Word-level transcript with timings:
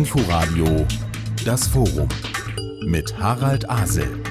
Inforadio 0.00 0.86
Das 1.44 1.68
Forum 1.68 2.08
mit 2.86 3.18
Harald 3.18 3.68
Asel. 3.68 4.29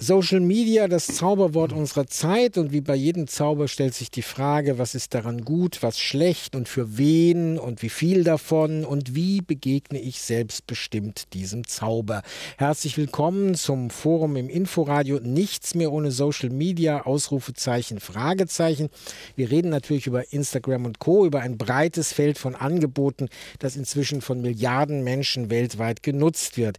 Social 0.00 0.38
Media, 0.38 0.86
das 0.86 1.08
Zauberwort 1.08 1.72
unserer 1.72 2.06
Zeit 2.06 2.56
und 2.56 2.70
wie 2.70 2.80
bei 2.80 2.94
jedem 2.94 3.26
Zauber 3.26 3.66
stellt 3.66 3.94
sich 3.94 4.12
die 4.12 4.22
Frage, 4.22 4.78
was 4.78 4.94
ist 4.94 5.12
daran 5.12 5.44
gut, 5.44 5.82
was 5.82 5.98
schlecht 5.98 6.54
und 6.54 6.68
für 6.68 6.96
wen 6.98 7.58
und 7.58 7.82
wie 7.82 7.88
viel 7.88 8.22
davon 8.22 8.84
und 8.84 9.16
wie 9.16 9.40
begegne 9.40 9.98
ich 10.00 10.20
selbstbestimmt 10.20 11.34
diesem 11.34 11.66
Zauber. 11.66 12.22
Herzlich 12.58 12.96
willkommen 12.96 13.56
zum 13.56 13.90
Forum 13.90 14.36
im 14.36 14.48
Inforadio 14.48 15.18
Nichts 15.18 15.74
mehr 15.74 15.90
ohne 15.90 16.12
Social 16.12 16.50
Media, 16.50 17.02
Ausrufezeichen, 17.02 17.98
Fragezeichen. 17.98 18.90
Wir 19.34 19.50
reden 19.50 19.70
natürlich 19.70 20.06
über 20.06 20.32
Instagram 20.32 20.84
und 20.84 21.00
Co, 21.00 21.26
über 21.26 21.40
ein 21.40 21.58
breites 21.58 22.12
Feld 22.12 22.38
von 22.38 22.54
Angeboten, 22.54 23.28
das 23.58 23.74
inzwischen 23.74 24.20
von 24.20 24.42
Milliarden 24.42 25.02
Menschen 25.02 25.50
weltweit 25.50 26.04
genutzt 26.04 26.56
wird. 26.56 26.78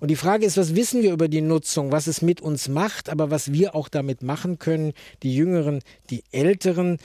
Und 0.00 0.08
die 0.08 0.16
Frage 0.16 0.46
ist, 0.46 0.56
was 0.56 0.76
wissen 0.76 1.02
wir 1.02 1.12
über 1.12 1.28
die 1.28 1.40
Nutzung, 1.40 1.90
was 1.90 2.06
es 2.06 2.22
mit 2.22 2.40
uns 2.40 2.68
macht, 2.68 3.08
aber 3.08 3.30
was 3.30 3.52
wir 3.52 3.74
auch 3.74 3.88
damit 3.88 4.22
machen 4.22 4.58
können, 4.58 4.92
die 5.22 5.34
Jüngeren, 5.34 5.80
die 6.10 6.22
Älteren. 6.30 6.98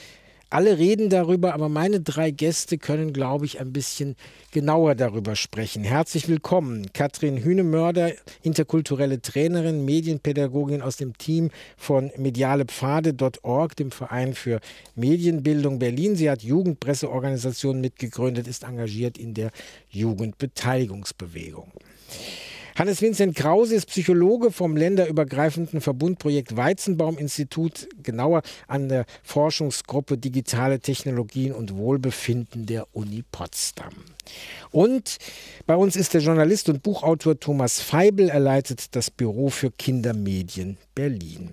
Alle 0.48 0.78
reden 0.78 1.08
darüber, 1.08 1.54
aber 1.54 1.68
meine 1.68 2.00
drei 2.00 2.30
Gäste 2.30 2.78
können, 2.78 3.12
glaube 3.12 3.44
ich, 3.44 3.58
ein 3.58 3.72
bisschen 3.72 4.14
genauer 4.52 4.94
darüber 4.94 5.34
sprechen. 5.34 5.82
Herzlich 5.82 6.28
willkommen, 6.28 6.92
Katrin 6.92 7.38
Hühnemörder, 7.38 8.12
interkulturelle 8.42 9.20
Trainerin, 9.20 9.84
Medienpädagogin 9.84 10.80
aus 10.80 10.96
dem 10.96 11.18
Team 11.18 11.50
von 11.76 12.12
medialepfade.org, 12.16 13.74
dem 13.74 13.90
Verein 13.90 14.34
für 14.34 14.60
Medienbildung 14.94 15.80
Berlin. 15.80 16.14
Sie 16.14 16.30
hat 16.30 16.44
Jugendpresseorganisationen 16.44 17.80
mitgegründet, 17.80 18.46
ist 18.46 18.62
engagiert 18.62 19.18
in 19.18 19.34
der 19.34 19.50
Jugendbeteiligungsbewegung. 19.90 21.72
Hannes 22.76 23.00
Vincent 23.00 23.36
Krause 23.36 23.76
ist 23.76 23.86
Psychologe 23.86 24.50
vom 24.50 24.76
länderübergreifenden 24.76 25.80
Verbundprojekt 25.80 26.56
Weizenbaum-Institut, 26.56 27.88
genauer 28.02 28.42
an 28.66 28.88
der 28.88 29.06
Forschungsgruppe 29.22 30.18
Digitale 30.18 30.80
Technologien 30.80 31.52
und 31.52 31.76
Wohlbefinden 31.76 32.66
der 32.66 32.88
Uni 32.92 33.22
Potsdam. 33.30 33.92
Und 34.72 35.18
bei 35.68 35.76
uns 35.76 35.94
ist 35.94 36.14
der 36.14 36.20
Journalist 36.20 36.68
und 36.68 36.82
Buchautor 36.82 37.38
Thomas 37.38 37.80
Feibel. 37.80 38.28
Er 38.28 38.40
leitet 38.40 38.96
das 38.96 39.08
Büro 39.08 39.50
für 39.50 39.70
Kindermedien 39.70 40.76
Berlin. 40.96 41.50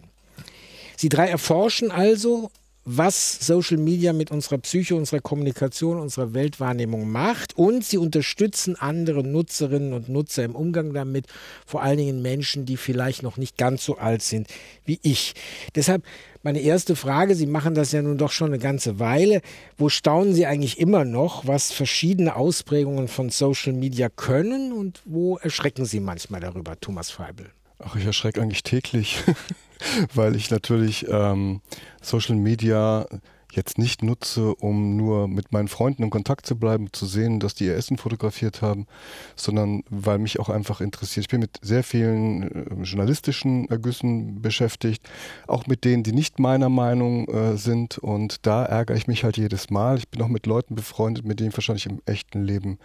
Sie 0.98 1.10
drei 1.10 1.28
erforschen 1.28 1.92
also 1.92 2.50
was 2.84 3.46
Social 3.46 3.78
Media 3.78 4.14
mit 4.14 4.32
unserer 4.32 4.58
Psyche, 4.58 4.96
unserer 4.96 5.20
Kommunikation, 5.20 6.00
unserer 6.00 6.34
Weltwahrnehmung 6.34 7.10
macht. 7.10 7.58
Und 7.58 7.84
sie 7.86 7.98
unterstützen 7.98 8.76
andere 8.76 9.24
Nutzerinnen 9.24 9.94
und 9.94 10.10
Nutzer 10.10 10.44
im 10.44 10.56
Umgang 10.56 10.94
damit, 10.94 11.28
vor 11.66 11.84
allen 11.84 11.98
Dingen 11.98 12.22
Menschen, 12.22 12.66
die 12.66 12.78
vielleicht 12.78 13.24
noch 13.24 13.38
nicht 13.38 13.58
ganz 13.58 13.86
so 13.86 13.98
alt 13.98 14.22
sind 14.22 14.48
wie 14.86 15.00
ich. 15.04 15.34
Deshalb 15.76 16.04
meine 16.44 16.60
erste 16.60 16.96
Frage, 16.96 17.36
Sie 17.36 17.46
machen 17.46 17.76
das 17.76 17.92
ja 17.92 18.02
nun 18.02 18.18
doch 18.18 18.32
schon 18.32 18.48
eine 18.48 18.58
ganze 18.58 18.98
Weile. 18.98 19.42
Wo 19.78 19.90
staunen 19.90 20.34
Sie 20.34 20.48
eigentlich 20.48 20.80
immer 20.80 21.06
noch, 21.06 21.46
was 21.46 21.72
verschiedene 21.72 22.36
Ausprägungen 22.36 23.08
von 23.08 23.30
Social 23.30 23.74
Media 23.74 24.10
können 24.10 24.74
und 24.74 25.02
wo 25.06 25.38
erschrecken 25.38 25.86
Sie 25.86 26.00
manchmal 26.00 26.42
darüber, 26.42 26.80
Thomas 26.80 27.12
Feibel? 27.12 27.52
Ach, 27.78 27.96
ich 27.96 28.06
erschrecke 28.06 28.42
eigentlich 28.42 28.64
täglich, 28.64 29.20
weil 30.14 30.36
ich 30.36 30.52
natürlich 30.52 31.08
ähm, 31.10 31.62
Social 32.02 32.36
Media 32.36 33.06
jetzt 33.52 33.78
nicht 33.78 34.04
nutze, 34.04 34.56
um 34.56 34.96
nur 34.96 35.28
mit 35.28 35.52
meinen 35.52 35.68
Freunden 35.68 36.04
in 36.04 36.10
Kontakt 36.10 36.46
zu 36.46 36.58
bleiben, 36.58 36.88
zu 36.94 37.06
sehen, 37.06 37.40
dass 37.40 37.54
die 37.54 37.66
ihr 37.66 37.76
Essen 37.76 37.98
fotografiert 37.98 38.62
haben, 38.62 38.88
sondern 39.36 39.84
weil 39.90 40.20
mich 40.20 40.40
auch 40.40 40.50
einfach 40.50 40.82
interessiert. 40.82 41.26
Ich 41.26 41.30
bin 41.30 41.42
mit 41.42 41.60
sehr 41.62 41.84
vielen 41.84 42.44
äh, 42.44 42.84
journalistischen 42.84 43.70
Ergüssen 43.70 44.42
beschäftigt, 44.42 45.08
auch 45.48 45.68
mit 45.68 45.84
denen, 45.84 46.04
die 46.04 46.14
nicht 46.14 46.40
meiner 46.40 46.70
Meinung 46.70 47.28
äh, 47.28 47.58
sind. 47.58 47.98
Und 47.98 48.46
da 48.46 48.66
ärgere 48.66 48.96
ich 48.96 49.08
mich 49.08 49.24
halt 49.24 49.38
jedes 49.38 49.70
Mal. 49.70 49.98
Ich 49.98 50.10
bin 50.10 50.22
auch 50.22 50.30
mit 50.30 50.46
Leuten 50.46 50.76
befreundet, 50.76 51.26
mit 51.26 51.40
denen 51.40 51.50
ich 51.50 51.58
wahrscheinlich 51.58 51.86
im 51.86 52.02
echten 52.06 52.44
Leben 52.44 52.80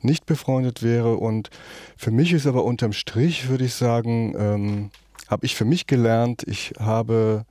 nicht 0.00 0.26
befreundet 0.26 0.82
wäre. 0.82 1.16
Und 1.16 1.50
für 1.96 2.10
mich 2.10 2.32
ist 2.32 2.46
aber 2.46 2.64
unterm 2.64 2.92
Strich, 2.92 3.48
würde 3.48 3.64
ich 3.64 3.74
sagen, 3.74 4.34
ähm, 4.36 4.90
habe 5.28 5.46
ich 5.46 5.54
für 5.54 5.64
mich 5.64 5.86
gelernt, 5.86 6.42
ich 6.46 6.72
habe 6.78 7.44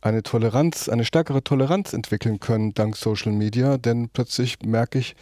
eine 0.00 0.22
Toleranz, 0.22 0.88
eine 0.88 1.04
stärkere 1.04 1.42
Toleranz 1.42 1.92
entwickeln 1.92 2.40
können 2.40 2.72
dank 2.72 2.96
Social 2.96 3.32
Media, 3.32 3.78
denn 3.78 4.08
plötzlich 4.08 4.58
merke 4.64 4.98
ich, 4.98 5.16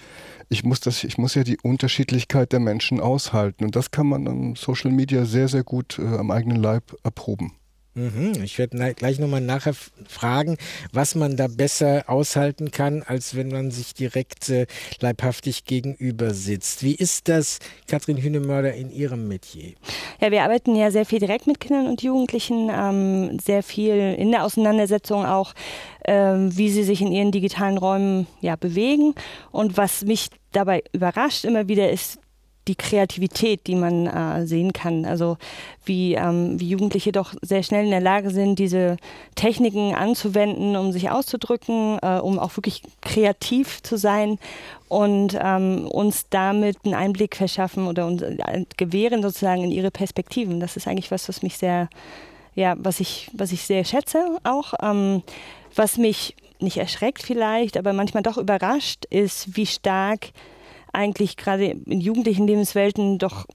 ich 0.48 0.64
muss 0.64 0.80
das, 0.80 1.02
ich 1.02 1.18
muss 1.18 1.34
ja 1.34 1.44
die 1.44 1.58
Unterschiedlichkeit 1.62 2.52
der 2.52 2.60
Menschen 2.60 3.00
aushalten 3.00 3.64
und 3.64 3.74
das 3.74 3.90
kann 3.90 4.06
man 4.06 4.28
am 4.28 4.56
Social 4.56 4.90
Media 4.90 5.24
sehr, 5.24 5.48
sehr 5.48 5.64
gut 5.64 5.98
äh, 5.98 6.02
am 6.02 6.30
eigenen 6.30 6.58
Leib 6.58 6.94
erproben. 7.02 7.52
Mhm. 7.96 8.34
Ich 8.44 8.58
werde 8.58 8.94
gleich 8.94 9.18
nochmal 9.18 9.40
nachher 9.40 9.72
fragen, 10.06 10.58
was 10.92 11.14
man 11.14 11.36
da 11.36 11.46
besser 11.48 12.04
aushalten 12.08 12.70
kann, 12.70 13.02
als 13.02 13.34
wenn 13.34 13.48
man 13.48 13.70
sich 13.70 13.94
direkt 13.94 14.50
äh, 14.50 14.66
leibhaftig 15.00 15.64
gegenüber 15.64 16.34
sitzt. 16.34 16.82
Wie 16.82 16.94
ist 16.94 17.28
das, 17.28 17.58
Katrin 17.88 18.18
Hühnemörder, 18.18 18.74
in 18.74 18.90
Ihrem 18.90 19.28
Metier? 19.28 19.72
Ja, 20.20 20.30
wir 20.30 20.42
arbeiten 20.42 20.76
ja 20.76 20.90
sehr 20.90 21.06
viel 21.06 21.20
direkt 21.20 21.46
mit 21.46 21.58
Kindern 21.58 21.86
und 21.86 22.02
Jugendlichen, 22.02 22.70
ähm, 22.70 23.38
sehr 23.38 23.62
viel 23.62 23.94
in 24.18 24.30
der 24.30 24.44
Auseinandersetzung 24.44 25.24
auch, 25.24 25.54
ähm, 26.04 26.54
wie 26.54 26.68
sie 26.68 26.84
sich 26.84 27.00
in 27.00 27.12
ihren 27.12 27.32
digitalen 27.32 27.78
Räumen 27.78 28.26
ja, 28.42 28.56
bewegen. 28.56 29.14
Und 29.52 29.78
was 29.78 30.04
mich 30.04 30.28
dabei 30.52 30.82
überrascht 30.92 31.46
immer 31.46 31.66
wieder 31.66 31.90
ist, 31.90 32.18
die 32.68 32.74
Kreativität, 32.74 33.66
die 33.66 33.74
man 33.74 34.06
äh, 34.06 34.46
sehen 34.46 34.72
kann. 34.72 35.04
Also 35.04 35.36
wie, 35.84 36.14
ähm, 36.14 36.58
wie 36.58 36.68
Jugendliche 36.68 37.12
doch 37.12 37.34
sehr 37.42 37.62
schnell 37.62 37.84
in 37.84 37.90
der 37.90 38.00
Lage 38.00 38.30
sind, 38.30 38.58
diese 38.58 38.96
Techniken 39.34 39.94
anzuwenden, 39.94 40.76
um 40.76 40.92
sich 40.92 41.10
auszudrücken, 41.10 41.98
äh, 42.02 42.18
um 42.18 42.38
auch 42.38 42.56
wirklich 42.56 42.82
kreativ 43.02 43.82
zu 43.82 43.96
sein 43.96 44.38
und 44.88 45.38
ähm, 45.40 45.86
uns 45.86 46.26
damit 46.30 46.78
einen 46.84 46.94
Einblick 46.94 47.36
verschaffen 47.36 47.86
oder 47.86 48.06
uns 48.06 48.22
äh, 48.22 48.64
gewähren 48.76 49.22
sozusagen 49.22 49.64
in 49.64 49.72
ihre 49.72 49.90
Perspektiven. 49.90 50.60
Das 50.60 50.76
ist 50.76 50.86
eigentlich 50.88 51.10
was, 51.10 51.28
was 51.28 51.42
mich 51.42 51.56
sehr, 51.58 51.88
ja, 52.54 52.74
was 52.78 53.00
ich, 53.00 53.30
was 53.32 53.52
ich 53.52 53.62
sehr 53.62 53.84
schätze 53.84 54.38
auch. 54.44 54.74
Ähm, 54.82 55.22
was 55.74 55.98
mich 55.98 56.34
nicht 56.58 56.78
erschreckt 56.78 57.22
vielleicht, 57.22 57.76
aber 57.76 57.92
manchmal 57.92 58.22
doch 58.22 58.38
überrascht, 58.38 59.04
ist, 59.10 59.56
wie 59.56 59.66
stark 59.66 60.30
eigentlich 60.96 61.36
gerade 61.36 61.66
in 61.66 62.00
jugendlichen 62.00 62.46
Lebenswelten 62.46 63.18
doch 63.18 63.46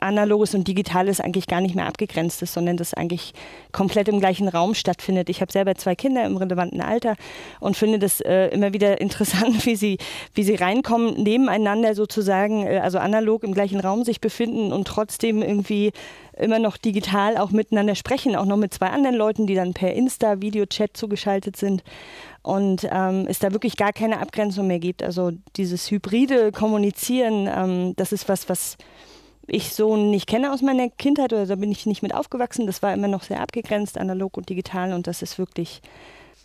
analoges 0.00 0.54
und 0.54 0.68
digitales 0.68 1.20
eigentlich 1.20 1.46
gar 1.46 1.60
nicht 1.60 1.74
mehr 1.74 1.86
abgegrenzt 1.86 2.42
ist, 2.42 2.52
sondern 2.52 2.76
das 2.76 2.94
eigentlich 2.94 3.32
komplett 3.72 4.08
im 4.08 4.20
gleichen 4.20 4.48
Raum 4.48 4.74
stattfindet. 4.74 5.28
Ich 5.28 5.40
habe 5.40 5.50
selber 5.50 5.74
zwei 5.74 5.94
Kinder 5.94 6.24
im 6.24 6.36
relevanten 6.36 6.80
Alter 6.80 7.16
und 7.58 7.76
finde 7.76 7.98
das 7.98 8.20
äh, 8.20 8.48
immer 8.48 8.72
wieder 8.72 9.00
interessant, 9.00 9.66
wie 9.66 9.76
sie, 9.76 9.98
wie 10.34 10.42
sie 10.42 10.54
reinkommen, 10.54 11.22
nebeneinander 11.22 11.94
sozusagen, 11.94 12.66
äh, 12.66 12.78
also 12.78 12.98
analog 12.98 13.42
im 13.42 13.54
gleichen 13.54 13.80
Raum 13.80 14.04
sich 14.04 14.20
befinden 14.20 14.72
und 14.72 14.86
trotzdem 14.86 15.42
irgendwie 15.42 15.92
immer 16.40 16.58
noch 16.58 16.76
digital 16.76 17.36
auch 17.36 17.50
miteinander 17.50 17.94
sprechen, 17.94 18.36
auch 18.36 18.44
noch 18.44 18.56
mit 18.56 18.74
zwei 18.74 18.88
anderen 18.88 19.16
Leuten, 19.16 19.46
die 19.46 19.54
dann 19.54 19.74
per 19.74 19.94
Insta, 19.94 20.40
Videochat 20.40 20.96
zugeschaltet 20.96 21.56
sind 21.56 21.82
und 22.42 22.88
ähm, 22.90 23.26
es 23.28 23.38
da 23.38 23.52
wirklich 23.52 23.76
gar 23.76 23.92
keine 23.92 24.20
Abgrenzung 24.20 24.66
mehr 24.66 24.78
gibt. 24.78 25.02
Also 25.02 25.32
dieses 25.56 25.90
hybride 25.90 26.52
Kommunizieren, 26.52 27.48
ähm, 27.48 27.94
das 27.96 28.12
ist 28.12 28.28
was, 28.28 28.48
was 28.48 28.76
ich 29.46 29.74
so 29.74 29.96
nicht 29.96 30.26
kenne 30.26 30.52
aus 30.52 30.62
meiner 30.62 30.88
Kindheit 30.90 31.32
oder 31.32 31.46
da 31.46 31.56
bin 31.56 31.72
ich 31.72 31.86
nicht 31.86 32.02
mit 32.02 32.14
aufgewachsen. 32.14 32.66
Das 32.66 32.82
war 32.82 32.94
immer 32.94 33.08
noch 33.08 33.22
sehr 33.22 33.40
abgegrenzt, 33.40 33.98
analog 33.98 34.36
und 34.36 34.48
digital 34.48 34.92
und 34.92 35.06
das 35.06 35.22
ist 35.22 35.38
wirklich 35.38 35.82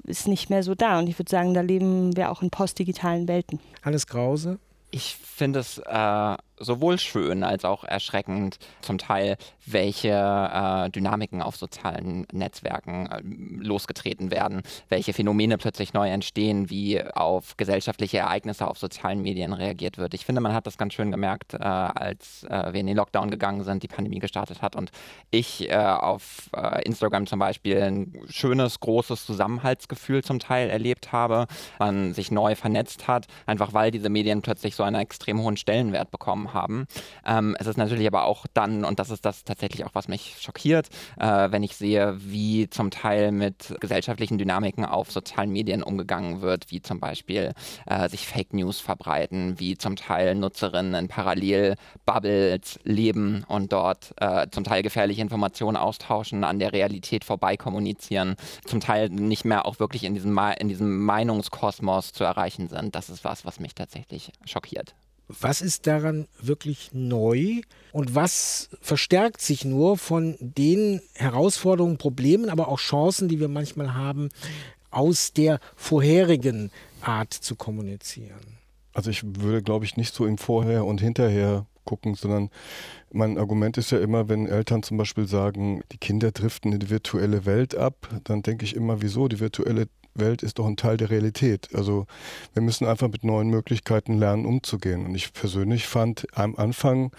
ist 0.03 0.27
nicht 0.27 0.49
mehr 0.49 0.63
so 0.63 0.75
da. 0.75 0.99
Und 0.99 1.07
ich 1.07 1.17
würde 1.17 1.31
sagen, 1.31 1.53
da 1.53 1.61
leben 1.61 2.15
wir 2.15 2.31
auch 2.31 2.41
in 2.41 2.49
postdigitalen 2.49 3.27
Welten. 3.27 3.59
Hannes 3.81 4.07
Krause? 4.07 4.59
Ich 4.91 5.15
finde 5.15 5.59
es 5.59 5.79
äh, 5.79 6.35
sowohl 6.59 6.97
schön 6.99 7.43
als 7.43 7.65
auch 7.65 7.83
erschreckend 7.83 8.57
zum 8.81 8.97
Teil, 8.97 9.37
welche 9.65 10.09
äh, 10.09 10.89
Dynamiken 10.89 11.41
auf 11.41 11.55
sozialen 11.55 12.25
Netzwerken 12.31 13.07
äh, 13.07 13.21
losgetreten 13.63 14.31
werden, 14.31 14.61
welche 14.89 15.13
Phänomene 15.13 15.57
plötzlich 15.57 15.93
neu 15.93 16.09
entstehen, 16.09 16.69
wie 16.69 17.03
auf 17.03 17.57
gesellschaftliche 17.57 18.19
Ereignisse 18.19 18.67
auf 18.67 18.77
sozialen 18.77 19.21
Medien 19.21 19.53
reagiert 19.53 19.97
wird. 19.97 20.13
Ich 20.13 20.25
finde, 20.25 20.41
man 20.41 20.53
hat 20.53 20.67
das 20.67 20.77
ganz 20.77 20.93
schön 20.93 21.11
gemerkt, 21.11 21.53
äh, 21.53 21.57
als 21.57 22.43
äh, 22.43 22.73
wir 22.73 22.79
in 22.79 22.87
den 22.87 22.97
Lockdown 22.97 23.31
gegangen 23.31 23.63
sind, 23.63 23.83
die 23.83 23.87
Pandemie 23.87 24.19
gestartet 24.19 24.61
hat 24.61 24.75
und 24.75 24.91
ich 25.31 25.69
äh, 25.69 25.75
auf 25.75 26.49
äh, 26.55 26.83
Instagram 26.83 27.27
zum 27.27 27.39
Beispiel 27.39 27.81
ein 27.81 28.13
schönes, 28.29 28.79
großes 28.79 29.25
Zusammenhaltsgefühl 29.25 30.23
zum 30.23 30.39
Teil 30.39 30.69
erlebt 30.69 31.11
habe, 31.11 31.47
man 31.79 32.13
sich 32.13 32.31
neu 32.31 32.55
vernetzt 32.55 33.07
hat, 33.07 33.27
einfach 33.45 33.73
weil 33.73 33.91
diese 33.91 34.09
Medien 34.09 34.41
plötzlich 34.41 34.75
so 34.75 34.83
einen 34.83 34.95
extrem 34.95 35.41
hohen 35.41 35.57
Stellenwert 35.57 36.11
bekommen 36.11 36.44
bekommen 36.45 36.53
haben. 36.53 36.87
Ähm, 37.25 37.55
es 37.59 37.67
ist 37.67 37.77
natürlich 37.77 38.07
aber 38.07 38.25
auch 38.25 38.45
dann, 38.53 38.85
und 38.85 38.99
das 38.99 39.09
ist 39.09 39.25
das 39.25 39.43
tatsächlich 39.43 39.85
auch, 39.85 39.93
was 39.93 40.07
mich 40.07 40.37
schockiert, 40.39 40.89
äh, 41.19 41.51
wenn 41.51 41.63
ich 41.63 41.75
sehe, 41.75 42.15
wie 42.19 42.69
zum 42.69 42.91
Teil 42.91 43.31
mit 43.31 43.75
gesellschaftlichen 43.79 44.37
Dynamiken 44.37 44.85
auf 44.85 45.11
sozialen 45.11 45.51
Medien 45.51 45.83
umgegangen 45.83 46.41
wird, 46.41 46.71
wie 46.71 46.81
zum 46.81 46.99
Beispiel 46.99 47.53
äh, 47.85 48.09
sich 48.09 48.27
Fake 48.27 48.53
News 48.53 48.79
verbreiten, 48.79 49.59
wie 49.59 49.77
zum 49.77 49.95
Teil 49.95 50.35
Nutzerinnen 50.35 50.95
in 50.95 51.07
Parallelbubbles 51.07 52.79
leben 52.83 53.43
und 53.47 53.71
dort 53.71 54.13
äh, 54.17 54.47
zum 54.51 54.63
Teil 54.63 54.83
gefährliche 54.83 55.21
Informationen 55.21 55.77
austauschen, 55.77 56.43
an 56.43 56.59
der 56.59 56.73
Realität 56.73 57.23
vorbei 57.23 57.57
kommunizieren, 57.57 58.35
zum 58.65 58.79
Teil 58.79 59.09
nicht 59.09 59.45
mehr 59.45 59.65
auch 59.65 59.79
wirklich 59.79 60.03
in 60.03 60.13
diesem, 60.13 60.39
in 60.59 60.69
diesem 60.69 61.05
Meinungskosmos 61.05 62.13
zu 62.13 62.23
erreichen 62.23 62.67
sind. 62.67 62.95
Das 62.95 63.09
ist 63.09 63.23
was, 63.23 63.45
was 63.45 63.59
mich 63.59 63.75
tatsächlich 63.75 64.31
schockiert. 64.45 64.95
Was 65.27 65.61
ist 65.61 65.87
daran 65.87 66.27
wirklich 66.41 66.91
neu 66.93 67.61
und 67.91 68.13
was 68.13 68.69
verstärkt 68.81 69.41
sich 69.41 69.65
nur 69.65 69.97
von 69.97 70.37
den 70.39 71.01
Herausforderungen, 71.13 71.97
Problemen, 71.97 72.49
aber 72.49 72.67
auch 72.67 72.79
Chancen, 72.79 73.27
die 73.27 73.39
wir 73.39 73.47
manchmal 73.47 73.93
haben, 73.95 74.29
aus 74.91 75.33
der 75.33 75.59
vorherigen 75.75 76.71
Art 77.01 77.33
zu 77.33 77.55
kommunizieren? 77.55 78.57
Also 78.93 79.09
ich 79.09 79.23
würde, 79.23 79.61
glaube 79.61 79.85
ich, 79.85 79.97
nicht 79.97 80.13
so 80.13 80.25
im 80.25 80.37
Vorher 80.37 80.85
und 80.85 81.01
Hinterher 81.01 81.65
gucken, 81.85 82.15
sondern 82.15 82.49
mein 83.11 83.37
Argument 83.37 83.77
ist 83.77 83.91
ja 83.91 83.99
immer, 83.99 84.27
wenn 84.27 84.47
Eltern 84.47 84.83
zum 84.83 84.97
Beispiel 84.97 85.27
sagen, 85.27 85.83
die 85.91 85.97
Kinder 85.97 86.31
driften 86.31 86.73
in 86.73 86.79
die 86.79 86.89
virtuelle 86.89 87.45
Welt 87.45 87.75
ab, 87.75 88.09
dann 88.23 88.41
denke 88.41 88.65
ich 88.65 88.75
immer, 88.75 89.01
wieso? 89.01 89.27
Die 89.27 89.39
virtuelle 89.39 89.87
Welt 90.15 90.43
ist 90.43 90.59
doch 90.59 90.67
ein 90.67 90.77
Teil 90.77 90.97
der 90.97 91.09
Realität. 91.09 91.69
Also 91.73 92.05
wir 92.53 92.61
müssen 92.61 92.87
einfach 92.87 93.09
mit 93.09 93.23
neuen 93.23 93.49
Möglichkeiten 93.49 94.17
lernen, 94.17 94.45
umzugehen. 94.45 95.05
Und 95.05 95.15
ich 95.15 95.33
persönlich 95.33 95.87
fand 95.87 96.25
am 96.33 96.55
Anfang 96.55 97.11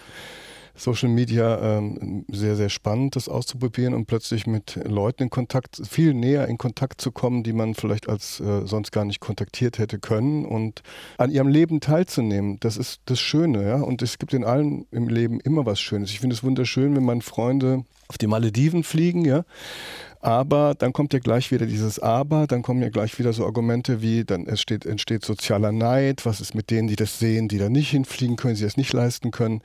Social 0.77 1.09
Media 1.09 1.77
ähm, 1.77 2.23
sehr, 2.29 2.55
sehr 2.55 2.69
spannend, 2.69 3.15
das 3.15 3.27
auszuprobieren 3.27 3.93
und 3.93 4.05
plötzlich 4.05 4.45
mit 4.45 4.79
Leuten 4.85 5.23
in 5.23 5.29
Kontakt, 5.29 5.81
viel 5.89 6.13
näher 6.13 6.47
in 6.47 6.57
Kontakt 6.57 7.01
zu 7.01 7.11
kommen, 7.11 7.43
die 7.43 7.53
man 7.53 7.73
vielleicht 7.73 8.07
als 8.07 8.39
äh, 8.39 8.65
sonst 8.65 8.91
gar 8.91 9.03
nicht 9.03 9.19
kontaktiert 9.19 9.79
hätte 9.79 9.99
können 9.99 10.45
und 10.45 10.83
an 11.17 11.31
ihrem 11.31 11.47
Leben 11.47 11.79
teilzunehmen. 11.79 12.59
Das 12.59 12.77
ist 12.77 13.01
das 13.05 13.19
Schöne, 13.19 13.67
ja. 13.67 13.77
Und 13.77 14.01
es 14.01 14.19
gibt 14.19 14.33
in 14.33 14.43
allen 14.43 14.85
im 14.91 15.09
Leben 15.09 15.39
immer 15.39 15.65
was 15.65 15.79
Schönes. 15.79 16.11
Ich 16.11 16.19
finde 16.19 16.35
es 16.35 16.43
wunderschön, 16.43 16.95
wenn 16.95 17.03
meine 17.03 17.21
Freunde 17.21 17.83
auf 18.07 18.17
die 18.17 18.27
Malediven 18.27 18.83
fliegen, 18.83 19.25
ja. 19.25 19.43
Aber 20.19 20.75
dann 20.77 20.93
kommt 20.93 21.13
ja 21.13 21.19
gleich 21.19 21.51
wieder 21.51 21.65
dieses 21.65 21.99
Aber, 21.99 22.47
dann 22.47 22.61
kommen 22.61 22.81
ja 22.81 22.89
gleich 22.89 23.17
wieder 23.19 23.33
so 23.33 23.45
Argumente 23.45 24.01
wie, 24.01 24.25
dann 24.25 24.47
entsteht, 24.47 24.85
entsteht 24.85 25.23
sozialer 25.23 25.71
Neid, 25.71 26.25
was 26.25 26.41
ist 26.41 26.55
mit 26.55 26.71
denen, 26.71 26.87
die 26.87 26.95
das 26.95 27.19
sehen, 27.19 27.47
die 27.47 27.57
da 27.57 27.69
nicht 27.69 27.91
hinfliegen 27.91 28.35
können, 28.35 28.55
sie 28.55 28.63
das 28.63 28.77
nicht 28.77 28.93
leisten 28.93 29.31
können. 29.31 29.61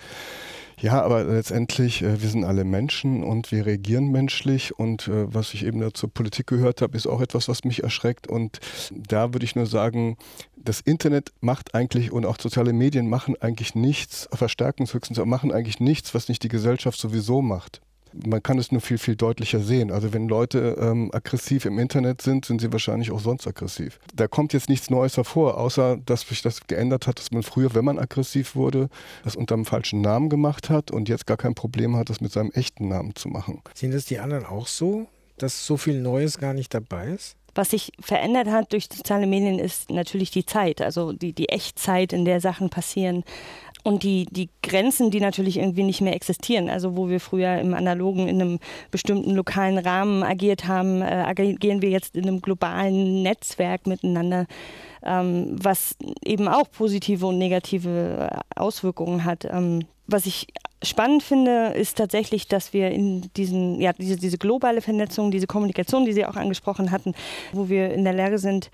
Ja, 0.83 1.01
aber 1.03 1.23
letztendlich, 1.23 2.03
äh, 2.03 2.21
wir 2.21 2.29
sind 2.29 2.45
alle 2.45 2.65
Menschen 2.65 3.23
und 3.23 3.53
wir 3.53 3.67
reagieren 3.67 4.11
menschlich. 4.11 4.77
Und 4.77 5.07
äh, 5.07 5.33
was 5.33 5.55
ich 5.55 5.65
eben 5.65 5.81
da 5.81 5.95
zur 5.95 6.13
Politik 6.13 6.49
gehört 6.49 6.83
habe, 6.83 6.97
ist 6.97 7.07
auch 7.07 7.21
etwas, 7.21 7.49
was 7.49 7.63
mich 7.63 7.85
erschreckt. 7.85 8.27
Und 8.27 8.59
da 8.91 9.33
würde 9.33 9.45
ich 9.45 9.55
nur 9.55 9.67
sagen, 9.67 10.17
das 10.57 10.81
Internet 10.81 11.33
macht 11.41 11.75
eigentlich 11.77 12.11
und 12.11 12.27
auch 12.27 12.37
soziale 12.41 12.73
Medien 12.73 13.09
machen 13.09 13.37
eigentlich 13.41 13.77
nichts, 13.77 14.29
verstärken 14.33 14.83
es 14.83 14.93
höchstens, 14.95 15.19
aber 15.19 15.27
machen 15.27 15.53
eigentlich 15.53 15.79
nichts, 15.79 16.15
was 16.15 16.29
nicht 16.29 16.43
die 16.43 16.49
Gesellschaft 16.49 16.99
sowieso 16.99 17.43
macht 17.43 17.81
man 18.27 18.43
kann 18.43 18.59
es 18.59 18.73
nur 18.73 18.81
viel, 18.81 18.99
viel 18.99 19.17
deutlicher 19.17 19.61
sehen. 19.61 19.91
Also 19.91 20.13
wenn 20.13 20.29
Leute 20.29 20.77
ähm, 20.81 21.11
aggressiv 21.13 21.65
im 21.65 21.79
Internet 21.79 22.23
sind, 22.23 22.45
sind 22.45 22.61
sie 22.61 22.73
wahrscheinlich 22.73 23.11
auch 23.11 23.21
sonst 23.21 23.47
aggressiv. 23.47 23.99
Da 24.15 24.29
kommt 24.29 24.53
jetzt 24.53 24.69
nichts 24.69 24.91
Neues 24.91 25.17
hervor, 25.17 25.59
außer 25.59 25.99
dass 26.05 26.23
sich 26.23 26.43
das 26.43 26.67
geändert 26.67 27.07
hat, 27.07 27.19
dass 27.19 27.31
man 27.31 27.43
früher, 27.43 27.75
wenn 27.75 27.85
man 27.85 27.99
aggressiv 27.99 28.55
wurde, 28.55 28.89
das 29.25 29.37
unter 29.37 29.55
einem 29.55 29.65
falschen 29.65 30.01
Namen 30.01 30.29
gemacht 30.29 30.71
hat 30.71 30.91
und 30.91 31.09
jetzt 31.09 31.27
gar 31.27 31.37
kein 31.37 31.55
Problem 31.55 31.97
hat, 31.97 32.11
das 32.11 32.21
mit 32.21 32.33
seinem 32.33 32.51
echten 32.53 32.89
Namen 32.89 33.15
zu 33.15 33.29
machen. 33.29 33.63
Sehen 33.75 33.93
das 33.93 34.05
die 34.05 34.19
anderen 34.19 34.45
auch 34.45 34.67
so, 34.67 35.07
dass 35.39 35.67
so 35.67 35.77
viel 35.77 36.01
Neues 36.01 36.39
gar 36.39 36.55
nicht 36.55 36.73
dabei 36.75 37.09
ist? 37.09 37.37
Was 37.55 37.71
sich 37.71 37.93
verändert 38.01 38.49
hat 38.49 38.73
durch 38.73 38.89
soziale 38.91 39.27
Medien 39.27 39.59
ist 39.59 39.91
natürlich 39.91 40.31
die 40.31 40.47
Zeit, 40.47 40.81
also 40.81 41.13
die, 41.13 41.35
die 41.35 41.51
Echtzeit, 41.51 42.15
in 42.15 42.25
der 42.25 42.41
Sachen 42.41 42.71
passieren 42.71 43.25
und 43.83 44.03
die, 44.03 44.27
die 44.31 44.49
Grenzen, 44.63 45.11
die 45.11 45.21
natürlich 45.21 45.59
irgendwie 45.59 45.83
nicht 45.83 46.01
mehr 46.01 46.15
existieren. 46.15 46.69
Also 46.69 46.97
wo 46.97 47.09
wir 47.09 47.21
früher 47.21 47.59
im 47.59 47.75
Analogen 47.75 48.29
in 48.29 48.41
einem 48.41 48.59
bestimmten 48.91 49.35
lokalen 49.35 49.79
Rahmen 49.79 50.23
agiert 50.23 50.67
haben, 50.67 51.03
äh, 51.03 51.05
agieren 51.05 51.83
wir 51.83 51.91
jetzt 51.91 52.17
in 52.17 52.27
einem 52.27 52.41
globalen 52.41 53.23
Netzwerk 53.23 53.87
miteinander, 53.87 54.47
ähm, 55.05 55.57
was 55.61 55.97
eben 56.25 56.49
auch 56.49 56.71
positive 56.71 57.27
und 57.27 57.39
negative 57.39 58.41
Auswirkungen 58.55 59.25
hat. 59.25 59.45
Ähm, 59.45 59.85
was 60.07 60.27
ich 60.27 60.47
spannend 60.83 61.23
finde, 61.23 61.69
ist 61.69 61.97
tatsächlich, 61.97 62.49
dass 62.49 62.73
wir 62.73 62.91
in 62.91 63.31
diesen, 63.37 63.81
ja, 63.81 63.93
diese, 63.93 64.17
diese 64.17 64.39
globale 64.39 64.81
Vernetzung, 64.81 65.31
diese 65.31 65.47
Kommunikation, 65.47 66.05
die 66.05 66.13
Sie 66.13 66.27
auch 66.27 66.37
angesprochen 66.37 66.91
hatten, 66.91 67.15
wo 67.53 67.69
wir 67.69 67.93
in 67.93 68.05
der 68.05 68.13
Lage 68.13 68.39
sind, 68.39 68.71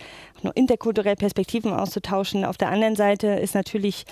interkulturell 0.55 1.17
Perspektiven 1.17 1.73
auszutauschen. 1.73 2.45
Auf 2.45 2.57
der 2.57 2.71
anderen 2.71 2.97
Seite 2.97 3.29
ist 3.29 3.55
natürlich 3.55 4.05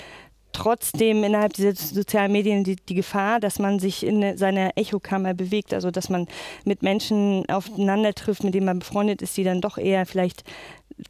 trotzdem 0.56 1.23
innerhalb 1.23 1.53
dieser 1.53 1.75
sozialen 1.75 2.32
Medien 2.32 2.64
die, 2.64 2.76
die 2.76 2.94
Gefahr, 2.94 3.41
dass 3.41 3.58
man 3.58 3.79
sich 3.79 4.06
in 4.06 4.38
seiner 4.38 4.70
Echokammer 4.76 5.35
bewegt, 5.35 5.75
also 5.75 5.91
dass 5.91 6.08
man 6.08 6.26
mit 6.64 6.82
Menschen 6.82 7.47
aufeinander 7.50 8.14
trifft, 8.14 8.43
mit 8.43 8.55
denen 8.55 8.64
man 8.64 8.79
befreundet 8.79 9.20
ist, 9.20 9.37
die 9.37 9.44
dann 9.44 9.61
doch 9.61 9.76
eher 9.76 10.06
vielleicht 10.06 10.44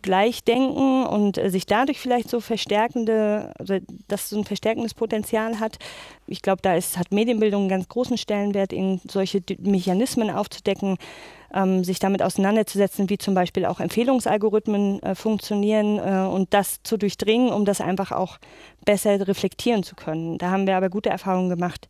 gleich 0.03 0.43
denken 0.43 1.07
und 1.07 1.39
äh, 1.39 1.49
sich 1.49 1.65
dadurch 1.65 2.01
vielleicht 2.01 2.29
so 2.29 2.41
verstärkende, 2.41 3.53
also 3.57 3.79
dass 4.09 4.31
so 4.31 4.37
ein 4.37 4.45
verstärkendes 4.45 4.95
Potenzial 4.95 5.61
hat. 5.61 5.79
Ich 6.27 6.43
glaube, 6.43 6.61
da 6.61 6.75
ist, 6.75 6.99
hat 6.99 7.13
Medienbildung 7.13 7.63
einen 7.63 7.71
ganz 7.71 7.89
großen 7.89 8.19
Stellenwert, 8.19 8.73
in 8.73 9.01
solche 9.09 9.43
Mechanismen 9.61 10.29
aufzudecken, 10.29 10.99
ähm, 11.55 11.85
sich 11.85 11.99
damit 11.99 12.23
auseinanderzusetzen, 12.23 13.09
wie 13.11 13.19
zum 13.19 13.35
Beispiel 13.35 13.65
auch 13.67 13.81
Empfehlungsalgorithmen 13.81 15.03
äh, 15.03 15.15
funktionieren 15.15 15.99
äh, 15.99 16.29
und 16.29 16.53
das 16.55 16.83
zu 16.83 16.97
durchdringen, 16.97 17.53
um 17.53 17.65
das 17.65 17.81
einfach 17.81 18.13
auch 18.13 18.39
besser 18.85 19.27
reflektieren 19.27 19.83
zu 19.83 19.95
können. 19.95 20.39
Da 20.39 20.51
haben 20.51 20.67
wir 20.67 20.77
aber 20.77 20.89
gute 20.89 21.11
Erfahrungen 21.11 21.51
gemacht 21.51 21.89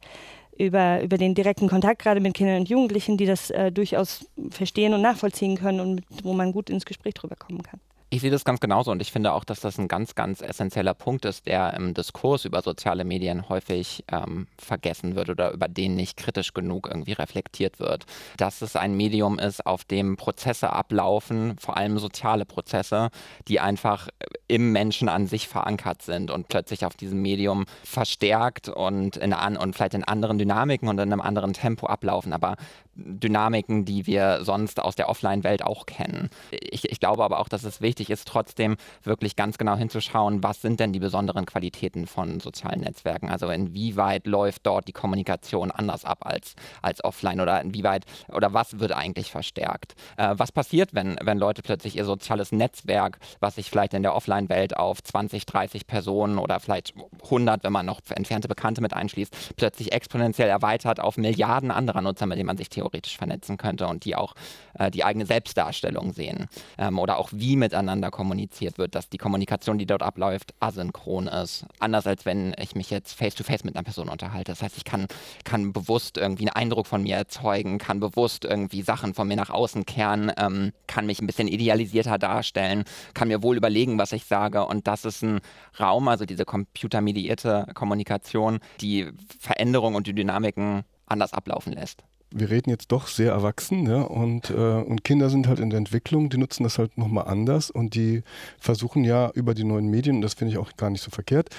über, 0.59 1.03
über 1.03 1.19
den 1.19 1.35
direkten 1.35 1.69
Kontakt 1.69 2.03
gerade 2.03 2.21
mit 2.21 2.35
Kindern 2.35 2.61
und 2.61 2.69
Jugendlichen, 2.69 3.17
die 3.17 3.27
das 3.27 3.51
äh, 3.51 3.71
durchaus 3.71 4.27
verstehen 4.51 4.95
und 4.95 5.03
nachvollziehen 5.03 5.57
können 5.57 5.81
und 5.81 5.95
mit, 5.97 6.05
wo 6.23 6.33
man 6.33 6.53
gut 6.53 6.71
ins 6.71 6.85
Gespräch 6.85 7.15
drüber 7.15 7.37
kommen 7.37 7.63
kann. 7.63 7.81
Ich 8.09 8.21
sehe 8.21 8.31
das 8.31 8.45
ganz 8.45 8.61
genauso 8.61 8.93
und 8.93 9.03
ich 9.03 9.11
finde 9.11 9.33
auch, 9.33 9.43
dass 9.43 9.59
das 9.59 9.79
ein 9.79 9.89
ganz, 9.89 10.15
ganz 10.15 10.41
essentieller 10.41 10.95
Punkt 10.95 11.25
ist, 11.25 11.45
der 11.47 11.75
im 11.75 11.93
Diskurs 11.93 12.45
über 12.45 12.63
soziale 12.63 13.05
Medien 13.05 13.49
häufig 13.49 14.05
ähm, 14.13 14.47
vergessen 14.59 15.17
wird 15.17 15.29
oder 15.29 15.51
über 15.51 15.67
den 15.67 15.97
nicht 15.97 16.17
kritisch 16.17 16.55
genug 16.55 16.87
irgendwie 16.87 17.15
reflektiert 17.15 17.81
wird. 17.81 18.07
Dass 18.37 18.63
es 18.63 18.77
ein 18.77 18.97
Medium 18.97 19.41
ist, 19.41 19.67
auf 19.67 19.85
dem 19.85 20.17
Prozesse 20.17 20.73
ablaufen, 20.73 21.57
vor 21.59 21.77
allem 21.77 21.99
soziale 21.99 22.45
Prozesse, 22.45 23.11
die 23.49 23.59
einfach 23.59 24.07
im 24.47 24.71
Menschen 24.71 25.09
an 25.09 25.27
sich 25.27 25.49
verankert 25.49 26.03
sind 26.03 26.31
und 26.31 26.47
plötzlich 26.47 26.85
auf 26.85 26.95
diesem 26.95 27.21
Medium 27.21 27.65
verstärkt 27.83 28.69
und, 28.69 29.17
in 29.17 29.33
an, 29.33 29.57
und 29.57 29.75
vielleicht 29.75 29.95
in 29.95 30.05
anderen 30.05 30.39
Dynamiken 30.39 30.89
und 30.89 31.01
in 31.01 31.13
einem 31.13 31.21
anderen 31.21 31.55
Tempo 31.55 31.89
ablaufen. 31.89 32.33
Aber 32.33 32.55
Dynamiken, 32.97 33.85
die 33.85 34.07
wir 34.07 34.45
sonst 34.45 34.81
aus 34.81 34.97
der 34.97 35.09
Offline-Welt 35.09 35.63
auch 35.63 35.87
kennen. 35.87 36.31
Ich, 36.51 36.91
ich, 36.91 36.99
glaube 36.99 37.25
aber 37.25 37.41
auch, 37.41 37.49
dass 37.49 37.65
es 37.65 37.81
wichtig 37.81 38.11
ist, 38.11 38.27
trotzdem 38.27 38.77
wirklich 39.03 39.37
ganz 39.37 39.59
genau 39.59 39.77
hinzuschauen, 39.77 40.43
was 40.43 40.63
sind 40.63 40.81
denn 40.81 40.93
die 40.93 40.99
besonderen 40.99 41.45
Qualitäten 41.45 42.07
von 42.07 42.41
sozialen 42.41 42.81
Netzwerken? 42.81 43.29
Also 43.29 43.51
inwieweit 43.51 44.27
läuft 44.27 44.67
dort 44.67 44.89
die 44.89 44.93
Kommunikation 44.93 45.71
anders 45.71 46.05
ab 46.05 46.25
als, 46.25 46.55
als 46.81 47.05
offline 47.05 47.41
oder 47.41 47.61
inwieweit 47.61 48.05
oder 48.33 48.55
was 48.55 48.79
wird 48.79 48.93
eigentlich 48.93 49.31
verstärkt? 49.31 49.95
Äh, 50.17 50.35
was 50.37 50.51
passiert, 50.51 50.95
wenn, 50.95 51.17
wenn 51.23 51.39
Leute 51.39 51.63
plötzlich 51.63 51.97
ihr 51.97 52.05
soziales 52.05 52.51
Netzwerk, 52.51 53.19
was 53.41 53.57
sich 53.57 53.71
vielleicht 53.71 53.93
in 53.95 54.03
der 54.03 54.15
Offline-Welt 54.15 54.77
auf 54.77 55.03
20, 55.03 55.45
30 55.45 55.87
Personen 55.87 56.39
oder 56.39 56.61
vielleicht 56.61 56.95
100, 57.25 57.63
wenn 57.63 57.73
man 57.73 57.85
noch 57.85 58.01
entfernte 58.09 58.49
Bekannte 58.49 58.81
mit 58.81 58.95
einschließt, 58.95 59.57
plötzlich 59.57 59.93
exponentiell 59.93 60.49
erweitert 60.49 60.99
auf 61.01 61.19
Milliarden 61.19 61.71
anderer 61.71 62.01
Nutzer, 62.01 62.27
mit 62.27 62.39
denen 62.39 62.47
man 62.47 62.57
sich 62.57 62.71
theoretisch 62.71 62.86
theoretisch 62.87 63.17
vernetzen 63.17 63.57
könnte 63.57 63.87
und 63.87 64.05
die 64.05 64.15
auch 64.17 64.35
äh, 64.79 64.91
die 64.91 65.05
eigene 65.05 65.27
Selbstdarstellung 65.27 66.13
sehen 66.13 66.47
ähm, 66.79 66.99
oder 66.99 67.19
auch 67.19 67.31
wie 67.33 67.57
miteinander 67.57 68.11
kommuniziert 68.11 68.79
wird, 68.79 68.95
dass 68.95 69.09
die 69.09 69.19
Kommunikation, 69.19 69.79
die 69.79 69.87
dort 69.87 70.03
abläuft, 70.03 70.55
asynchron 70.61 71.27
ist. 71.27 71.67
Anders 71.81 72.07
als 72.07 72.25
wenn 72.25 72.55
ich 72.61 72.75
mich 72.75 72.91
jetzt 72.91 73.15
face-to-face 73.15 73.61
-face 73.61 73.67
mit 73.67 73.77
einer 73.77 73.83
Person 73.83 74.09
unterhalte. 74.09 74.53
Das 74.53 74.63
heißt, 74.63 74.77
ich 74.77 74.85
kann, 74.85 75.07
kann 75.45 75.73
bewusst 75.73 76.17
irgendwie 76.17 76.45
einen 76.49 76.57
Eindruck 76.67 76.87
von 76.87 77.03
mir 77.03 77.17
erzeugen, 77.17 77.79
kann 77.79 78.01
bewusst 78.01 78.45
irgendwie 78.45 78.83
Sachen 78.83 79.15
von 79.15 79.27
mir 79.27 79.37
nach 79.37 79.51
außen 79.51 79.85
kehren, 79.85 80.33
ähm, 80.39 80.73
kann 80.87 81.07
mich 81.07 81.21
ein 81.21 81.27
bisschen 81.27 81.49
idealisierter 81.49 82.19
darstellen, 82.19 82.85
kann 83.15 83.29
mir 83.29 83.43
wohl 83.43 83.57
überlegen, 83.57 83.99
was 83.99 84.13
ich 84.13 84.25
sage 84.25 84.65
und 84.65 84.87
das 84.87 85.05
ist 85.05 85.23
ein 85.23 85.41
Raum, 85.79 86.09
also 86.09 86.25
diese 86.25 86.45
computermediierte 86.45 87.67
Kommunikation, 87.75 88.61
die 88.81 89.09
Veränderungen 89.39 89.97
und 89.97 90.07
die 90.07 90.15
Dynamiken 90.15 90.85
anders 91.07 91.33
ablaufen 91.33 91.73
lässt 91.73 92.05
wir 92.39 92.51
reden 92.51 92.71
jetzt 92.71 92.93
doch 92.93 93.07
sehr 93.09 93.33
erwachsen, 93.33 93.87
ja, 93.87 94.03
und, 94.03 94.51
äh, 94.51 94.55
und 94.55 95.05
Kinder 95.05 95.31
sind 95.31 95.49
halt 95.49 95.61
in 95.61 95.71
der 95.71 95.79
Entwicklung, 95.79 96.29
die 96.29 96.39
nutzen 96.39 96.65
das 96.65 96.79
halt 96.79 96.99
nochmal 96.99 97.27
anders 97.27 97.71
und 97.71 97.95
die 97.95 98.23
versuchen 98.59 99.05
ja 99.05 99.31
über 99.35 99.55
die 99.55 99.65
neuen 99.65 99.89
Medien, 99.89 100.17
und 100.17 100.23
das 100.23 100.35
finde 100.35 100.53
ich 100.53 100.59
auch 100.59 100.77
gar 100.77 100.91
nicht 100.91 101.03
so 101.03 101.11
verkehrt, 101.11 101.51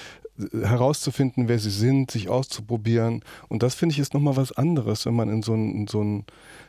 herauszufinden, 0.52 1.48
wer 1.48 1.58
sie 1.58 1.70
sind, 1.70 2.10
sich 2.10 2.28
auszuprobieren. 2.28 3.24
Und 3.48 3.62
das 3.62 3.74
finde 3.74 3.92
ich 3.94 3.98
ist 3.98 4.14
nochmal 4.14 4.36
was 4.36 4.52
anderes, 4.52 5.04
wenn 5.06 5.14
man 5.14 5.28
in 5.28 5.42
so 5.42 5.54
ein, 5.54 5.74
in 5.74 5.86
so 5.88 6.02
ein 6.02 6.24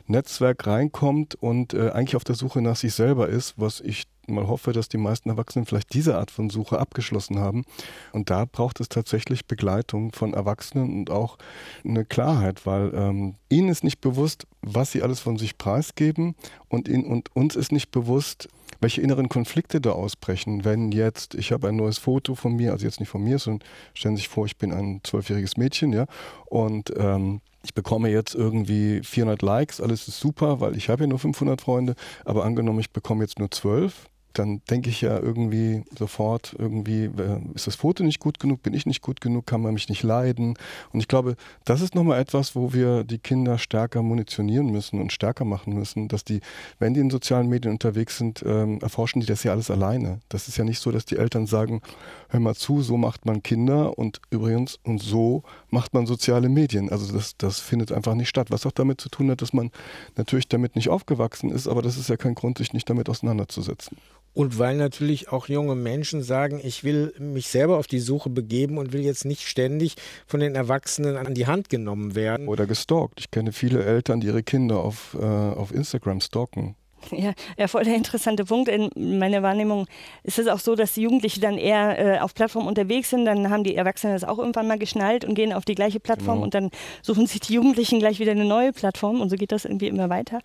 Netzwerk 0.06 0.66
reinkommt 0.66 1.36
und 1.36 1.74
äh, 1.74 1.90
eigentlich 1.90 2.16
auf 2.16 2.24
der 2.24 2.34
Suche 2.34 2.62
nach 2.62 2.76
sich 2.76 2.94
selber 2.94 3.28
ist, 3.28 3.54
was 3.56 3.80
ich 3.80 4.04
mal 4.26 4.46
hoffe, 4.46 4.72
dass 4.72 4.88
die 4.88 4.98
meisten 4.98 5.28
Erwachsenen 5.28 5.66
vielleicht 5.66 5.92
diese 5.92 6.16
Art 6.16 6.30
von 6.30 6.50
Suche 6.50 6.78
abgeschlossen 6.78 7.38
haben. 7.38 7.64
Und 8.12 8.30
da 8.30 8.44
braucht 8.44 8.80
es 8.80 8.88
tatsächlich 8.88 9.46
Begleitung 9.46 10.12
von 10.12 10.34
Erwachsenen 10.34 10.98
und 10.98 11.10
auch 11.10 11.38
eine 11.84 12.04
Klarheit, 12.04 12.66
weil 12.66 12.92
ähm, 12.94 13.34
ihnen 13.48 13.68
ist 13.68 13.84
nicht 13.84 14.00
bewusst, 14.00 14.46
was 14.62 14.92
sie 14.92 15.02
alles 15.02 15.20
von 15.20 15.36
sich 15.36 15.58
preisgeben 15.58 16.34
und, 16.68 16.88
in, 16.88 17.04
und 17.04 17.34
uns 17.34 17.56
ist 17.56 17.72
nicht 17.72 17.90
bewusst, 17.90 18.48
welche 18.80 19.02
inneren 19.02 19.28
Konflikte 19.28 19.80
da 19.80 19.92
ausbrechen, 19.92 20.64
wenn 20.64 20.90
jetzt, 20.92 21.34
ich 21.34 21.52
habe 21.52 21.68
ein 21.68 21.76
neues 21.76 21.98
Foto 21.98 22.34
von 22.34 22.54
mir, 22.54 22.72
also 22.72 22.86
jetzt 22.86 23.00
nicht 23.00 23.10
von 23.10 23.22
mir, 23.22 23.38
sondern 23.38 23.66
stellen 23.94 24.16
Sie 24.16 24.22
sich 24.22 24.28
vor, 24.28 24.46
ich 24.46 24.56
bin 24.56 24.72
ein 24.72 25.00
zwölfjähriges 25.04 25.56
Mädchen, 25.56 25.92
ja, 25.92 26.06
und 26.46 26.92
ähm, 26.96 27.40
ich 27.62 27.74
bekomme 27.74 28.08
jetzt 28.10 28.34
irgendwie 28.34 29.02
400 29.02 29.42
Likes, 29.42 29.80
alles 29.80 30.08
ist 30.08 30.20
super, 30.20 30.60
weil 30.60 30.76
ich 30.76 30.88
habe 30.88 31.04
ja 31.04 31.06
nur 31.06 31.18
500 31.18 31.60
Freunde, 31.60 31.94
aber 32.24 32.44
angenommen, 32.44 32.80
ich 32.80 32.90
bekomme 32.90 33.22
jetzt 33.22 33.38
nur 33.38 33.50
12, 33.50 34.06
dann 34.32 34.62
denke 34.70 34.90
ich 34.90 35.00
ja 35.00 35.18
irgendwie 35.18 35.84
sofort, 35.96 36.54
irgendwie 36.58 37.04
äh, 37.04 37.40
ist 37.54 37.66
das 37.66 37.76
Foto 37.76 38.04
nicht 38.04 38.20
gut 38.20 38.38
genug, 38.38 38.62
bin 38.62 38.74
ich 38.74 38.86
nicht 38.86 39.02
gut 39.02 39.20
genug, 39.20 39.46
kann 39.46 39.60
man 39.60 39.74
mich 39.74 39.88
nicht 39.88 40.02
leiden. 40.02 40.56
Und 40.92 41.00
ich 41.00 41.08
glaube, 41.08 41.36
das 41.64 41.80
ist 41.80 41.94
nochmal 41.94 42.20
etwas, 42.20 42.54
wo 42.54 42.72
wir 42.72 43.04
die 43.04 43.18
Kinder 43.18 43.58
stärker 43.58 44.02
munitionieren 44.02 44.70
müssen 44.70 45.00
und 45.00 45.12
stärker 45.12 45.44
machen 45.44 45.74
müssen, 45.74 46.08
dass 46.08 46.24
die, 46.24 46.40
wenn 46.78 46.94
die 46.94 47.00
in 47.00 47.10
sozialen 47.10 47.48
Medien 47.48 47.72
unterwegs 47.72 48.18
sind, 48.18 48.42
ähm, 48.46 48.78
erforschen 48.80 49.20
die 49.20 49.26
das 49.26 49.42
ja 49.42 49.52
alles 49.52 49.70
alleine. 49.70 50.20
Das 50.28 50.48
ist 50.48 50.56
ja 50.56 50.64
nicht 50.64 50.80
so, 50.80 50.90
dass 50.90 51.04
die 51.04 51.16
Eltern 51.16 51.46
sagen, 51.46 51.82
hör 52.28 52.40
mal 52.40 52.54
zu, 52.54 52.82
so 52.82 52.96
macht 52.96 53.26
man 53.26 53.42
Kinder 53.42 53.98
und 53.98 54.20
übrigens 54.30 54.78
und 54.84 55.02
so 55.02 55.42
macht 55.70 55.94
man 55.94 56.06
soziale 56.06 56.48
Medien. 56.48 56.90
Also 56.90 57.12
das, 57.12 57.36
das 57.36 57.60
findet 57.60 57.92
einfach 57.92 58.14
nicht 58.14 58.28
statt. 58.28 58.50
Was 58.50 58.66
auch 58.66 58.72
damit 58.72 59.00
zu 59.00 59.08
tun 59.08 59.30
hat, 59.30 59.42
dass 59.42 59.52
man 59.52 59.70
natürlich 60.16 60.48
damit 60.48 60.76
nicht 60.76 60.88
aufgewachsen 60.88 61.50
ist, 61.50 61.66
aber 61.66 61.82
das 61.82 61.96
ist 61.96 62.08
ja 62.08 62.16
kein 62.16 62.34
Grund, 62.34 62.58
sich 62.58 62.72
nicht 62.72 62.88
damit 62.88 63.08
auseinanderzusetzen. 63.08 63.96
Und 64.32 64.58
weil 64.58 64.76
natürlich 64.76 65.30
auch 65.30 65.48
junge 65.48 65.74
Menschen 65.74 66.22
sagen, 66.22 66.60
ich 66.62 66.84
will 66.84 67.12
mich 67.18 67.48
selber 67.48 67.78
auf 67.78 67.86
die 67.86 67.98
Suche 67.98 68.30
begeben 68.30 68.78
und 68.78 68.92
will 68.92 69.00
jetzt 69.00 69.24
nicht 69.24 69.46
ständig 69.46 69.96
von 70.26 70.40
den 70.40 70.54
Erwachsenen 70.54 71.16
an 71.16 71.34
die 71.34 71.46
Hand 71.46 71.68
genommen 71.68 72.14
werden. 72.14 72.46
Oder 72.48 72.66
gestalkt. 72.66 73.18
Ich 73.18 73.30
kenne 73.30 73.52
viele 73.52 73.84
Eltern, 73.84 74.20
die 74.20 74.28
ihre 74.28 74.42
Kinder 74.42 74.78
auf, 74.78 75.16
äh, 75.20 75.24
auf 75.24 75.74
Instagram 75.74 76.20
stalken. 76.20 76.76
Ja, 77.10 77.32
ja, 77.58 77.68
voll 77.68 77.84
der 77.84 77.94
interessante 77.94 78.44
Punkt. 78.44 78.68
In 78.68 79.18
meiner 79.18 79.42
Wahrnehmung 79.42 79.86
ist 80.22 80.38
es 80.38 80.46
auch 80.46 80.58
so, 80.58 80.74
dass 80.74 80.94
die 80.94 81.02
Jugendlichen 81.02 81.40
dann 81.40 81.58
eher 81.58 81.98
äh, 81.98 82.18
auf 82.20 82.34
Plattformen 82.34 82.68
unterwegs 82.68 83.10
sind. 83.10 83.24
Dann 83.24 83.50
haben 83.50 83.64
die 83.64 83.76
Erwachsenen 83.76 84.14
das 84.14 84.24
auch 84.24 84.38
irgendwann 84.38 84.68
mal 84.68 84.78
geschnallt 84.78 85.24
und 85.24 85.34
gehen 85.34 85.52
auf 85.52 85.64
die 85.64 85.74
gleiche 85.74 86.00
Plattform 86.00 86.36
genau. 86.36 86.44
und 86.44 86.54
dann 86.54 86.70
suchen 87.02 87.26
sich 87.26 87.40
die 87.40 87.54
Jugendlichen 87.54 87.98
gleich 87.98 88.20
wieder 88.20 88.32
eine 88.32 88.44
neue 88.44 88.72
Plattform 88.72 89.20
und 89.20 89.30
so 89.30 89.36
geht 89.36 89.52
das 89.52 89.64
irgendwie 89.64 89.88
immer 89.88 90.08
weiter. 90.08 90.40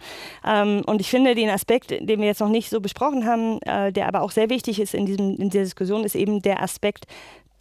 Ähm, 0.46 0.84
und 0.86 1.02
ich 1.02 1.10
finde 1.10 1.36
den 1.36 1.50
Aspekt, 1.50 1.92
den 1.92 2.20
wir 2.20 2.28
jetzt 2.28 2.42
noch 2.42 2.50
nicht 2.50 2.70
so 2.70 2.82
besprochen 2.82 3.26
haben, 3.26 3.62
äh, 3.62 3.92
der 3.92 4.08
aber 4.08 4.22
auch 4.22 4.32
sehr 4.32 4.50
wichtig 4.50 4.80
ist 4.80 4.94
in, 4.94 5.06
diesem, 5.06 5.36
in 5.38 5.50
dieser 5.50 5.64
Diskussion, 5.64 6.04
ist 6.04 6.16
eben 6.16 6.42
der 6.42 6.62
Aspekt 6.62 7.06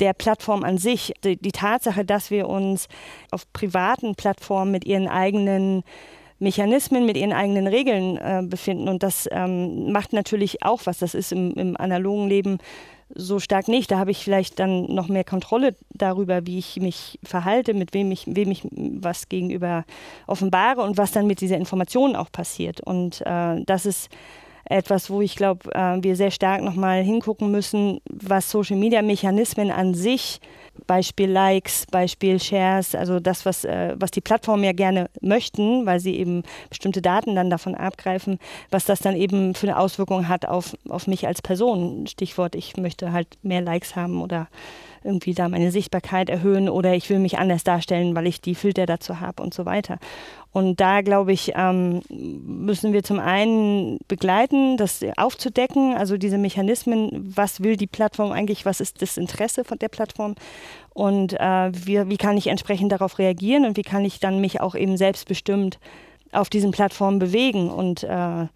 der 0.00 0.12
Plattform 0.12 0.64
an 0.64 0.78
sich. 0.78 1.12
Die, 1.24 1.36
die 1.36 1.52
Tatsache, 1.52 2.04
dass 2.04 2.30
wir 2.30 2.48
uns 2.48 2.88
auf 3.30 3.50
privaten 3.52 4.14
Plattformen 4.14 4.70
mit 4.70 4.84
ihren 4.84 5.08
eigenen 5.08 5.84
Mechanismen 6.38 7.06
mit 7.06 7.16
ihren 7.16 7.32
eigenen 7.32 7.66
Regeln 7.66 8.16
äh, 8.16 8.42
befinden. 8.44 8.88
Und 8.88 9.02
das 9.02 9.28
ähm, 9.30 9.92
macht 9.92 10.12
natürlich 10.12 10.62
auch 10.62 10.82
was. 10.84 10.98
Das 10.98 11.14
ist 11.14 11.32
im, 11.32 11.52
im 11.54 11.76
analogen 11.76 12.28
Leben 12.28 12.58
so 13.14 13.38
stark 13.38 13.68
nicht. 13.68 13.90
Da 13.90 13.98
habe 13.98 14.10
ich 14.10 14.24
vielleicht 14.24 14.58
dann 14.58 14.92
noch 14.92 15.08
mehr 15.08 15.24
Kontrolle 15.24 15.76
darüber, 15.90 16.46
wie 16.46 16.58
ich 16.58 16.80
mich 16.80 17.18
verhalte, 17.22 17.74
mit 17.74 17.94
wem 17.94 18.10
ich, 18.10 18.24
wem 18.26 18.50
ich 18.50 18.62
was 18.72 19.28
gegenüber 19.28 19.84
offenbare 20.26 20.82
und 20.82 20.96
was 20.98 21.12
dann 21.12 21.26
mit 21.26 21.40
dieser 21.40 21.56
Information 21.56 22.16
auch 22.16 22.32
passiert. 22.32 22.80
Und 22.80 23.22
äh, 23.24 23.62
das 23.64 23.86
ist 23.86 24.08
etwas, 24.64 25.10
wo 25.10 25.20
ich 25.20 25.36
glaube, 25.36 25.72
äh, 25.74 26.02
wir 26.02 26.16
sehr 26.16 26.30
stark 26.30 26.62
nochmal 26.62 27.02
hingucken 27.02 27.50
müssen, 27.50 28.00
was 28.10 28.50
Social-Media-Mechanismen 28.50 29.70
an 29.70 29.94
sich, 29.94 30.40
Beispiel 30.86 31.30
Likes, 31.30 31.86
Beispiel 31.90 32.40
Shares, 32.40 32.94
also 32.94 33.20
das, 33.20 33.46
was, 33.46 33.64
äh, 33.64 33.94
was 33.98 34.10
die 34.10 34.20
Plattformen 34.20 34.64
ja 34.64 34.72
gerne 34.72 35.08
möchten, 35.20 35.86
weil 35.86 36.00
sie 36.00 36.16
eben 36.16 36.42
bestimmte 36.68 37.02
Daten 37.02 37.34
dann 37.34 37.50
davon 37.50 37.74
abgreifen, 37.74 38.38
was 38.70 38.84
das 38.84 39.00
dann 39.00 39.16
eben 39.16 39.54
für 39.54 39.66
eine 39.68 39.78
Auswirkung 39.78 40.28
hat 40.28 40.46
auf, 40.46 40.76
auf 40.88 41.06
mich 41.06 41.26
als 41.26 41.42
Person. 41.42 42.06
Stichwort, 42.06 42.54
ich 42.54 42.76
möchte 42.76 43.12
halt 43.12 43.28
mehr 43.42 43.60
Likes 43.60 43.96
haben 43.96 44.22
oder 44.22 44.48
irgendwie 45.04 45.34
da 45.34 45.48
meine 45.48 45.70
Sichtbarkeit 45.70 46.30
erhöhen 46.30 46.68
oder 46.68 46.94
ich 46.94 47.08
will 47.10 47.18
mich 47.18 47.38
anders 47.38 47.62
darstellen, 47.62 48.14
weil 48.14 48.26
ich 48.26 48.40
die 48.40 48.54
Filter 48.54 48.86
dazu 48.86 49.20
habe 49.20 49.42
und 49.42 49.52
so 49.52 49.66
weiter. 49.66 49.98
Und 50.50 50.80
da, 50.80 51.02
glaube 51.02 51.32
ich, 51.32 51.52
ähm, 51.56 52.00
müssen 52.08 52.92
wir 52.92 53.02
zum 53.02 53.18
einen 53.18 53.98
begleiten, 54.08 54.76
das 54.76 55.04
aufzudecken, 55.16 55.94
also 55.94 56.16
diese 56.16 56.38
Mechanismen, 56.38 57.10
was 57.36 57.62
will 57.62 57.76
die 57.76 57.86
Plattform 57.86 58.32
eigentlich, 58.32 58.64
was 58.64 58.80
ist 58.80 59.02
das 59.02 59.16
Interesse 59.16 59.64
von 59.64 59.78
der 59.78 59.88
Plattform 59.88 60.36
und 60.94 61.34
äh, 61.34 61.72
wie, 61.72 62.08
wie 62.08 62.16
kann 62.16 62.36
ich 62.36 62.46
entsprechend 62.46 62.92
darauf 62.92 63.18
reagieren 63.18 63.66
und 63.66 63.76
wie 63.76 63.82
kann 63.82 64.04
ich 64.04 64.20
dann 64.20 64.40
mich 64.40 64.60
auch 64.60 64.74
eben 64.74 64.96
selbstbestimmt 64.96 65.78
auf 66.32 66.48
diesen 66.48 66.70
Plattformen 66.70 67.18
bewegen 67.18 67.68
und 67.68 68.04
äh, 68.04 68.46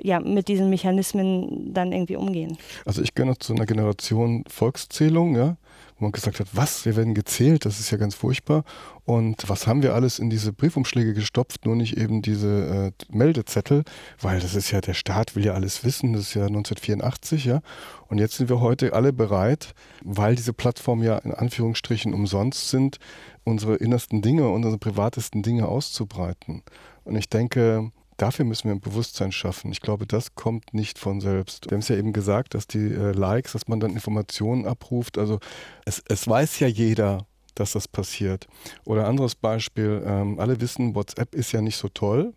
ja, 0.00 0.20
mit 0.20 0.48
diesen 0.48 0.70
Mechanismen 0.70 1.72
dann 1.72 1.92
irgendwie 1.92 2.16
umgehen. 2.16 2.58
Also 2.84 3.00
ich 3.02 3.14
gehöre 3.14 3.38
zu 3.38 3.54
einer 3.54 3.66
Generation 3.66 4.44
Volkszählung, 4.48 5.36
ja 5.36 5.56
wo 5.98 6.04
man 6.04 6.12
gesagt 6.12 6.40
hat, 6.40 6.48
was, 6.52 6.84
wir 6.84 6.96
werden 6.96 7.14
gezählt, 7.14 7.64
das 7.64 7.78
ist 7.78 7.90
ja 7.90 7.98
ganz 7.98 8.14
furchtbar. 8.14 8.64
Und 9.04 9.48
was 9.48 9.66
haben 9.66 9.82
wir 9.82 9.94
alles 9.94 10.18
in 10.18 10.30
diese 10.30 10.52
Briefumschläge 10.52 11.14
gestopft, 11.14 11.66
nur 11.66 11.76
nicht 11.76 11.96
eben 11.96 12.22
diese 12.22 12.92
äh, 12.92 13.16
Meldezettel, 13.16 13.84
weil 14.20 14.40
das 14.40 14.54
ist 14.54 14.70
ja, 14.70 14.80
der 14.80 14.94
Staat 14.94 15.36
will 15.36 15.44
ja 15.44 15.54
alles 15.54 15.84
wissen, 15.84 16.12
das 16.12 16.22
ist 16.22 16.34
ja 16.34 16.46
1984, 16.46 17.44
ja. 17.44 17.60
Und 18.08 18.18
jetzt 18.18 18.36
sind 18.36 18.48
wir 18.48 18.60
heute 18.60 18.92
alle 18.92 19.12
bereit, 19.12 19.74
weil 20.02 20.34
diese 20.34 20.52
Plattformen 20.52 21.02
ja 21.02 21.18
in 21.18 21.32
Anführungsstrichen 21.32 22.12
umsonst 22.12 22.70
sind, 22.70 22.98
unsere 23.44 23.76
innersten 23.76 24.22
Dinge, 24.22 24.48
unsere 24.48 24.78
privatesten 24.78 25.42
Dinge 25.42 25.68
auszubreiten. 25.68 26.62
Und 27.04 27.16
ich 27.16 27.28
denke, 27.28 27.92
Dafür 28.16 28.44
müssen 28.44 28.68
wir 28.68 28.72
ein 28.72 28.80
Bewusstsein 28.80 29.32
schaffen. 29.32 29.72
Ich 29.72 29.80
glaube, 29.80 30.06
das 30.06 30.34
kommt 30.34 30.72
nicht 30.72 30.98
von 30.98 31.20
selbst. 31.20 31.66
Wir 31.66 31.72
haben 31.72 31.80
es 31.80 31.88
ja 31.88 31.96
eben 31.96 32.12
gesagt, 32.12 32.54
dass 32.54 32.66
die 32.66 32.92
äh, 32.92 33.12
Likes, 33.12 33.52
dass 33.52 33.68
man 33.68 33.80
dann 33.80 33.92
Informationen 33.92 34.66
abruft. 34.66 35.18
Also 35.18 35.40
es, 35.84 36.02
es 36.08 36.28
weiß 36.28 36.60
ja 36.60 36.68
jeder, 36.68 37.26
dass 37.54 37.72
das 37.72 37.88
passiert. 37.88 38.46
Oder 38.84 39.06
anderes 39.06 39.34
Beispiel, 39.34 40.02
ähm, 40.06 40.38
alle 40.38 40.60
wissen, 40.60 40.94
WhatsApp 40.94 41.34
ist 41.34 41.52
ja 41.52 41.60
nicht 41.60 41.76
so 41.76 41.88
toll. 41.88 42.34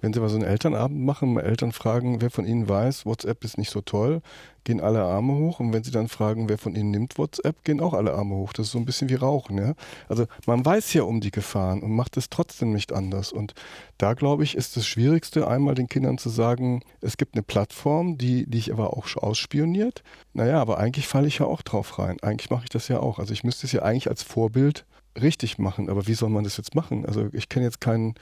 Wenn 0.00 0.12
Sie 0.12 0.20
mal 0.20 0.28
so 0.28 0.36
einen 0.36 0.44
Elternabend 0.44 1.04
machen, 1.04 1.34
mal 1.34 1.42
Eltern 1.42 1.72
fragen, 1.72 2.20
wer 2.20 2.30
von 2.30 2.46
Ihnen 2.46 2.68
weiß, 2.68 3.06
WhatsApp 3.06 3.44
ist 3.44 3.58
nicht 3.58 3.70
so 3.70 3.80
toll, 3.80 4.22
gehen 4.64 4.80
alle 4.80 5.02
Arme 5.02 5.34
hoch. 5.34 5.60
Und 5.60 5.72
wenn 5.72 5.82
Sie 5.82 5.90
dann 5.90 6.08
fragen, 6.08 6.48
wer 6.48 6.58
von 6.58 6.74
Ihnen 6.74 6.90
nimmt 6.90 7.18
WhatsApp, 7.18 7.64
gehen 7.64 7.80
auch 7.80 7.94
alle 7.94 8.12
Arme 8.12 8.34
hoch. 8.36 8.52
Das 8.52 8.66
ist 8.66 8.72
so 8.72 8.78
ein 8.78 8.84
bisschen 8.84 9.08
wie 9.08 9.14
Rauchen. 9.14 9.58
Ja? 9.58 9.74
Also 10.08 10.26
man 10.46 10.64
weiß 10.64 10.92
ja 10.92 11.02
um 11.02 11.20
die 11.20 11.30
Gefahren 11.30 11.82
und 11.82 11.92
macht 11.92 12.16
es 12.16 12.30
trotzdem 12.30 12.72
nicht 12.72 12.92
anders. 12.92 13.32
Und 13.32 13.54
da 13.96 14.14
glaube 14.14 14.44
ich, 14.44 14.56
ist 14.56 14.76
das 14.76 14.86
Schwierigste, 14.86 15.48
einmal 15.48 15.74
den 15.74 15.88
Kindern 15.88 16.18
zu 16.18 16.28
sagen, 16.28 16.82
es 17.00 17.16
gibt 17.16 17.34
eine 17.34 17.42
Plattform, 17.42 18.18
die, 18.18 18.44
die 18.48 18.58
ich 18.58 18.72
aber 18.72 18.96
auch 18.96 19.08
ausspioniert. 19.16 20.02
Naja, 20.34 20.60
aber 20.60 20.78
eigentlich 20.78 21.08
falle 21.08 21.28
ich 21.28 21.38
ja 21.38 21.46
auch 21.46 21.62
drauf 21.62 21.98
rein. 21.98 22.18
Eigentlich 22.20 22.50
mache 22.50 22.64
ich 22.64 22.70
das 22.70 22.88
ja 22.88 23.00
auch. 23.00 23.18
Also 23.18 23.32
ich 23.32 23.44
müsste 23.44 23.66
es 23.66 23.72
ja 23.72 23.82
eigentlich 23.82 24.08
als 24.08 24.22
Vorbild 24.22 24.84
richtig 25.20 25.58
machen. 25.58 25.88
Aber 25.88 26.06
wie 26.06 26.14
soll 26.14 26.30
man 26.30 26.44
das 26.44 26.56
jetzt 26.56 26.74
machen? 26.74 27.06
Also 27.06 27.28
ich 27.32 27.48
kenne 27.48 27.66
jetzt 27.66 27.80
keinen, 27.80 28.14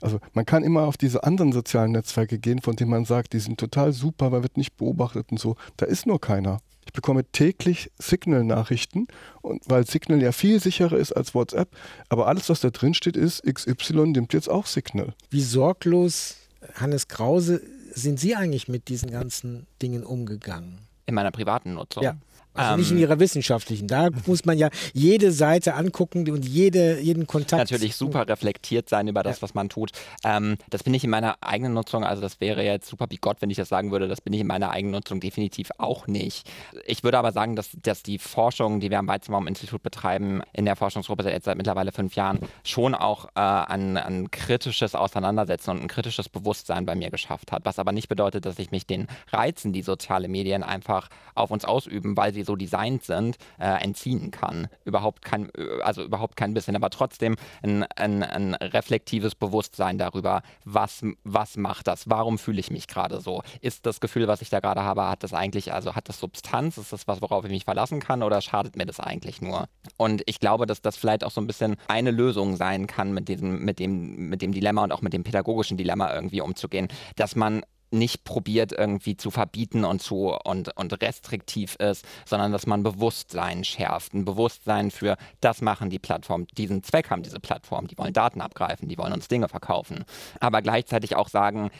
also 0.00 0.20
man 0.32 0.46
kann 0.46 0.64
immer 0.64 0.82
auf 0.82 0.96
diese 0.96 1.24
anderen 1.24 1.52
sozialen 1.52 1.92
Netzwerke 1.92 2.38
gehen, 2.38 2.60
von 2.60 2.76
denen 2.76 2.90
man 2.90 3.04
sagt, 3.04 3.32
die 3.32 3.40
sind 3.40 3.58
total 3.58 3.92
super, 3.92 4.30
man 4.30 4.42
wird 4.42 4.56
nicht 4.56 4.76
beobachtet 4.76 5.30
und 5.30 5.38
so. 5.38 5.56
Da 5.76 5.86
ist 5.86 6.06
nur 6.06 6.20
keiner. 6.20 6.60
Ich 6.88 6.92
bekomme 6.94 7.22
täglich 7.32 7.90
Signal-Nachrichten, 7.98 9.08
weil 9.42 9.86
Signal 9.86 10.22
ja 10.22 10.32
viel 10.32 10.58
sicherer 10.58 10.96
ist 10.96 11.12
als 11.12 11.34
WhatsApp. 11.34 11.68
Aber 12.08 12.28
alles, 12.28 12.48
was 12.48 12.60
da 12.60 12.70
drin 12.70 12.94
steht, 12.94 13.14
ist, 13.14 13.42
XY 13.42 14.06
nimmt 14.06 14.32
jetzt 14.32 14.48
auch 14.48 14.64
Signal. 14.64 15.12
Wie 15.28 15.42
sorglos, 15.42 16.36
Hannes 16.76 17.06
Krause, 17.08 17.60
sind 17.92 18.18
Sie 18.18 18.34
eigentlich 18.34 18.68
mit 18.68 18.88
diesen 18.88 19.10
ganzen 19.10 19.66
Dingen 19.82 20.02
umgegangen? 20.02 20.78
In 21.04 21.14
meiner 21.14 21.30
privaten 21.30 21.74
Nutzung? 21.74 22.02
Ja. 22.02 22.16
Also 22.58 22.76
nicht 22.76 22.90
in 22.90 22.96
Ähm, 22.96 23.02
ihrer 23.02 23.20
wissenschaftlichen. 23.20 23.86
Da 23.86 24.08
muss 24.26 24.44
man 24.44 24.58
ja 24.58 24.68
jede 24.92 25.32
Seite 25.32 25.74
angucken 25.74 26.28
und 26.30 26.44
jede, 26.46 27.00
jeden 27.00 27.26
Kontakt. 27.26 27.70
natürlich 27.70 27.96
super 27.96 28.28
reflektiert 28.28 28.88
sein 28.88 29.08
über 29.08 29.22
das, 29.22 29.42
was 29.42 29.54
man 29.54 29.68
tut. 29.68 29.92
Ähm, 30.24 30.56
das 30.70 30.82
bin 30.82 30.94
ich 30.94 31.04
in 31.04 31.10
meiner 31.10 31.36
eigenen 31.40 31.74
Nutzung, 31.74 32.04
also 32.04 32.20
das 32.20 32.40
wäre 32.40 32.62
jetzt 32.64 32.88
super 32.88 33.06
bigott, 33.06 33.38
wenn 33.40 33.50
ich 33.50 33.56
das 33.56 33.68
sagen 33.68 33.90
würde, 33.92 34.08
das 34.08 34.20
bin 34.20 34.32
ich 34.32 34.40
in 34.40 34.46
meiner 34.46 34.70
eigenen 34.70 34.92
Nutzung 34.92 35.20
definitiv 35.20 35.70
auch 35.78 36.06
nicht. 36.06 36.50
Ich 36.86 37.04
würde 37.04 37.18
aber 37.18 37.32
sagen, 37.32 37.56
dass, 37.56 37.70
dass 37.82 38.02
die 38.02 38.18
Forschung, 38.18 38.80
die 38.80 38.90
wir 38.90 38.98
am 38.98 39.06
Weizenbaum-Institut 39.08 39.82
betreiben, 39.82 40.42
in 40.52 40.64
der 40.64 40.76
Forschungsgruppe 40.76 41.22
seit, 41.22 41.32
jetzt 41.32 41.44
seit 41.44 41.56
mittlerweile 41.56 41.92
fünf 41.92 42.14
Jahren, 42.16 42.40
schon 42.64 42.94
auch 42.94 43.26
äh, 43.34 43.40
ein, 43.40 43.96
ein 43.96 44.30
kritisches 44.30 44.94
Auseinandersetzen 44.94 45.70
und 45.70 45.82
ein 45.82 45.88
kritisches 45.88 46.28
Bewusstsein 46.28 46.86
bei 46.86 46.94
mir 46.94 47.10
geschafft 47.10 47.52
hat. 47.52 47.64
Was 47.64 47.78
aber 47.78 47.92
nicht 47.92 48.08
bedeutet, 48.08 48.46
dass 48.46 48.58
ich 48.58 48.70
mich 48.70 48.86
den 48.86 49.06
Reizen, 49.30 49.72
die 49.72 49.82
soziale 49.82 50.28
Medien 50.28 50.62
einfach 50.62 51.08
auf 51.34 51.50
uns 51.50 51.64
ausüben, 51.64 52.16
weil 52.16 52.32
sie 52.34 52.42
so 52.48 52.56
designt 52.56 53.04
sind, 53.04 53.36
äh, 53.60 53.82
entziehen 53.84 54.32
kann. 54.32 54.66
Überhaupt 54.84 55.24
kein, 55.24 55.50
äh, 55.56 55.82
also 55.82 56.02
überhaupt 56.02 56.34
kein 56.34 56.54
bisschen, 56.54 56.74
aber 56.74 56.90
trotzdem 56.90 57.36
ein, 57.62 57.84
ein, 57.94 58.22
ein 58.24 58.54
reflektives 58.54 59.34
Bewusstsein 59.36 59.98
darüber, 59.98 60.42
was, 60.64 61.04
was 61.22 61.56
macht 61.56 61.86
das, 61.86 62.08
warum 62.08 62.38
fühle 62.38 62.58
ich 62.58 62.70
mich 62.70 62.88
gerade 62.88 63.20
so? 63.20 63.42
Ist 63.60 63.86
das 63.86 64.00
Gefühl, 64.00 64.26
was 64.26 64.42
ich 64.42 64.50
da 64.50 64.60
gerade 64.60 64.82
habe, 64.82 65.08
hat 65.08 65.22
das 65.22 65.34
eigentlich, 65.34 65.72
also 65.72 65.94
hat 65.94 66.08
das 66.08 66.18
Substanz, 66.18 66.78
ist 66.78 66.92
das 66.92 67.06
was, 67.06 67.22
worauf 67.22 67.44
ich 67.44 67.50
mich 67.50 67.64
verlassen 67.64 68.00
kann 68.00 68.22
oder 68.22 68.40
schadet 68.40 68.76
mir 68.76 68.86
das 68.86 68.98
eigentlich 68.98 69.40
nur? 69.42 69.68
Und 69.96 70.22
ich 70.26 70.40
glaube, 70.40 70.66
dass 70.66 70.80
das 70.80 70.96
vielleicht 70.96 71.22
auch 71.22 71.30
so 71.30 71.40
ein 71.40 71.46
bisschen 71.46 71.76
eine 71.86 72.10
Lösung 72.10 72.56
sein 72.56 72.86
kann, 72.86 73.12
mit 73.12 73.28
diesem, 73.28 73.64
mit 73.64 73.78
dem, 73.78 74.28
mit 74.30 74.40
dem 74.40 74.52
Dilemma 74.52 74.84
und 74.84 74.92
auch 74.92 75.02
mit 75.02 75.12
dem 75.12 75.22
pädagogischen 75.22 75.76
Dilemma 75.76 76.12
irgendwie 76.14 76.40
umzugehen, 76.40 76.88
dass 77.16 77.36
man 77.36 77.62
nicht 77.90 78.24
probiert 78.24 78.72
irgendwie 78.72 79.16
zu 79.16 79.30
verbieten 79.30 79.84
und 79.84 80.02
zu 80.02 80.36
und, 80.44 80.76
und 80.76 81.02
restriktiv 81.02 81.76
ist, 81.76 82.04
sondern 82.26 82.52
dass 82.52 82.66
man 82.66 82.82
Bewusstsein 82.82 83.64
schärft. 83.64 84.14
Ein 84.14 84.24
Bewusstsein 84.24 84.90
für, 84.90 85.16
das 85.40 85.60
machen 85.60 85.90
die 85.90 85.98
Plattformen, 85.98 86.46
diesen 86.56 86.82
Zweck 86.82 87.10
haben 87.10 87.22
diese 87.22 87.40
Plattformen, 87.40 87.88
die 87.88 87.98
wollen 87.98 88.12
Daten 88.12 88.40
abgreifen, 88.40 88.88
die 88.88 88.98
wollen 88.98 89.12
uns 89.12 89.28
Dinge 89.28 89.48
verkaufen. 89.48 90.04
Aber 90.40 90.62
gleichzeitig 90.62 91.16
auch 91.16 91.28
sagen, 91.28 91.70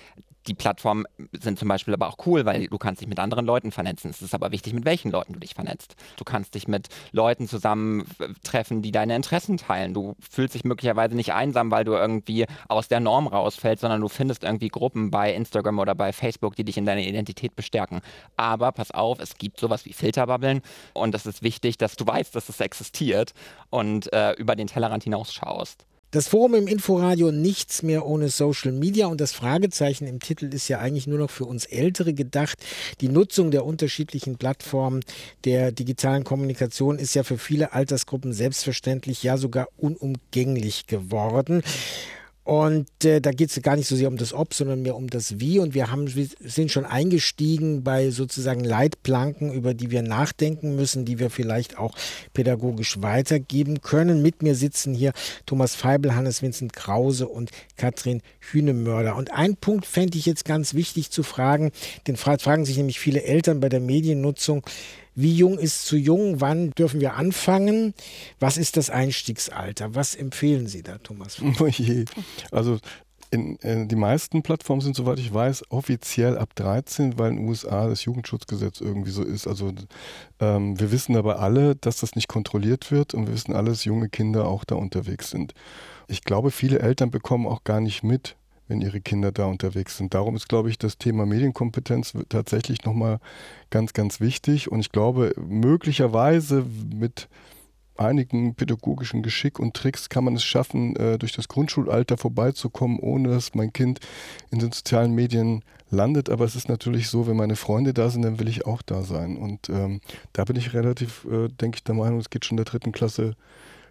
die 0.48 0.54
Plattformen 0.54 1.04
sind 1.38 1.58
zum 1.58 1.68
Beispiel 1.68 1.94
aber 1.94 2.08
auch 2.08 2.16
cool, 2.26 2.46
weil 2.46 2.66
du 2.66 2.78
kannst 2.78 3.00
dich 3.00 3.08
mit 3.08 3.18
anderen 3.18 3.44
Leuten 3.44 3.70
vernetzen. 3.70 4.10
Es 4.10 4.22
ist 4.22 4.34
aber 4.34 4.50
wichtig, 4.50 4.72
mit 4.72 4.84
welchen 4.84 5.10
Leuten 5.10 5.34
du 5.34 5.38
dich 5.38 5.54
vernetzt. 5.54 5.94
Du 6.16 6.24
kannst 6.24 6.54
dich 6.54 6.66
mit 6.66 6.88
Leuten 7.12 7.46
zusammentreffen, 7.46 8.82
die 8.82 8.90
deine 8.90 9.14
Interessen 9.14 9.58
teilen. 9.58 9.92
Du 9.94 10.16
fühlst 10.18 10.54
dich 10.54 10.64
möglicherweise 10.64 11.14
nicht 11.14 11.34
einsam, 11.34 11.70
weil 11.70 11.84
du 11.84 11.92
irgendwie 11.92 12.46
aus 12.68 12.88
der 12.88 13.00
Norm 13.00 13.26
rausfällst, 13.26 13.82
sondern 13.82 14.00
du 14.00 14.08
findest 14.08 14.42
irgendwie 14.42 14.68
Gruppen 14.68 15.10
bei 15.10 15.34
Instagram 15.34 15.78
oder 15.78 15.94
bei 15.94 16.12
Facebook, 16.12 16.56
die 16.56 16.64
dich 16.64 16.78
in 16.78 16.86
deiner 16.86 17.02
Identität 17.02 17.54
bestärken. 17.54 18.00
Aber 18.36 18.72
pass 18.72 18.90
auf, 18.90 19.20
es 19.20 19.36
gibt 19.36 19.60
sowas 19.60 19.84
wie 19.84 19.92
Filterbubbeln 19.92 20.62
und 20.94 21.14
es 21.14 21.26
ist 21.26 21.42
wichtig, 21.42 21.76
dass 21.76 21.96
du 21.96 22.06
weißt, 22.06 22.34
dass 22.34 22.48
es 22.48 22.60
existiert 22.60 23.34
und 23.70 24.10
äh, 24.12 24.32
über 24.32 24.56
den 24.56 24.66
Tellerrand 24.66 25.04
hinausschaust. 25.04 25.84
Das 26.10 26.26
Forum 26.26 26.54
im 26.54 26.66
Inforadio 26.66 27.30
nichts 27.32 27.82
mehr 27.82 28.06
ohne 28.06 28.30
Social 28.30 28.72
Media 28.72 29.08
und 29.08 29.20
das 29.20 29.32
Fragezeichen 29.32 30.06
im 30.06 30.20
Titel 30.20 30.46
ist 30.54 30.66
ja 30.68 30.78
eigentlich 30.78 31.06
nur 31.06 31.18
noch 31.18 31.30
für 31.30 31.44
uns 31.44 31.66
Ältere 31.66 32.14
gedacht. 32.14 32.64
Die 33.02 33.10
Nutzung 33.10 33.50
der 33.50 33.66
unterschiedlichen 33.66 34.38
Plattformen 34.38 35.04
der 35.44 35.70
digitalen 35.70 36.24
Kommunikation 36.24 36.98
ist 36.98 37.12
ja 37.12 37.24
für 37.24 37.36
viele 37.36 37.74
Altersgruppen 37.74 38.32
selbstverständlich, 38.32 39.22
ja 39.22 39.36
sogar 39.36 39.68
unumgänglich 39.76 40.86
geworden. 40.86 41.62
Und 42.48 43.04
äh, 43.04 43.20
da 43.20 43.30
geht 43.30 43.50
es 43.50 43.60
gar 43.60 43.76
nicht 43.76 43.88
so 43.88 43.94
sehr 43.94 44.08
um 44.08 44.16
das 44.16 44.32
Ob, 44.32 44.54
sondern 44.54 44.80
mehr 44.80 44.96
um 44.96 45.10
das 45.10 45.38
Wie. 45.38 45.58
Und 45.58 45.74
wir, 45.74 45.90
haben, 45.90 46.14
wir 46.14 46.26
sind 46.40 46.72
schon 46.72 46.86
eingestiegen 46.86 47.84
bei 47.84 48.08
sozusagen 48.08 48.64
Leitplanken, 48.64 49.52
über 49.52 49.74
die 49.74 49.90
wir 49.90 50.00
nachdenken 50.00 50.74
müssen, 50.74 51.04
die 51.04 51.18
wir 51.18 51.28
vielleicht 51.28 51.76
auch 51.76 51.94
pädagogisch 52.32 53.02
weitergeben 53.02 53.82
können. 53.82 54.22
Mit 54.22 54.42
mir 54.42 54.54
sitzen 54.54 54.94
hier 54.94 55.12
Thomas 55.44 55.74
Feibel, 55.74 56.14
Hannes 56.14 56.40
Vincent 56.40 56.72
Krause 56.72 57.28
und 57.28 57.50
Katrin 57.76 58.22
Hühnemörder. 58.40 59.16
Und 59.16 59.30
ein 59.30 59.56
Punkt 59.56 59.84
fände 59.84 60.16
ich 60.16 60.24
jetzt 60.24 60.46
ganz 60.46 60.72
wichtig 60.72 61.10
zu 61.10 61.22
fragen, 61.22 61.70
den 62.06 62.16
fragen 62.16 62.64
sich 62.64 62.78
nämlich 62.78 62.98
viele 62.98 63.24
Eltern 63.24 63.60
bei 63.60 63.68
der 63.68 63.80
Mediennutzung. 63.80 64.64
Wie 65.20 65.34
jung 65.34 65.58
ist 65.58 65.84
zu 65.84 65.96
jung? 65.96 66.40
Wann 66.40 66.70
dürfen 66.70 67.00
wir 67.00 67.14
anfangen? 67.14 67.92
Was 68.38 68.56
ist 68.56 68.76
das 68.76 68.88
Einstiegsalter? 68.88 69.96
Was 69.96 70.14
empfehlen 70.14 70.68
Sie 70.68 70.84
da, 70.84 70.98
Thomas? 70.98 71.38
Oh. 71.60 71.68
Also 72.52 72.78
in, 73.30 73.56
in, 73.56 73.88
die 73.88 73.96
meisten 73.96 74.42
Plattformen 74.42 74.80
sind, 74.80 74.94
soweit 74.94 75.18
ich 75.18 75.34
weiß, 75.34 75.64
offiziell 75.70 76.38
ab 76.38 76.54
13, 76.54 77.18
weil 77.18 77.30
in 77.30 77.36
den 77.38 77.48
USA 77.48 77.88
das 77.88 78.04
Jugendschutzgesetz 78.04 78.80
irgendwie 78.80 79.10
so 79.10 79.24
ist. 79.24 79.48
Also 79.48 79.72
ähm, 80.38 80.78
wir 80.78 80.92
wissen 80.92 81.16
aber 81.16 81.40
alle, 81.40 81.74
dass 81.74 81.98
das 81.98 82.14
nicht 82.14 82.28
kontrolliert 82.28 82.92
wird 82.92 83.12
und 83.12 83.26
wir 83.26 83.34
wissen 83.34 83.54
alle, 83.54 83.70
dass 83.70 83.84
junge 83.84 84.08
Kinder 84.08 84.46
auch 84.46 84.64
da 84.64 84.76
unterwegs 84.76 85.30
sind. 85.30 85.52
Ich 86.06 86.22
glaube, 86.22 86.52
viele 86.52 86.78
Eltern 86.78 87.10
bekommen 87.10 87.46
auch 87.46 87.64
gar 87.64 87.80
nicht 87.80 88.04
mit, 88.04 88.36
wenn 88.68 88.80
ihre 88.80 89.00
Kinder 89.00 89.32
da 89.32 89.46
unterwegs 89.46 89.96
sind. 89.96 90.14
Darum 90.14 90.36
ist, 90.36 90.48
glaube 90.48 90.70
ich, 90.70 90.78
das 90.78 90.98
Thema 90.98 91.26
Medienkompetenz 91.26 92.12
tatsächlich 92.28 92.84
nochmal 92.84 93.18
ganz, 93.70 93.92
ganz 93.92 94.20
wichtig. 94.20 94.70
Und 94.70 94.80
ich 94.80 94.92
glaube, 94.92 95.32
möglicherweise 95.36 96.64
mit 96.94 97.28
einigen 97.96 98.54
pädagogischen 98.54 99.22
Geschick 99.22 99.58
und 99.58 99.74
Tricks 99.74 100.08
kann 100.08 100.24
man 100.24 100.36
es 100.36 100.44
schaffen, 100.44 100.94
äh, 100.96 101.18
durch 101.18 101.32
das 101.32 101.48
Grundschulalter 101.48 102.16
vorbeizukommen, 102.16 103.00
ohne 103.00 103.30
dass 103.30 103.54
mein 103.54 103.72
Kind 103.72 104.00
in 104.50 104.60
den 104.60 104.70
sozialen 104.70 105.14
Medien 105.14 105.64
landet. 105.90 106.30
Aber 106.30 106.44
es 106.44 106.54
ist 106.54 106.68
natürlich 106.68 107.08
so, 107.08 107.26
wenn 107.26 107.36
meine 107.36 107.56
Freunde 107.56 107.92
da 107.92 108.08
sind, 108.10 108.22
dann 108.22 108.38
will 108.38 108.48
ich 108.48 108.66
auch 108.66 108.82
da 108.82 109.02
sein. 109.02 109.36
Und 109.36 109.68
ähm, 109.68 110.00
da 110.32 110.44
bin 110.44 110.56
ich 110.56 110.74
relativ, 110.74 111.26
äh, 111.30 111.48
denke 111.48 111.76
ich, 111.76 111.84
der 111.84 111.96
Meinung, 111.96 112.20
es 112.20 112.30
geht 112.30 112.44
schon 112.44 112.56
in 112.56 112.64
der 112.64 112.70
dritten 112.70 112.92
Klasse 112.92 113.34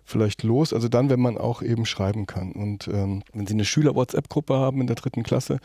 vielleicht 0.08 0.43
los. 0.43 0.74
Also 0.74 0.88
dann, 0.88 1.10
wenn 1.10 1.20
man 1.20 1.38
auch 1.38 1.62
eben 1.62 1.86
schreiben 1.86 2.26
kann. 2.26 2.54
Und 2.54 2.88
ähm, 2.88 3.24
wenn 3.34 3.46
Sie 3.46 3.54
eine 3.54 3.65
Schüler-WhatsApp-Gruppe 3.65 4.56
haben 4.56 4.82
in 4.82 4.88
der 4.88 4.96
dritten 4.96 5.24
Klasse, 5.24 5.60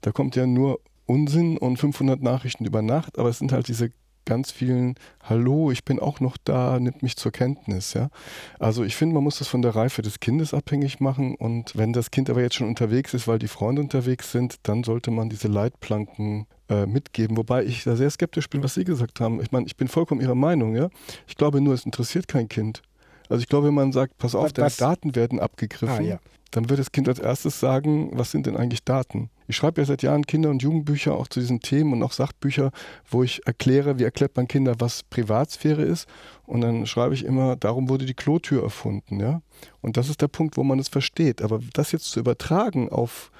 da 0.00 0.12
kommt 0.12 0.36
ja 0.36 0.46
nur 0.46 0.80
Unsinn 1.06 1.58
und 1.58 1.78
500 1.78 2.22
Nachrichten 2.22 2.64
über 2.64 2.82
Nacht, 2.82 3.18
aber 3.18 3.28
es 3.28 3.38
sind 3.38 3.52
halt 3.52 3.68
diese 3.68 3.90
ganz 4.28 4.50
vielen 4.50 4.94
Hallo, 5.22 5.70
ich 5.70 5.86
bin 5.86 5.98
auch 5.98 6.20
noch 6.20 6.36
da, 6.44 6.78
nimmt 6.78 7.02
mich 7.02 7.16
zur 7.16 7.32
Kenntnis. 7.32 7.94
Ja? 7.94 8.10
Also 8.58 8.84
ich 8.84 8.94
finde, 8.94 9.14
man 9.14 9.24
muss 9.24 9.38
das 9.38 9.48
von 9.48 9.62
der 9.62 9.74
Reife 9.74 10.02
des 10.02 10.20
Kindes 10.20 10.52
abhängig 10.52 11.00
machen 11.00 11.34
und 11.34 11.74
wenn 11.76 11.94
das 11.94 12.10
Kind 12.10 12.28
aber 12.28 12.42
jetzt 12.42 12.56
schon 12.56 12.68
unterwegs 12.68 13.14
ist, 13.14 13.26
weil 13.26 13.38
die 13.38 13.48
Freunde 13.48 13.80
unterwegs 13.80 14.30
sind, 14.30 14.56
dann 14.64 14.84
sollte 14.84 15.10
man 15.10 15.30
diese 15.30 15.48
Leitplanken 15.48 16.46
äh, 16.68 16.84
mitgeben. 16.84 17.38
Wobei 17.38 17.64
ich 17.64 17.84
da 17.84 17.96
sehr 17.96 18.10
skeptisch 18.10 18.50
bin, 18.50 18.62
was 18.62 18.74
Sie 18.74 18.84
gesagt 18.84 19.18
haben. 19.18 19.40
Ich 19.40 19.50
meine, 19.50 19.64
ich 19.64 19.78
bin 19.78 19.88
vollkommen 19.88 20.20
Ihrer 20.20 20.34
Meinung. 20.34 20.76
Ja? 20.76 20.90
Ich 21.26 21.36
glaube 21.36 21.62
nur, 21.62 21.72
es 21.72 21.86
interessiert 21.86 22.28
kein 22.28 22.50
Kind. 22.50 22.82
Also 23.28 23.42
ich 23.42 23.48
glaube, 23.48 23.68
wenn 23.68 23.74
man 23.74 23.92
sagt, 23.92 24.18
pass 24.18 24.34
auf, 24.34 24.52
deine 24.52 24.70
Daten 24.70 25.14
werden 25.14 25.40
abgegriffen, 25.40 26.04
ah, 26.04 26.08
ja. 26.08 26.18
dann 26.50 26.68
wird 26.68 26.80
das 26.80 26.92
Kind 26.92 27.08
als 27.08 27.18
erstes 27.18 27.60
sagen, 27.60 28.10
was 28.12 28.30
sind 28.30 28.46
denn 28.46 28.56
eigentlich 28.56 28.84
Daten? 28.84 29.30
Ich 29.46 29.56
schreibe 29.56 29.80
ja 29.80 29.86
seit 29.86 30.02
Jahren 30.02 30.26
Kinder- 30.26 30.50
und 30.50 30.62
Jugendbücher 30.62 31.14
auch 31.14 31.26
zu 31.26 31.40
diesen 31.40 31.60
Themen 31.60 31.94
und 31.94 32.02
auch 32.02 32.12
Sachbücher, 32.12 32.70
wo 33.10 33.22
ich 33.22 33.46
erkläre, 33.46 33.98
wie 33.98 34.04
erklärt 34.04 34.36
man 34.36 34.46
Kinder, 34.46 34.74
was 34.78 35.02
Privatsphäre 35.04 35.82
ist. 35.82 36.06
Und 36.44 36.60
dann 36.60 36.86
schreibe 36.86 37.14
ich 37.14 37.24
immer, 37.24 37.56
darum 37.56 37.88
wurde 37.88 38.04
die 38.04 38.14
Klotür 38.14 38.62
erfunden. 38.62 39.20
Ja? 39.20 39.40
Und 39.80 39.96
das 39.96 40.10
ist 40.10 40.20
der 40.20 40.28
Punkt, 40.28 40.58
wo 40.58 40.64
man 40.64 40.78
es 40.78 40.88
versteht. 40.88 41.40
Aber 41.40 41.60
das 41.72 41.92
jetzt 41.92 42.10
zu 42.10 42.20
übertragen 42.20 42.90
auf 42.90 43.30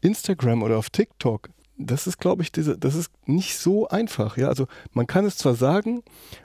Instagram 0.00 0.64
oder 0.64 0.78
auf 0.78 0.90
TikTok, 0.90 1.48
das 1.86 2.06
ist, 2.06 2.18
glaube 2.18 2.42
ich, 2.42 2.52
diese, 2.52 2.78
das 2.78 2.94
ist 2.94 3.10
nicht 3.26 3.56
so 3.58 3.88
einfach. 3.88 4.36
Ja, 4.36 4.48
also 4.48 4.66
man 4.92 5.06
kann 5.06 5.24
es 5.24 5.36
zwar 5.36 5.54
sagen, 5.54 6.02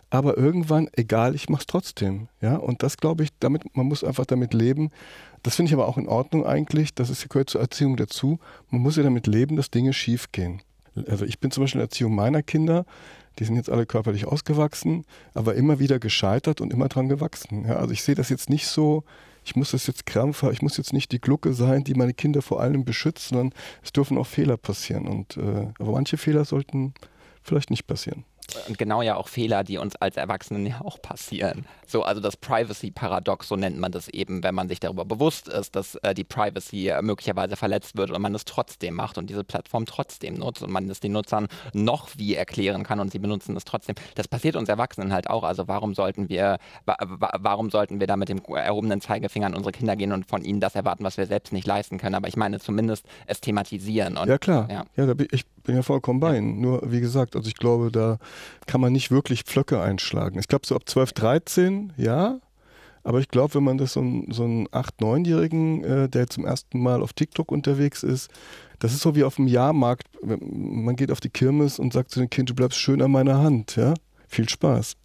aber 0.10 0.38
irgendwann, 0.38 0.90
egal, 0.94 1.36
ich 1.36 1.50
mache 1.50 1.62
es 1.62 1.68
trotzdem. 1.68 2.28
Ja, 2.42 2.56
und 2.56 2.84
das 2.84 2.98
glaube 2.98 3.24
ich, 3.24 3.30
damit, 3.40 3.76
man 3.76 3.88
muss 3.88 4.04
einfach 4.04 4.26
damit 4.26 4.54
leben. 4.54 4.92
Das 5.44 5.56
finde 5.56 5.70
ich 5.70 5.74
aber 5.74 5.88
auch 5.88 5.98
in 5.98 6.08
Ordnung 6.08 6.46
eigentlich. 6.46 6.94
Das 6.94 7.10
ist, 7.10 7.30
gehört 7.30 7.50
zur 7.50 7.62
Erziehung 7.62 7.98
dazu. 7.98 8.40
Man 8.70 8.82
muss 8.82 8.96
ja 8.96 9.04
damit 9.04 9.28
leben, 9.28 9.56
dass 9.56 9.72
Dinge 9.72 9.94
schief 9.94 10.32
gehen. 10.32 10.62
Also 11.08 11.26
ich 11.26 11.40
bin 11.40 11.52
zum 11.52 11.64
Beispiel 11.64 11.80
in 11.80 11.84
der 11.84 11.92
Erziehung 11.92 12.16
meiner 12.16 12.42
Kinder, 12.42 12.86
die 13.40 13.44
sind 13.44 13.56
jetzt 13.56 13.70
alle 13.70 13.86
körperlich 13.86 14.26
ausgewachsen, 14.26 15.06
aber 15.34 15.56
immer 15.56 15.80
wieder 15.80 16.00
gescheitert 16.00 16.60
und 16.60 16.74
immer 16.74 16.88
dran 16.88 17.08
gewachsen. 17.08 17.66
Ja, 17.68 17.76
also 17.76 17.92
ich 17.92 18.02
sehe 18.02 18.16
das 18.16 18.30
jetzt 18.30 18.50
nicht 18.50 18.68
so, 18.68 19.04
ich 19.48 19.56
muss 19.56 19.72
das 19.72 19.88
jetzt 19.88 20.06
krampfer, 20.06 20.52
ich 20.52 20.62
muss 20.62 20.76
jetzt 20.76 20.92
nicht 20.92 21.14
die 21.14 21.22
Glucke 21.22 21.54
sein, 21.54 21.86
die 21.86 21.94
meine 21.94 22.14
Kinder 22.14 22.42
vor 22.42 22.60
allem 22.62 22.84
beschützt, 22.84 23.30
sondern 23.30 23.54
es 23.82 23.94
dürfen 23.94 24.18
auch 24.18 24.28
Fehler 24.28 24.58
passieren. 24.58 25.08
Und, 25.08 25.38
äh, 25.38 25.68
aber 25.80 25.94
manche 25.94 26.18
Fehler 26.18 26.44
sollten 26.44 26.94
vielleicht 27.44 27.72
nicht 27.72 27.88
passieren 27.88 28.26
und 28.68 28.78
genau 28.78 29.02
ja 29.02 29.16
auch 29.16 29.28
Fehler, 29.28 29.64
die 29.64 29.78
uns 29.78 29.96
als 29.96 30.18
Erwachsenen 30.18 30.66
ja 30.66 30.82
auch 30.82 31.02
passieren. 31.02 31.66
So, 31.86 32.04
also 32.04 32.22
das 32.22 32.38
Privacy-Paradox, 32.38 33.48
so 33.48 33.56
nennt 33.56 33.78
man 33.78 33.92
das 33.92 34.08
eben, 34.10 34.44
wenn 34.44 34.56
man 34.56 34.68
sich 34.68 34.80
darüber 34.80 35.06
bewusst 35.06 35.48
ist, 35.48 35.76
dass 35.76 35.96
äh, 35.96 36.14
die 36.14 36.24
Privacy 36.24 36.90
äh, 36.90 37.02
möglicherweise 37.02 37.56
verletzt 37.56 37.98
wird 37.98 38.12
und 38.12 38.22
man 38.22 38.36
es 38.36 38.46
trotzdem 38.46 38.96
macht 38.96 39.18
und 39.18 39.30
diese 39.30 39.44
Plattform 39.44 39.86
trotzdem 39.86 40.36
nutzt 40.36 40.64
und 40.64 40.72
man 40.72 40.90
es 40.90 41.00
den 41.00 41.14
Nutzern 41.14 41.48
noch 41.74 42.10
wie 42.18 42.36
erklären 42.36 42.84
kann 42.84 43.00
und 43.00 43.12
sie 43.12 43.20
benutzen 43.20 43.56
es 43.56 43.66
trotzdem. 43.66 43.96
Das 44.16 44.28
passiert 44.28 44.56
uns 44.56 44.70
Erwachsenen 44.70 45.14
halt 45.14 45.30
auch. 45.30 45.44
Also 45.44 45.68
warum 45.68 45.94
sollten 45.94 46.30
wir, 46.30 46.58
wa 46.86 46.98
warum 47.40 47.70
sollten 47.70 48.00
wir 48.00 48.08
da 48.08 48.18
mit 48.18 48.30
dem 48.30 48.42
erhobenen 48.46 49.02
Zeigefinger 49.02 49.48
an 49.48 49.56
unsere 49.56 49.72
Kinder 49.72 49.96
gehen 49.96 50.12
und 50.12 50.28
von 50.28 50.44
ihnen 50.44 50.60
das 50.60 50.76
erwarten, 50.76 51.04
was 51.04 51.18
wir 51.18 51.26
selbst 51.26 51.54
nicht 51.54 51.68
leisten 51.68 51.98
können? 51.98 52.16
Aber 52.16 52.28
ich 52.28 52.36
meine 52.36 52.60
zumindest 52.60 53.06
es 53.26 53.42
thematisieren. 53.42 54.18
Und, 54.18 54.28
ja 54.28 54.38
klar, 54.38 54.68
ja. 54.70 54.86
ja 54.96 55.14
ich 55.32 55.46
bin 55.68 55.76
ja 55.76 55.84
vollkommen 55.84 56.20
bei 56.20 56.38
Ihnen. 56.38 56.60
Nur, 56.60 56.82
wie 56.92 57.02
gesagt, 57.02 57.36
also 57.36 57.48
ich 57.48 57.56
glaube, 57.56 57.92
da 57.92 58.18
kann 58.66 58.82
man 58.82 58.94
nicht 58.94 59.12
wirklich 59.12 59.44
Pflöcke 59.44 59.80
einschlagen. 59.80 60.40
Ich 60.40 60.48
glaube, 60.48 60.66
so 60.66 60.76
ab 60.76 60.84
12, 60.88 61.14
13, 61.14 61.94
ja. 61.98 62.40
Aber 63.04 63.20
ich 63.20 63.28
glaube, 63.28 63.56
wenn 63.56 63.64
man 63.64 63.78
das 63.78 63.94
so, 63.94 64.02
so 64.30 64.44
einen 64.44 64.68
8-, 64.70 65.00
9-Jährigen, 65.00 65.84
äh, 65.84 66.10
der 66.10 66.28
zum 66.28 66.46
ersten 66.46 66.82
Mal 66.82 67.02
auf 67.02 67.14
TikTok 67.14 67.52
unterwegs 67.52 68.02
ist, 68.02 68.32
das 68.80 68.94
ist 68.94 69.02
so 69.02 69.16
wie 69.16 69.24
auf 69.24 69.36
dem 69.36 69.48
Jahrmarkt. 69.48 70.08
Man 70.24 70.96
geht 70.96 71.12
auf 71.12 71.20
die 71.20 71.30
Kirmes 71.30 71.80
und 71.80 71.94
sagt 71.94 72.12
zu 72.12 72.20
dem 72.20 72.30
Kind, 72.30 72.50
du 72.50 72.56
bleibst 72.56 72.80
schön 72.80 73.02
an 73.02 73.12
meiner 73.12 73.40
Hand, 73.40 73.76
ja. 73.76 73.94
Viel 74.28 74.50
Spaß. 74.50 74.96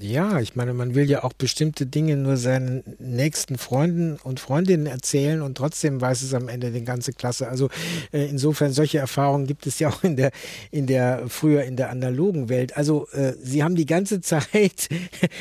Ja, 0.00 0.40
ich 0.40 0.56
meine, 0.56 0.74
man 0.74 0.94
will 0.94 1.08
ja 1.08 1.22
auch 1.22 1.32
bestimmte 1.32 1.86
Dinge 1.86 2.16
nur 2.16 2.36
seinen 2.36 2.82
nächsten 2.98 3.56
Freunden 3.56 4.18
und 4.22 4.40
Freundinnen 4.40 4.86
erzählen 4.86 5.42
und 5.42 5.56
trotzdem 5.56 6.00
weiß 6.00 6.22
es 6.22 6.34
am 6.34 6.48
Ende 6.48 6.72
die 6.72 6.82
ganze 6.82 7.12
Klasse. 7.12 7.48
Also 7.48 7.68
äh, 8.12 8.26
insofern 8.26 8.72
solche 8.72 8.98
Erfahrungen 8.98 9.46
gibt 9.46 9.66
es 9.66 9.78
ja 9.78 9.88
auch 9.88 10.02
in 10.02 10.16
der 10.16 10.32
in 10.72 10.86
der 10.86 11.28
früher 11.28 11.62
in 11.62 11.76
der 11.76 11.90
analogen 11.90 12.48
Welt. 12.48 12.76
Also 12.76 13.06
äh, 13.12 13.34
Sie 13.40 13.62
haben 13.62 13.76
die 13.76 13.86
ganze 13.86 14.20
Zeit 14.26 14.88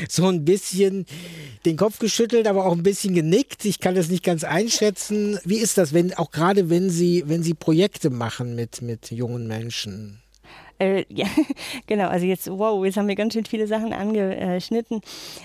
so 0.07 0.27
ein 0.27 0.45
bisschen 0.45 1.05
den 1.65 1.75
Kopf 1.75 1.97
geschüttelt, 1.97 2.47
aber 2.47 2.65
auch 2.65 2.73
ein 2.73 2.83
bisschen 2.83 3.15
genickt. 3.15 3.65
Ich 3.65 3.79
kann 3.79 3.95
das 3.95 4.09
nicht 4.09 4.23
ganz 4.23 4.43
einschätzen. 4.43 5.39
Wie 5.43 5.57
ist 5.57 5.77
das, 5.77 5.93
wenn 5.93 6.13
auch 6.13 6.29
gerade 6.29 6.69
wenn 6.69 6.89
Sie 6.91 7.23
wenn 7.25 7.41
Sie 7.41 7.55
Projekte 7.55 8.11
machen 8.11 8.53
mit 8.55 8.81
mit 8.83 9.11
jungen 9.11 9.47
Menschen? 9.47 10.21
Äh, 10.79 11.05
ja, 11.09 11.27
genau, 11.87 12.07
also 12.07 12.25
jetzt, 12.25 12.49
wow, 12.49 12.83
jetzt 12.85 12.97
haben 12.97 13.07
wir 13.07 13.15
ganz 13.15 13.33
schön 13.33 13.45
viele 13.45 13.67
Sachen 13.67 13.93
angeschnitten. 13.93 15.01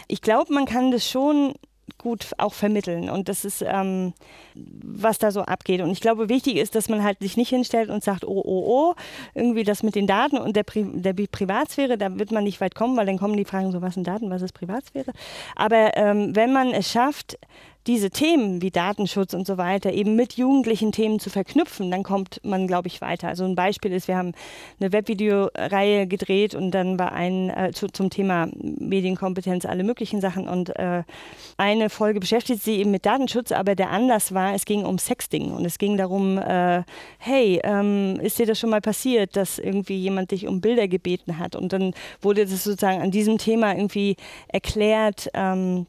Ich 0.08 0.22
glaube, 0.22 0.52
man 0.52 0.66
kann 0.66 0.90
das 0.90 1.08
schon 1.08 1.54
gut 1.98 2.32
auch 2.38 2.54
vermitteln 2.54 3.10
und 3.10 3.28
das 3.28 3.44
ist, 3.44 3.62
ähm, 3.66 4.14
was 4.54 5.18
da 5.18 5.30
so 5.30 5.42
abgeht. 5.42 5.80
Und 5.80 5.90
ich 5.90 6.00
glaube, 6.00 6.28
wichtig 6.28 6.56
ist, 6.56 6.74
dass 6.74 6.88
man 6.88 7.02
halt 7.02 7.18
sich 7.20 7.36
nicht 7.36 7.50
hinstellt 7.50 7.90
und 7.90 8.02
sagt, 8.02 8.24
oh, 8.24 8.42
oh, 8.44 8.64
oh, 8.66 8.94
irgendwie 9.34 9.64
das 9.64 9.82
mit 9.82 9.94
den 9.94 10.06
Daten 10.06 10.38
und 10.38 10.56
der, 10.56 10.62
Pri 10.62 10.86
der 10.92 11.12
Privatsphäre, 11.12 11.98
da 11.98 12.18
wird 12.18 12.32
man 12.32 12.44
nicht 12.44 12.60
weit 12.60 12.74
kommen, 12.74 12.96
weil 12.96 13.06
dann 13.06 13.18
kommen 13.18 13.36
die 13.36 13.44
Fragen 13.44 13.72
so, 13.72 13.82
was 13.82 13.94
sind 13.94 14.06
Daten, 14.06 14.30
was 14.30 14.42
ist 14.42 14.52
Privatsphäre? 14.52 15.12
Aber 15.56 15.96
ähm, 15.96 16.34
wenn 16.34 16.52
man 16.52 16.72
es 16.72 16.90
schafft, 16.90 17.38
diese 17.86 18.10
Themen 18.10 18.60
wie 18.60 18.70
Datenschutz 18.70 19.32
und 19.32 19.46
so 19.46 19.56
weiter 19.56 19.92
eben 19.92 20.14
mit 20.14 20.34
jugendlichen 20.34 20.92
Themen 20.92 21.18
zu 21.18 21.30
verknüpfen, 21.30 21.90
dann 21.90 22.02
kommt 22.02 22.40
man, 22.44 22.66
glaube 22.66 22.88
ich, 22.88 23.00
weiter. 23.00 23.28
Also 23.28 23.44
ein 23.44 23.54
Beispiel 23.54 23.92
ist, 23.92 24.06
wir 24.06 24.16
haben 24.16 24.32
eine 24.78 24.92
Webvideoreihe 24.92 26.06
gedreht 26.06 26.54
und 26.54 26.72
dann 26.72 26.98
war 26.98 27.12
ein 27.12 27.48
äh, 27.50 27.72
zu, 27.72 27.88
zum 27.88 28.10
Thema 28.10 28.48
Medienkompetenz 28.54 29.64
alle 29.64 29.82
möglichen 29.82 30.20
Sachen 30.20 30.46
und 30.46 30.76
äh, 30.76 31.04
eine 31.56 31.88
Folge 31.88 32.20
beschäftigt 32.20 32.62
sich 32.62 32.78
eben 32.78 32.90
mit 32.90 33.06
Datenschutz, 33.06 33.50
aber 33.50 33.74
der 33.74 33.90
Anlass 33.90 34.34
war, 34.34 34.54
es 34.54 34.66
ging 34.66 34.84
um 34.84 34.98
Sexting 34.98 35.52
und 35.52 35.64
es 35.64 35.78
ging 35.78 35.96
darum, 35.96 36.36
äh, 36.36 36.82
hey, 37.18 37.60
ähm, 37.64 38.20
ist 38.20 38.38
dir 38.38 38.46
das 38.46 38.58
schon 38.58 38.70
mal 38.70 38.82
passiert, 38.82 39.36
dass 39.36 39.58
irgendwie 39.58 39.96
jemand 39.96 40.32
dich 40.32 40.46
um 40.46 40.60
Bilder 40.60 40.86
gebeten 40.86 41.38
hat 41.38 41.56
und 41.56 41.72
dann 41.72 41.94
wurde 42.20 42.44
das 42.44 42.64
sozusagen 42.64 43.00
an 43.00 43.10
diesem 43.10 43.38
Thema 43.38 43.74
irgendwie 43.74 44.16
erklärt, 44.48 45.30
ähm, 45.32 45.86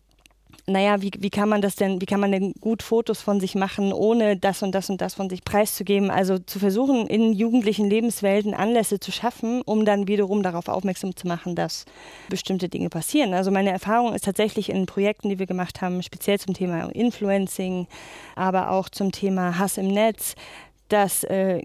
naja, 0.67 1.01
wie, 1.01 1.11
wie 1.17 1.29
kann 1.29 1.49
man 1.49 1.61
das 1.61 1.75
denn, 1.75 2.01
wie 2.01 2.05
kann 2.05 2.19
man 2.19 2.31
denn 2.31 2.53
gut 2.59 2.83
Fotos 2.83 3.21
von 3.21 3.39
sich 3.39 3.55
machen, 3.55 3.91
ohne 3.93 4.37
das 4.37 4.61
und 4.61 4.73
das 4.73 4.89
und 4.89 5.01
das 5.01 5.15
von 5.15 5.29
sich 5.29 5.43
preiszugeben? 5.43 6.11
Also 6.11 6.37
zu 6.37 6.59
versuchen, 6.59 7.07
in 7.07 7.33
jugendlichen 7.33 7.89
Lebenswelten 7.89 8.53
Anlässe 8.53 8.99
zu 8.99 9.11
schaffen, 9.11 9.61
um 9.63 9.85
dann 9.85 10.07
wiederum 10.07 10.43
darauf 10.43 10.67
aufmerksam 10.67 11.15
zu 11.15 11.27
machen, 11.27 11.55
dass 11.55 11.85
bestimmte 12.29 12.69
Dinge 12.69 12.89
passieren. 12.89 13.33
Also 13.33 13.51
meine 13.51 13.71
Erfahrung 13.71 14.13
ist 14.13 14.25
tatsächlich 14.25 14.69
in 14.69 14.85
Projekten, 14.85 15.29
die 15.29 15.39
wir 15.39 15.47
gemacht 15.47 15.81
haben, 15.81 16.03
speziell 16.03 16.39
zum 16.39 16.53
Thema 16.53 16.89
Influencing, 16.89 17.87
aber 18.35 18.71
auch 18.71 18.89
zum 18.89 19.11
Thema 19.11 19.57
Hass 19.57 19.77
im 19.77 19.87
Netz, 19.87 20.35
dass 20.89 21.23
äh, 21.23 21.61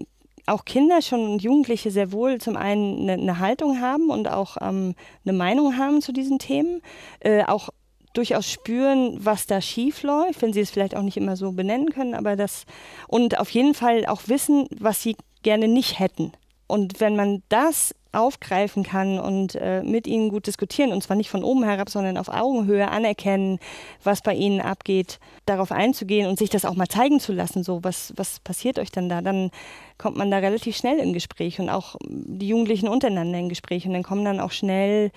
auch 0.47 0.65
Kinder 0.65 1.01
schon 1.01 1.27
und 1.27 1.43
Jugendliche 1.43 1.91
sehr 1.91 2.11
wohl 2.11 2.39
zum 2.39 2.55
einen 2.55 3.01
eine, 3.01 3.21
eine 3.21 3.39
Haltung 3.39 3.81
haben 3.81 4.09
und 4.09 4.29
auch 4.29 4.57
ähm, 4.61 4.95
eine 5.25 5.33
Meinung 5.33 5.77
haben 5.77 6.01
zu 6.01 6.13
diesen 6.13 6.39
Themen, 6.39 6.81
äh, 7.19 7.43
auch 7.43 7.69
durchaus 8.17 8.49
spüren, 8.49 9.17
was 9.19 9.45
da 9.45 9.61
schief 9.61 10.03
läuft, 10.03 10.41
wenn 10.41 10.53
sie 10.53 10.61
es 10.61 10.71
vielleicht 10.71 10.95
auch 10.95 11.03
nicht 11.03 11.17
immer 11.17 11.35
so 11.35 11.51
benennen 11.51 11.89
können, 11.91 12.15
aber 12.15 12.35
das 12.35 12.65
und 13.07 13.39
auf 13.39 13.49
jeden 13.51 13.73
Fall 13.73 14.05
auch 14.05 14.21
wissen, 14.27 14.67
was 14.77 15.01
sie 15.01 15.15
gerne 15.43 15.67
nicht 15.67 15.99
hätten. 15.99 16.31
Und 16.67 16.99
wenn 16.99 17.15
man 17.15 17.43
das 17.47 17.95
aufgreifen 18.11 18.83
kann 18.83 19.19
und 19.19 19.55
äh, 19.55 19.83
mit 19.83 20.07
ihnen 20.07 20.29
gut 20.29 20.47
diskutieren, 20.47 20.91
und 20.91 21.03
zwar 21.03 21.15
nicht 21.15 21.29
von 21.29 21.43
oben 21.43 21.63
herab, 21.63 21.89
sondern 21.89 22.17
auf 22.17 22.29
Augenhöhe 22.29 22.89
anerkennen, 22.89 23.59
was 24.03 24.21
bei 24.21 24.33
ihnen 24.33 24.59
abgeht, 24.59 25.19
darauf 25.45 25.71
einzugehen 25.71 26.27
und 26.27 26.39
sich 26.39 26.49
das 26.49 26.65
auch 26.65 26.75
mal 26.75 26.87
zeigen 26.87 27.19
zu 27.19 27.31
lassen, 27.31 27.63
so 27.63 27.83
was, 27.83 28.13
was 28.15 28.39
passiert 28.39 28.79
euch 28.79 28.91
dann 28.91 29.07
da, 29.07 29.21
dann 29.21 29.51
kommt 29.97 30.17
man 30.17 30.31
da 30.31 30.37
relativ 30.37 30.75
schnell 30.75 30.99
in 30.99 31.13
Gespräch 31.13 31.59
und 31.59 31.69
auch 31.69 31.95
die 32.05 32.47
Jugendlichen 32.47 32.87
untereinander 32.87 33.39
in 33.39 33.49
Gespräch 33.49 33.85
und 33.85 33.93
dann 33.93 34.03
kommen 34.03 34.25
dann 34.25 34.39
auch 34.39 34.51
schnell 34.51 35.11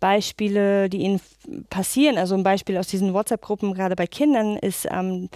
Beispiele, 0.00 0.88
die 0.88 0.98
ihnen 0.98 1.20
passieren. 1.70 2.18
Also 2.18 2.34
ein 2.34 2.42
Beispiel 2.42 2.76
aus 2.76 2.88
diesen 2.88 3.12
WhatsApp-Gruppen, 3.14 3.74
gerade 3.74 3.96
bei 3.96 4.06
Kindern, 4.06 4.56
ist, 4.56 4.86
ähm, 4.90 5.28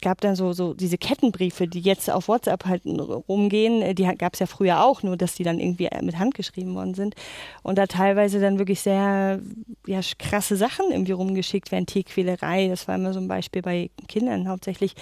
gab 0.00 0.20
dann 0.20 0.36
so, 0.36 0.52
so 0.52 0.74
diese 0.74 0.98
Kettenbriefe, 0.98 1.66
die 1.66 1.80
jetzt 1.80 2.10
auf 2.10 2.28
WhatsApp 2.28 2.64
halt 2.64 2.82
rumgehen. 2.86 3.94
Die 3.94 4.04
gab 4.16 4.34
es 4.34 4.40
ja 4.40 4.46
früher 4.46 4.84
auch, 4.84 5.02
nur 5.02 5.16
dass 5.16 5.34
die 5.34 5.42
dann 5.42 5.58
irgendwie 5.58 5.88
mit 6.02 6.18
Hand 6.18 6.34
geschrieben 6.34 6.74
worden 6.74 6.94
sind. 6.94 7.14
Und 7.62 7.78
da 7.78 7.86
teilweise 7.86 8.40
dann 8.40 8.58
wirklich 8.58 8.80
sehr 8.80 9.40
ja, 9.86 10.00
krasse 10.18 10.56
Sachen 10.56 10.90
irgendwie 10.90 11.12
rumgeschickt 11.12 11.72
werden. 11.72 11.86
Tierquälerei, 11.86 12.68
das 12.68 12.88
war 12.88 12.94
immer 12.94 13.12
so 13.12 13.20
ein 13.20 13.28
Beispiel 13.28 13.62
bei 13.62 13.90
Kindern 14.08 14.48
hauptsächlich. 14.48 14.94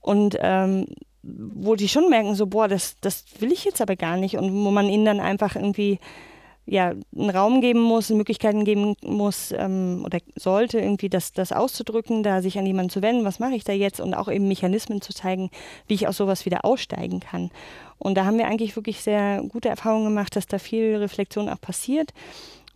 Und 0.00 0.36
ähm, 0.40 0.86
wo 1.22 1.74
die 1.74 1.88
schon 1.88 2.08
merken, 2.08 2.34
so, 2.34 2.46
boah, 2.46 2.68
das, 2.68 2.96
das 3.00 3.24
will 3.40 3.50
ich 3.50 3.64
jetzt 3.64 3.80
aber 3.80 3.96
gar 3.96 4.16
nicht. 4.16 4.36
Und 4.36 4.52
wo 4.64 4.70
man 4.70 4.88
ihnen 4.88 5.04
dann 5.04 5.20
einfach 5.20 5.56
irgendwie 5.56 5.98
ja, 6.66 6.94
einen 7.16 7.30
Raum 7.30 7.60
geben 7.60 7.80
muss, 7.80 8.10
Möglichkeiten 8.10 8.64
geben 8.64 8.96
muss 9.04 9.52
ähm, 9.56 10.02
oder 10.04 10.18
sollte, 10.34 10.80
irgendwie 10.80 11.08
das, 11.08 11.32
das 11.32 11.52
auszudrücken, 11.52 12.24
da 12.24 12.42
sich 12.42 12.58
an 12.58 12.66
jemanden 12.66 12.90
zu 12.90 13.02
wenden, 13.02 13.24
was 13.24 13.38
mache 13.38 13.54
ich 13.54 13.62
da 13.62 13.72
jetzt 13.72 14.00
und 14.00 14.14
auch 14.14 14.28
eben 14.28 14.48
Mechanismen 14.48 15.00
zu 15.00 15.14
zeigen, 15.14 15.50
wie 15.86 15.94
ich 15.94 16.08
aus 16.08 16.16
sowas 16.16 16.44
wieder 16.44 16.64
aussteigen 16.64 17.20
kann. 17.20 17.50
Und 17.98 18.16
da 18.16 18.24
haben 18.24 18.36
wir 18.36 18.48
eigentlich 18.48 18.74
wirklich 18.76 19.00
sehr 19.00 19.42
gute 19.48 19.68
Erfahrungen 19.68 20.06
gemacht, 20.06 20.34
dass 20.34 20.46
da 20.46 20.58
viel 20.58 20.96
Reflexion 20.96 21.48
auch 21.48 21.60
passiert. 21.60 22.12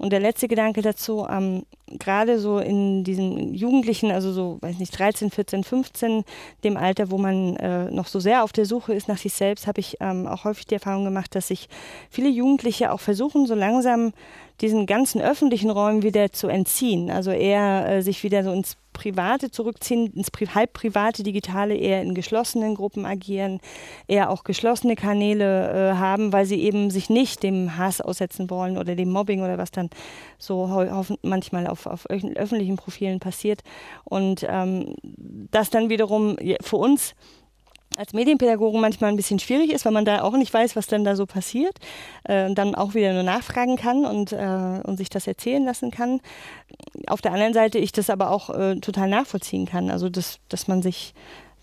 Und 0.01 0.15
der 0.15 0.21
letzte 0.21 0.49
Gedanke 0.49 0.81
dazu, 0.81 1.27
ähm, 1.29 1.67
gerade 1.99 2.39
so 2.39 2.59
in 2.59 3.05
diesen 3.05 3.53
Jugendlichen, 3.53 4.11
also 4.11 4.33
so, 4.33 4.57
weiß 4.63 4.79
nicht, 4.79 4.99
13, 4.99 5.31
14, 5.31 5.63
15, 5.63 6.25
dem 6.65 6.79
Alter, 6.79 7.11
wo 7.11 7.19
man 7.19 7.57
äh, 7.57 7.91
noch 7.91 8.07
so 8.07 8.19
sehr 8.19 8.43
auf 8.43 8.53
der 8.53 8.65
Suche 8.65 8.95
ist 8.95 9.09
nach 9.09 9.19
sich 9.19 9.35
selbst, 9.35 9.67
habe 9.67 9.81
ich 9.81 9.99
ähm, 10.01 10.27
auch 10.27 10.45
häufig 10.45 10.65
die 10.65 10.75
Erfahrung 10.75 11.05
gemacht, 11.05 11.35
dass 11.35 11.49
sich 11.49 11.69
viele 12.09 12.31
Jugendliche 12.31 12.93
auch 12.93 13.01
versuchen, 13.01 13.45
so 13.45 13.55
langsam 13.55 14.15
diesen 14.61 14.87
ganzen 14.87 15.21
öffentlichen 15.21 15.71
Räumen 15.71 16.03
wieder 16.03 16.33
zu 16.33 16.49
entziehen. 16.49 17.11
Also 17.11 17.31
eher 17.31 17.89
äh, 17.89 18.03
sich 18.03 18.23
wieder 18.23 18.45
so 18.45 18.53
ins 18.53 18.77
Private 18.93 19.51
zurückziehen, 19.51 20.13
ins 20.15 20.31
Pri 20.31 20.47
halb 20.47 20.73
private 20.73 21.23
Digitale, 21.23 21.75
eher 21.75 22.03
in 22.03 22.15
geschlossenen 22.15 22.75
Gruppen 22.75 23.07
agieren, 23.07 23.61
eher 24.09 24.31
auch 24.31 24.45
geschlossene 24.45 24.97
Kanäle 24.97 25.93
äh, 25.93 25.95
haben, 25.97 26.33
weil 26.33 26.45
sie 26.45 26.61
eben 26.61 26.91
sich 26.91 27.09
nicht 27.09 27.43
dem 27.43 27.79
Hass 27.79 28.01
aussetzen 28.01 28.51
wollen 28.51 28.77
oder 28.77 28.97
dem 28.97 29.11
Mobbing 29.11 29.43
oder 29.43 29.59
was 29.59 29.71
dann 29.71 29.89
so 30.39 31.07
manchmal 31.23 31.67
auf, 31.67 31.87
auf 31.87 32.07
öffentlichen 32.11 32.77
Profilen 32.77 33.21
passiert. 33.21 33.63
Und 34.05 34.45
ähm, 34.49 34.95
das 35.51 35.71
dann 35.71 35.89
wiederum 35.89 36.37
für 36.61 36.77
uns 36.77 37.15
als 38.01 38.15
Medienpädagogen 38.15 38.81
manchmal 38.81 39.11
ein 39.11 39.17
bisschen 39.17 39.39
schwierig 39.39 39.71
ist, 39.71 39.85
weil 39.85 39.93
man 39.93 40.07
da 40.07 40.23
auch 40.23 40.33
nicht 40.33 40.55
weiß, 40.55 40.75
was 40.75 40.87
dann 40.87 41.05
da 41.05 41.17
so 41.17 41.27
passiert 41.27 41.77
äh, 42.25 42.51
dann 42.55 42.75
auch 42.75 42.95
wieder 42.95 43.13
nur 43.13 43.23
nachfragen 43.23 43.77
kann 43.77 44.07
und, 44.07 44.33
äh, 44.33 44.81
und 44.85 44.97
sich 44.97 45.11
das 45.11 45.27
erzählen 45.27 45.63
lassen 45.67 45.91
kann. 45.91 46.21
Auf 47.09 47.21
der 47.21 47.33
anderen 47.33 47.53
Seite 47.53 47.77
ich 47.79 47.93
das 47.93 48.09
aber 48.09 48.31
auch 48.31 48.49
äh, 48.49 48.77
total 48.77 49.07
nachvollziehen 49.09 49.67
kann, 49.67 49.91
also 49.91 50.09
dass, 50.09 50.39
dass 50.49 50.67
man 50.67 50.81
sich 50.81 51.13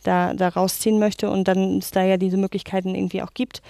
da, 0.04 0.36
da 0.36 0.50
rausziehen 0.50 1.00
möchte 1.00 1.32
und 1.32 1.48
dann 1.48 1.80
es 1.80 1.90
da 1.90 2.04
ja 2.04 2.18
diese 2.18 2.38
Möglichkeiten 2.38 2.94
irgendwie 2.94 3.24
auch 3.24 3.34
gibt, 3.34 3.64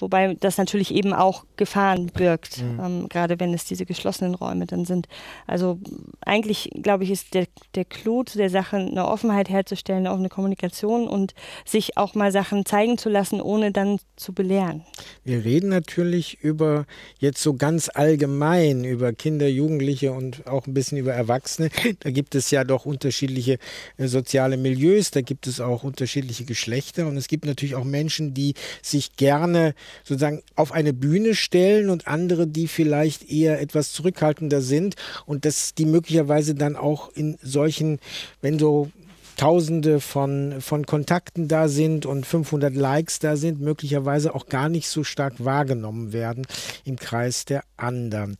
Wobei 0.00 0.36
das 0.40 0.58
natürlich 0.58 0.94
eben 0.94 1.12
auch 1.12 1.44
Gefahren 1.56 2.06
birgt, 2.06 2.62
mhm. 2.62 2.80
ähm, 2.80 3.08
gerade 3.08 3.38
wenn 3.40 3.52
es 3.54 3.64
diese 3.64 3.86
geschlossenen 3.86 4.34
Räume 4.34 4.66
dann 4.66 4.84
sind. 4.84 5.08
Also 5.46 5.78
eigentlich, 6.20 6.70
glaube 6.82 7.04
ich, 7.04 7.10
ist 7.10 7.34
der, 7.34 7.46
der 7.74 7.84
Clou 7.84 8.22
zu 8.22 8.38
der 8.38 8.50
Sache, 8.50 8.76
eine 8.76 9.06
Offenheit 9.06 9.48
herzustellen, 9.48 10.06
eine 10.06 10.12
offene 10.12 10.28
Kommunikation 10.28 11.08
und 11.08 11.34
sich 11.64 11.96
auch 11.96 12.14
mal 12.14 12.32
Sachen 12.32 12.64
zeigen 12.64 12.98
zu 12.98 13.08
lassen, 13.08 13.40
ohne 13.40 13.72
dann 13.72 13.98
zu 14.16 14.32
belehren. 14.32 14.84
Wir 15.24 15.44
reden 15.44 15.68
natürlich 15.68 16.40
über 16.42 16.86
jetzt 17.18 17.42
so 17.42 17.54
ganz 17.54 17.90
allgemein 17.92 18.84
über 18.84 19.12
Kinder, 19.12 19.48
Jugendliche 19.48 20.12
und 20.12 20.46
auch 20.46 20.66
ein 20.66 20.74
bisschen 20.74 20.98
über 20.98 21.12
Erwachsene. 21.12 21.70
Da 22.00 22.10
gibt 22.10 22.34
es 22.34 22.50
ja 22.50 22.64
doch 22.64 22.86
unterschiedliche 22.86 23.58
äh, 23.96 24.06
soziale 24.06 24.56
Milieus, 24.56 25.10
da 25.10 25.20
gibt 25.20 25.46
es 25.46 25.60
auch 25.60 25.82
unterschiedliche 25.82 26.44
Geschlechter 26.44 27.06
und 27.06 27.16
es 27.16 27.28
gibt 27.28 27.44
natürlich 27.44 27.74
auch 27.74 27.84
Menschen, 27.84 28.32
die 28.32 28.54
sich 28.82 29.16
gerne 29.16 29.74
sozusagen 30.04 30.42
auf 30.56 30.72
eine 30.72 30.92
Bühne 30.92 31.34
stellen 31.34 31.90
und 31.90 32.06
andere, 32.06 32.46
die 32.46 32.68
vielleicht 32.68 33.30
eher 33.30 33.60
etwas 33.60 33.92
zurückhaltender 33.92 34.60
sind 34.60 34.96
und 35.26 35.44
dass 35.44 35.74
die 35.74 35.86
möglicherweise 35.86 36.54
dann 36.54 36.76
auch 36.76 37.10
in 37.14 37.38
solchen, 37.42 37.98
wenn 38.40 38.58
so 38.58 38.90
Tausende 39.40 40.00
von, 40.00 40.60
von 40.60 40.84
Kontakten 40.84 41.48
da 41.48 41.68
sind 41.68 42.04
und 42.04 42.26
500 42.26 42.74
Likes 42.74 43.20
da 43.20 43.36
sind, 43.36 43.58
möglicherweise 43.58 44.34
auch 44.34 44.48
gar 44.48 44.68
nicht 44.68 44.86
so 44.86 45.02
stark 45.02 45.42
wahrgenommen 45.42 46.12
werden 46.12 46.46
im 46.84 46.96
Kreis 46.96 47.46
der 47.46 47.64
anderen. 47.78 48.36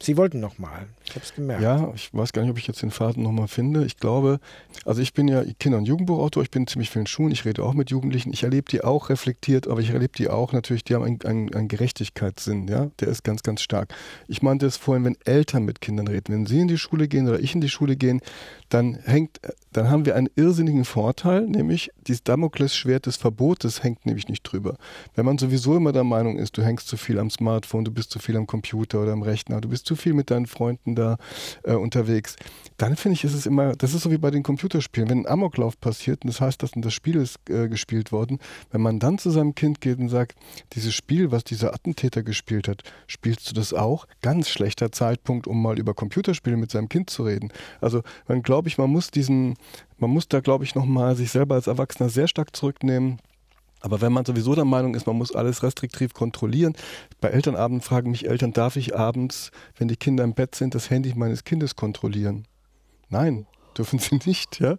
Sie 0.00 0.16
wollten 0.16 0.38
noch 0.38 0.58
mal. 0.58 0.86
Ich 1.04 1.10
habe 1.10 1.24
es 1.24 1.34
gemerkt. 1.34 1.62
Ja, 1.62 1.92
ich 1.94 2.14
weiß 2.14 2.32
gar 2.32 2.42
nicht, 2.42 2.50
ob 2.52 2.58
ich 2.58 2.68
jetzt 2.68 2.82
den 2.82 2.92
Faden 2.92 3.24
noch 3.24 3.32
mal 3.32 3.48
finde. 3.48 3.84
Ich 3.84 3.96
glaube, 3.96 4.38
also 4.84 5.02
ich 5.02 5.12
bin 5.12 5.26
ja 5.26 5.42
Kinder- 5.58 5.78
und 5.78 5.86
Jugendbuchautor, 5.86 6.42
ich 6.44 6.50
bin 6.50 6.62
in 6.62 6.66
ziemlich 6.68 6.90
vielen 6.90 7.06
Schulen, 7.06 7.32
ich 7.32 7.44
rede 7.44 7.64
auch 7.64 7.74
mit 7.74 7.90
Jugendlichen, 7.90 8.32
ich 8.32 8.44
erlebe 8.44 8.70
die 8.70 8.84
auch 8.84 9.10
reflektiert, 9.10 9.66
aber 9.66 9.80
ich 9.80 9.90
erlebe 9.90 10.12
die 10.16 10.28
auch 10.28 10.52
natürlich, 10.52 10.84
die 10.84 10.94
haben 10.94 11.02
einen, 11.02 11.22
einen, 11.22 11.52
einen 11.52 11.68
Gerechtigkeitssinn, 11.68 12.68
ja, 12.68 12.90
der 13.00 13.08
ist 13.08 13.24
ganz, 13.24 13.42
ganz 13.42 13.60
stark. 13.60 13.92
Ich 14.28 14.40
meinte 14.40 14.66
es 14.66 14.76
vorhin, 14.76 15.04
wenn 15.04 15.16
Eltern 15.24 15.64
mit 15.64 15.80
Kindern 15.80 16.06
reden, 16.06 16.32
wenn 16.32 16.46
sie 16.46 16.60
in 16.60 16.68
die 16.68 16.78
Schule 16.78 17.08
gehen 17.08 17.26
oder 17.26 17.40
ich 17.40 17.54
in 17.54 17.60
die 17.60 17.68
Schule 17.68 17.96
gehen, 17.96 18.20
dann 18.68 18.94
hängt, 19.04 19.40
dann 19.72 19.90
haben 19.90 20.04
wir 20.04 20.14
einen 20.14 20.28
irrsinnigen 20.36 20.84
Vorteil, 20.84 21.46
nämlich 21.46 21.90
dieses 22.06 22.22
Damoklesschwert 22.22 23.06
des 23.06 23.16
Verbotes 23.16 23.82
hängt 23.82 24.06
nämlich 24.06 24.28
nicht 24.28 24.42
drüber. 24.42 24.76
Wenn 25.14 25.24
man 25.24 25.38
sowieso 25.38 25.76
immer 25.76 25.92
der 25.92 26.04
Meinung 26.04 26.38
ist, 26.38 26.56
du 26.56 26.62
hängst 26.62 26.86
zu 26.86 26.96
viel 26.96 27.18
am 27.18 27.30
Smartphone, 27.30 27.84
du 27.84 27.90
bist 27.90 28.10
zu 28.10 28.18
viel 28.18 28.36
am 28.36 28.46
Computer 28.46 29.02
oder 29.02 29.12
am 29.12 29.22
Rechner, 29.22 29.60
du 29.60 29.68
bist 29.68 29.87
zu 29.88 29.96
viel 29.96 30.12
mit 30.12 30.30
deinen 30.30 30.46
Freunden 30.46 30.94
da 30.94 31.16
äh, 31.64 31.72
unterwegs, 31.72 32.36
dann 32.76 32.94
finde 32.94 33.14
ich, 33.14 33.24
ist 33.24 33.34
es 33.34 33.46
immer, 33.46 33.74
das 33.74 33.94
ist 33.94 34.02
so 34.02 34.10
wie 34.10 34.18
bei 34.18 34.30
den 34.30 34.42
Computerspielen. 34.42 35.08
Wenn 35.08 35.20
ein 35.20 35.26
Amoklauf 35.26 35.80
passiert 35.80 36.22
und 36.22 36.28
das 36.28 36.40
heißt, 36.40 36.62
dass 36.62 36.72
das 36.74 36.94
Spiel 36.94 37.16
ist 37.16 37.38
äh, 37.48 37.68
gespielt 37.68 38.12
worden, 38.12 38.38
wenn 38.70 38.82
man 38.82 39.00
dann 39.00 39.18
zu 39.18 39.30
seinem 39.30 39.54
Kind 39.54 39.80
geht 39.80 39.98
und 39.98 40.10
sagt, 40.10 40.36
dieses 40.74 40.94
Spiel, 40.94 41.32
was 41.32 41.42
dieser 41.42 41.74
Attentäter 41.74 42.22
gespielt 42.22 42.68
hat, 42.68 42.82
spielst 43.06 43.50
du 43.50 43.54
das 43.54 43.72
auch? 43.72 44.06
Ganz 44.20 44.48
schlechter 44.48 44.92
Zeitpunkt, 44.92 45.46
um 45.46 45.60
mal 45.62 45.78
über 45.78 45.94
Computerspiele 45.94 46.56
mit 46.56 46.70
seinem 46.70 46.88
Kind 46.88 47.08
zu 47.08 47.24
reden. 47.24 47.50
Also 47.80 48.02
man 48.28 48.42
glaube 48.42 48.68
ich, 48.68 48.76
man 48.76 48.90
muss 48.90 49.10
diesen, 49.10 49.54
man 49.96 50.10
muss 50.10 50.28
da 50.28 50.40
glaube 50.40 50.64
ich 50.64 50.74
nochmal 50.74 51.16
sich 51.16 51.30
selber 51.30 51.54
als 51.54 51.66
Erwachsener 51.66 52.10
sehr 52.10 52.28
stark 52.28 52.54
zurücknehmen 52.54 53.18
aber 53.80 54.00
wenn 54.00 54.12
man 54.12 54.24
sowieso 54.24 54.54
der 54.54 54.64
Meinung 54.64 54.94
ist, 54.94 55.06
man 55.06 55.16
muss 55.16 55.34
alles 55.34 55.62
restriktiv 55.62 56.14
kontrollieren, 56.14 56.74
bei 57.20 57.28
Elternabend 57.28 57.84
fragen 57.84 58.10
mich 58.10 58.28
Eltern, 58.28 58.52
darf 58.52 58.76
ich 58.76 58.96
abends, 58.96 59.50
wenn 59.76 59.88
die 59.88 59.96
Kinder 59.96 60.24
im 60.24 60.34
Bett 60.34 60.54
sind, 60.54 60.74
das 60.74 60.90
Handy 60.90 61.12
meines 61.14 61.44
Kindes 61.44 61.76
kontrollieren? 61.76 62.46
Nein, 63.08 63.46
dürfen 63.76 63.98
sie 63.98 64.16
nicht, 64.24 64.60
ja. 64.60 64.76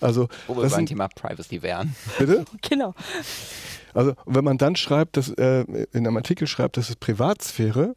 Also 0.00 0.28
wo 0.46 0.56
wir 0.56 0.68
beim 0.68 0.86
Thema 0.86 1.08
Privacy 1.08 1.62
wären. 1.62 1.94
Bitte? 2.18 2.44
Genau. 2.62 2.94
Also 3.94 4.14
wenn 4.24 4.44
man 4.44 4.56
dann 4.56 4.76
schreibt, 4.76 5.16
dass 5.16 5.28
äh, 5.30 5.64
in 5.92 6.06
einem 6.06 6.16
Artikel 6.16 6.46
schreibt, 6.46 6.76
das 6.76 6.88
ist 6.88 7.00
Privatsphäre, 7.00 7.94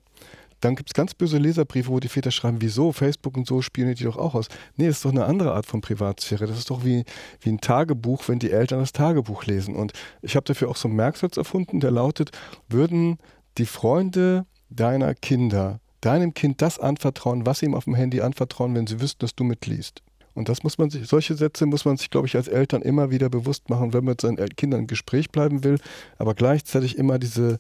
dann 0.61 0.75
gibt 0.75 0.89
es 0.89 0.93
ganz 0.93 1.13
böse 1.13 1.37
Leserbriefe, 1.37 1.89
wo 1.89 1.99
die 1.99 2.07
Väter 2.07 2.31
schreiben, 2.31 2.61
wieso, 2.61 2.91
Facebook 2.91 3.37
und 3.37 3.47
so 3.47 3.61
spielen 3.61 3.93
die 3.93 4.03
doch 4.03 4.17
auch 4.17 4.35
aus. 4.35 4.47
Nee, 4.75 4.87
das 4.87 4.97
ist 4.97 5.05
doch 5.05 5.11
eine 5.11 5.25
andere 5.25 5.53
Art 5.53 5.65
von 5.65 5.81
Privatsphäre. 5.81 6.47
Das 6.47 6.57
ist 6.57 6.69
doch 6.69 6.83
wie, 6.83 7.03
wie 7.41 7.49
ein 7.49 7.61
Tagebuch, 7.61 8.27
wenn 8.27 8.39
die 8.39 8.51
Eltern 8.51 8.79
das 8.79 8.93
Tagebuch 8.93 9.45
lesen. 9.45 9.75
Und 9.75 9.93
ich 10.21 10.35
habe 10.35 10.45
dafür 10.45 10.69
auch 10.69 10.77
so 10.77 10.87
einen 10.87 10.97
Merksatz 10.97 11.37
erfunden, 11.37 11.79
der 11.79 11.91
lautet, 11.91 12.31
würden 12.69 13.17
die 13.57 13.65
Freunde 13.65 14.45
deiner 14.69 15.13
Kinder 15.13 15.79
deinem 16.05 16.33
Kind 16.35 16.61
das 16.61 16.77
anvertrauen, 16.79 17.45
was 17.45 17.59
sie 17.59 17.65
ihm 17.65 17.73
auf 17.73 17.85
dem 17.85 17.95
Handy 17.95 18.21
anvertrauen, 18.21 18.75
wenn 18.75 18.85
sie 18.85 19.01
wüssten, 19.01 19.19
dass 19.19 19.35
du 19.35 19.43
mitliest. 19.43 20.03
Und 20.35 20.49
das 20.49 20.63
muss 20.63 20.77
man 20.77 20.89
sich, 20.89 21.07
solche 21.07 21.33
Sätze 21.35 21.65
muss 21.65 21.85
man 21.85 21.97
sich, 21.97 22.09
glaube 22.09 22.27
ich, 22.27 22.35
als 22.35 22.47
Eltern 22.47 22.81
immer 22.81 23.09
wieder 23.09 23.29
bewusst 23.29 23.69
machen, 23.69 23.93
wenn 23.93 24.03
man 24.03 24.11
mit 24.11 24.21
seinen 24.21 24.49
Kindern 24.49 24.81
im 24.81 24.87
Gespräch 24.87 25.31
bleiben 25.31 25.63
will, 25.63 25.79
aber 26.17 26.35
gleichzeitig 26.35 26.97
immer 26.97 27.17
diese, 27.17 27.57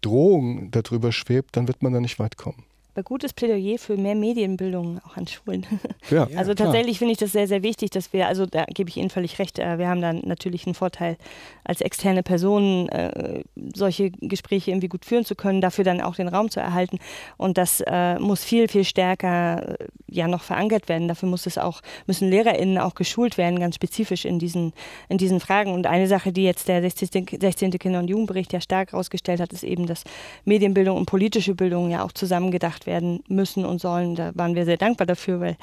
Drohung 0.00 0.70
darüber 0.70 1.12
schwebt, 1.12 1.56
dann 1.56 1.68
wird 1.68 1.82
man 1.82 1.92
da 1.92 2.00
nicht 2.00 2.18
weit 2.18 2.36
kommen 2.36 2.64
gutes 3.02 3.32
Plädoyer 3.32 3.78
für 3.78 3.96
mehr 3.96 4.14
Medienbildung 4.14 5.00
auch 5.06 5.16
an 5.16 5.26
Schulen. 5.26 5.66
Ja, 6.10 6.28
also 6.36 6.54
tatsächlich 6.54 6.98
finde 6.98 7.12
ich 7.12 7.18
das 7.18 7.32
sehr, 7.32 7.46
sehr 7.46 7.62
wichtig, 7.62 7.90
dass 7.90 8.12
wir, 8.12 8.28
also 8.28 8.46
da 8.46 8.64
gebe 8.66 8.90
ich 8.90 8.96
Ihnen 8.96 9.10
völlig 9.10 9.38
recht, 9.38 9.58
äh, 9.58 9.78
wir 9.78 9.88
haben 9.88 10.00
dann 10.00 10.22
natürlich 10.24 10.66
einen 10.66 10.74
Vorteil, 10.74 11.16
als 11.64 11.80
externe 11.80 12.22
Personen 12.22 12.88
äh, 12.88 13.42
solche 13.74 14.10
Gespräche 14.10 14.70
irgendwie 14.70 14.88
gut 14.88 15.04
führen 15.04 15.24
zu 15.24 15.34
können, 15.34 15.60
dafür 15.60 15.84
dann 15.84 16.00
auch 16.00 16.14
den 16.14 16.28
Raum 16.28 16.50
zu 16.50 16.60
erhalten. 16.60 16.98
Und 17.36 17.58
das 17.58 17.82
äh, 17.86 18.18
muss 18.18 18.42
viel, 18.44 18.68
viel 18.68 18.84
stärker 18.84 19.76
ja 20.08 20.26
noch 20.28 20.42
verankert 20.42 20.88
werden. 20.88 21.08
Dafür 21.08 21.28
muss 21.28 21.46
es 21.46 21.58
auch, 21.58 21.82
müssen 22.06 22.30
LehrerInnen 22.30 22.78
auch 22.78 22.94
geschult 22.94 23.38
werden, 23.38 23.60
ganz 23.60 23.74
spezifisch 23.74 24.24
in 24.24 24.38
diesen, 24.38 24.72
in 25.08 25.18
diesen 25.18 25.40
Fragen. 25.40 25.72
Und 25.72 25.86
eine 25.86 26.06
Sache, 26.06 26.32
die 26.32 26.44
jetzt 26.44 26.68
der 26.68 26.80
16. 26.80 27.26
16. 27.40 27.70
Kinder- 27.72 27.98
und 27.98 28.08
Jugendbericht 28.08 28.52
ja 28.52 28.60
stark 28.60 28.92
herausgestellt 28.92 29.40
hat, 29.40 29.52
ist 29.52 29.64
eben, 29.64 29.86
dass 29.86 30.04
Medienbildung 30.44 30.96
und 30.96 31.06
politische 31.06 31.54
Bildung 31.54 31.90
ja 31.90 32.04
auch 32.04 32.12
zusammengedacht 32.12 32.86
werden 32.88 33.22
müssen 33.28 33.64
und 33.64 33.80
sollen. 33.80 34.16
Da 34.16 34.32
waren 34.34 34.56
wir 34.56 34.64
sehr 34.64 34.78
dankbar 34.78 35.06
dafür, 35.06 35.38
weil 35.38 35.56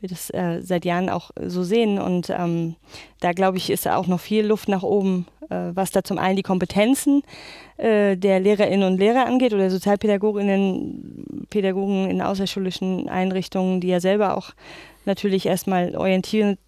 wir 0.00 0.08
das 0.08 0.28
äh, 0.30 0.60
seit 0.60 0.84
Jahren 0.84 1.08
auch 1.08 1.30
so 1.40 1.62
sehen. 1.62 1.98
Und 1.98 2.28
ähm, 2.28 2.74
da 3.20 3.32
glaube 3.32 3.56
ich, 3.56 3.70
ist 3.70 3.88
auch 3.88 4.06
noch 4.06 4.20
viel 4.20 4.44
Luft 4.44 4.68
nach 4.68 4.82
oben, 4.82 5.26
äh, 5.48 5.70
was 5.72 5.92
da 5.92 6.04
zum 6.04 6.18
einen 6.18 6.36
die 6.36 6.42
Kompetenzen 6.42 7.22
äh, 7.78 8.16
der 8.16 8.40
Lehrerinnen 8.40 8.92
und 8.92 8.98
Lehrer 8.98 9.26
angeht 9.26 9.54
oder 9.54 9.70
Sozialpädagoginnen, 9.70 11.46
Pädagogen 11.48 12.10
in 12.10 12.20
außerschulischen 12.20 13.08
Einrichtungen, 13.08 13.80
die 13.80 13.88
ja 13.88 14.00
selber 14.00 14.36
auch 14.36 14.50
natürlich 15.04 15.46
erstmal 15.46 15.96
orientieren 15.96 16.58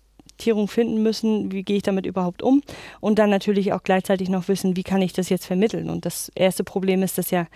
finden 0.67 1.03
müssen, 1.03 1.53
wie 1.53 1.63
gehe 1.63 1.77
ich 1.77 1.83
damit 1.83 2.07
überhaupt 2.07 2.43
um 2.43 2.63
und 3.01 3.19
dann 3.19 3.31
natürlich 3.31 3.73
auch 3.73 3.83
gleichzeitig 3.83 4.29
noch 4.29 4.49
wissen, 4.49 4.77
wie 4.77 4.83
kann 4.83 5.01
ich 5.01 5.13
das 5.13 5.29
jetzt 5.29 5.47
vermitteln. 5.47 5.89
Und 5.89 6.05
das 6.05 6.31
erste 6.35 6.65
Problem 6.65 7.03
ist, 7.03 7.19
dass 7.19 7.31
ja 7.31 7.47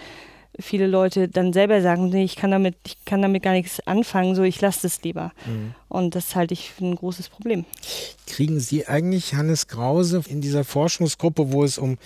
viele 0.58 0.86
Leute 0.86 1.28
dann 1.28 1.52
selber 1.52 1.80
sagen, 1.80 2.08
nee, 2.08 2.24
ich 2.24 2.36
kann 2.36 2.50
damit, 2.50 2.76
ich 2.84 3.04
kann 3.04 3.22
damit 3.22 3.42
gar 3.42 3.52
nichts 3.52 3.80
anfangen, 3.86 4.34
so 4.34 4.42
ich 4.42 4.60
lasse 4.60 4.86
es 4.86 5.02
lieber. 5.02 5.32
Mhm. 5.46 5.74
Und 5.88 6.14
das 6.14 6.36
halte 6.36 6.52
ich 6.54 6.72
für 6.72 6.84
ein 6.84 6.96
großes 6.96 7.28
Problem. 7.28 7.64
Kriegen 8.26 8.60
Sie 8.60 8.86
eigentlich, 8.86 9.34
Hannes 9.34 9.68
Krause, 9.68 10.22
in 10.28 10.40
dieser 10.40 10.64
Forschungsgruppe, 10.64 11.52
wo 11.52 11.64
es 11.64 11.78
um 11.78 11.96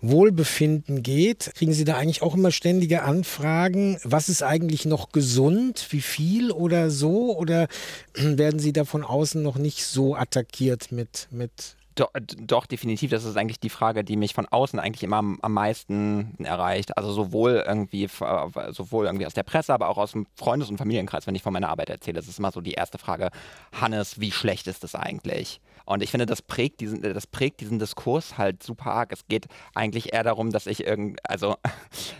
Wohlbefinden 0.00 1.02
geht, 1.02 1.52
kriegen 1.54 1.72
Sie 1.72 1.84
da 1.84 1.96
eigentlich 1.96 2.22
auch 2.22 2.34
immer 2.34 2.52
ständige 2.52 3.02
Anfragen, 3.02 3.98
was 4.04 4.28
ist 4.28 4.42
eigentlich 4.42 4.84
noch 4.84 5.10
gesund, 5.10 5.86
wie 5.90 6.00
viel 6.00 6.52
oder 6.52 6.90
so? 6.90 7.36
Oder 7.36 7.68
werden 8.14 8.60
Sie 8.60 8.72
da 8.72 8.84
von 8.84 9.04
außen 9.04 9.42
noch 9.42 9.56
nicht 9.56 9.84
so 9.84 10.14
attackiert 10.14 10.92
mit, 10.92 11.28
mit 11.30 11.76
doch, 11.94 12.10
doch, 12.14 12.66
definitiv. 12.66 13.10
Das 13.10 13.24
ist 13.24 13.36
eigentlich 13.36 13.60
die 13.60 13.68
Frage, 13.68 14.04
die 14.04 14.16
mich 14.16 14.34
von 14.34 14.46
außen 14.46 14.78
eigentlich 14.78 15.02
immer 15.02 15.16
am, 15.16 15.38
am, 15.42 15.52
meisten 15.52 16.36
erreicht. 16.42 16.96
Also 16.96 17.12
sowohl 17.12 17.62
irgendwie, 17.66 18.04
äh, 18.04 18.72
sowohl 18.72 19.06
irgendwie 19.06 19.26
aus 19.26 19.34
der 19.34 19.42
Presse, 19.42 19.74
aber 19.74 19.88
auch 19.88 19.98
aus 19.98 20.12
dem 20.12 20.26
Freundes- 20.34 20.70
und 20.70 20.78
Familienkreis, 20.78 21.26
wenn 21.26 21.34
ich 21.34 21.42
von 21.42 21.52
meiner 21.52 21.68
Arbeit 21.68 21.90
erzähle. 21.90 22.14
Das 22.14 22.28
ist 22.28 22.38
immer 22.38 22.52
so 22.52 22.60
die 22.60 22.72
erste 22.72 22.98
Frage. 22.98 23.30
Hannes, 23.72 24.20
wie 24.20 24.32
schlecht 24.32 24.66
ist 24.66 24.84
das 24.84 24.94
eigentlich? 24.94 25.60
Und 25.84 26.02
ich 26.02 26.10
finde, 26.10 26.26
das 26.26 26.42
prägt 26.42 26.80
diesen, 26.80 27.02
das 27.02 27.26
prägt 27.26 27.60
diesen 27.60 27.78
Diskurs 27.78 28.38
halt 28.38 28.62
super 28.62 28.92
arg. 28.92 29.12
Es 29.12 29.26
geht 29.26 29.46
eigentlich 29.74 30.12
eher 30.12 30.22
darum, 30.22 30.50
dass 30.50 30.66
ich 30.66 30.86
irgend, 30.86 31.18
also 31.28 31.56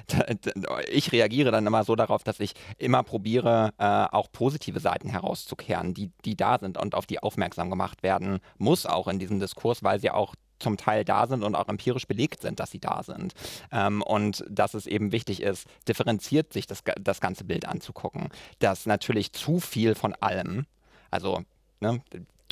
ich 0.91 1.13
reagiere 1.13 1.51
dann 1.51 1.67
immer 1.67 1.85
so 1.85 1.97
darauf, 1.97 2.23
dass 2.25 2.41
ich 2.41 2.55
immer 2.79 3.03
probiere, 3.03 3.73
äh, 3.79 3.85
auch 3.85 4.31
positive 4.33 4.81
Seiten 4.81 5.09
herauszukehren, 5.09 5.95
die, 5.95 6.11
die 6.25 6.37
da 6.37 6.59
sind 6.59 6.79
und 6.79 6.95
auf 6.95 7.07
die 7.07 7.23
aufmerksam 7.23 7.71
gemacht 7.71 8.03
werden 8.03 8.41
muss, 8.59 8.87
auch 8.87 9.09
in 9.09 9.19
diesem 9.19 9.41
Diskurs, 9.41 9.83
weil 9.83 10.01
sie 10.01 10.11
auch 10.11 10.35
zum 10.63 10.77
Teil 10.77 11.05
da 11.05 11.27
sind 11.27 11.43
und 11.43 11.55
auch 11.55 11.69
empirisch 11.69 12.07
belegt 12.07 12.41
sind, 12.41 12.61
dass 12.61 12.71
sie 12.71 12.79
da 12.79 13.03
sind. 13.03 13.35
Ähm, 13.71 14.01
und 14.01 14.45
dass 14.49 14.75
es 14.75 14.87
eben 14.87 15.13
wichtig 15.13 15.43
ist, 15.43 15.67
differenziert 15.89 16.53
sich 16.53 16.67
das, 16.67 16.83
das 17.01 17.21
ganze 17.21 17.45
Bild 17.45 17.67
anzugucken. 17.67 18.29
Dass 18.61 18.87
natürlich 18.87 19.33
zu 19.33 19.61
viel 19.61 19.95
von 19.95 20.15
allem, 20.15 20.67
also 21.11 21.43
ne, 21.81 22.01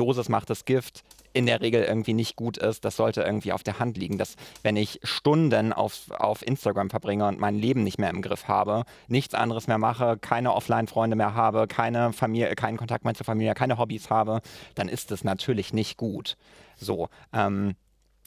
Dosis 0.00 0.28
macht 0.28 0.50
das 0.50 0.64
Gift 0.64 1.04
in 1.32 1.46
der 1.46 1.60
Regel 1.60 1.84
irgendwie 1.84 2.12
nicht 2.12 2.36
gut 2.36 2.56
ist, 2.58 2.84
das 2.84 2.96
sollte 2.96 3.22
irgendwie 3.22 3.52
auf 3.52 3.62
der 3.62 3.78
Hand 3.78 3.96
liegen. 3.96 4.18
Dass 4.18 4.36
wenn 4.62 4.76
ich 4.76 4.98
Stunden 5.02 5.72
auf, 5.72 6.10
auf 6.10 6.44
Instagram 6.44 6.90
verbringe 6.90 7.26
und 7.28 7.38
mein 7.38 7.54
Leben 7.54 7.84
nicht 7.84 7.98
mehr 7.98 8.10
im 8.10 8.22
Griff 8.22 8.48
habe, 8.48 8.84
nichts 9.06 9.34
anderes 9.34 9.66
mehr 9.68 9.78
mache, 9.78 10.18
keine 10.18 10.54
Offline-Freunde 10.54 11.16
mehr 11.16 11.34
habe, 11.34 11.66
keine 11.68 12.12
Familie, 12.12 12.54
keinen 12.54 12.78
Kontakt 12.78 13.04
mehr 13.04 13.14
zur 13.14 13.26
Familie, 13.26 13.54
keine 13.54 13.78
Hobbys 13.78 14.10
habe, 14.10 14.40
dann 14.74 14.88
ist 14.88 15.10
das 15.10 15.22
natürlich 15.22 15.72
nicht 15.72 15.96
gut. 15.96 16.36
So, 16.76 17.08
ähm, 17.32 17.76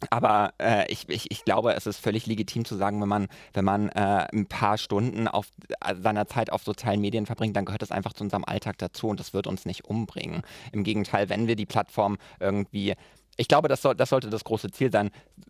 aber 0.10 0.54
äh, 0.60 0.92
ich, 0.92 1.08
ich, 1.10 1.32
ich 1.32 1.46
glaube, 1.46 1.74
es 1.74 1.88
ist 1.88 1.98
völlig 1.98 2.26
legitim 2.26 2.66
zu 2.66 2.76
sagen, 2.76 3.02
wenn 3.02 3.10
man, 3.10 3.28
wenn 3.54 3.66
man 3.66 3.90
äh, 3.90 4.28
ein 4.32 4.46
paar 4.48 4.78
Stunden 4.78 5.28
auf 5.28 5.48
äh, 5.82 5.96
seiner 5.96 6.28
Zeit 6.28 6.52
auf 6.52 6.64
sozialen 6.64 7.02
Medien 7.02 7.26
verbringt, 7.26 7.56
dann 7.56 7.66
gehört 7.66 7.82
das 7.82 7.92
einfach 7.92 8.14
zu 8.14 8.24
unserem 8.24 8.46
Alltag 8.46 8.78
dazu 8.78 9.08
und 9.08 9.20
das 9.20 9.34
wird 9.34 9.48
uns 9.48 9.66
nicht 9.66 9.86
umbringen. 9.86 10.42
Im 10.72 10.84
Gegenteil, 10.84 11.30
wenn 11.30 11.48
wir 11.48 11.56
die 11.56 11.66
Plattform 11.66 12.18
irgendwie 12.40 12.96
ich 13.36 13.48
glaube, 13.48 13.68
das, 13.68 13.82
soll, 13.82 13.96
das 13.96 14.10
sollte 14.10 14.30
das 14.30 14.44
große 14.44 14.70
Ziel 14.72 14.92
sein, 14.92 15.10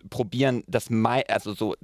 probieren, 0.09 0.63
das 0.67 0.89
Mai, 0.89 1.27
also 1.27 1.53
so, 1.53 1.75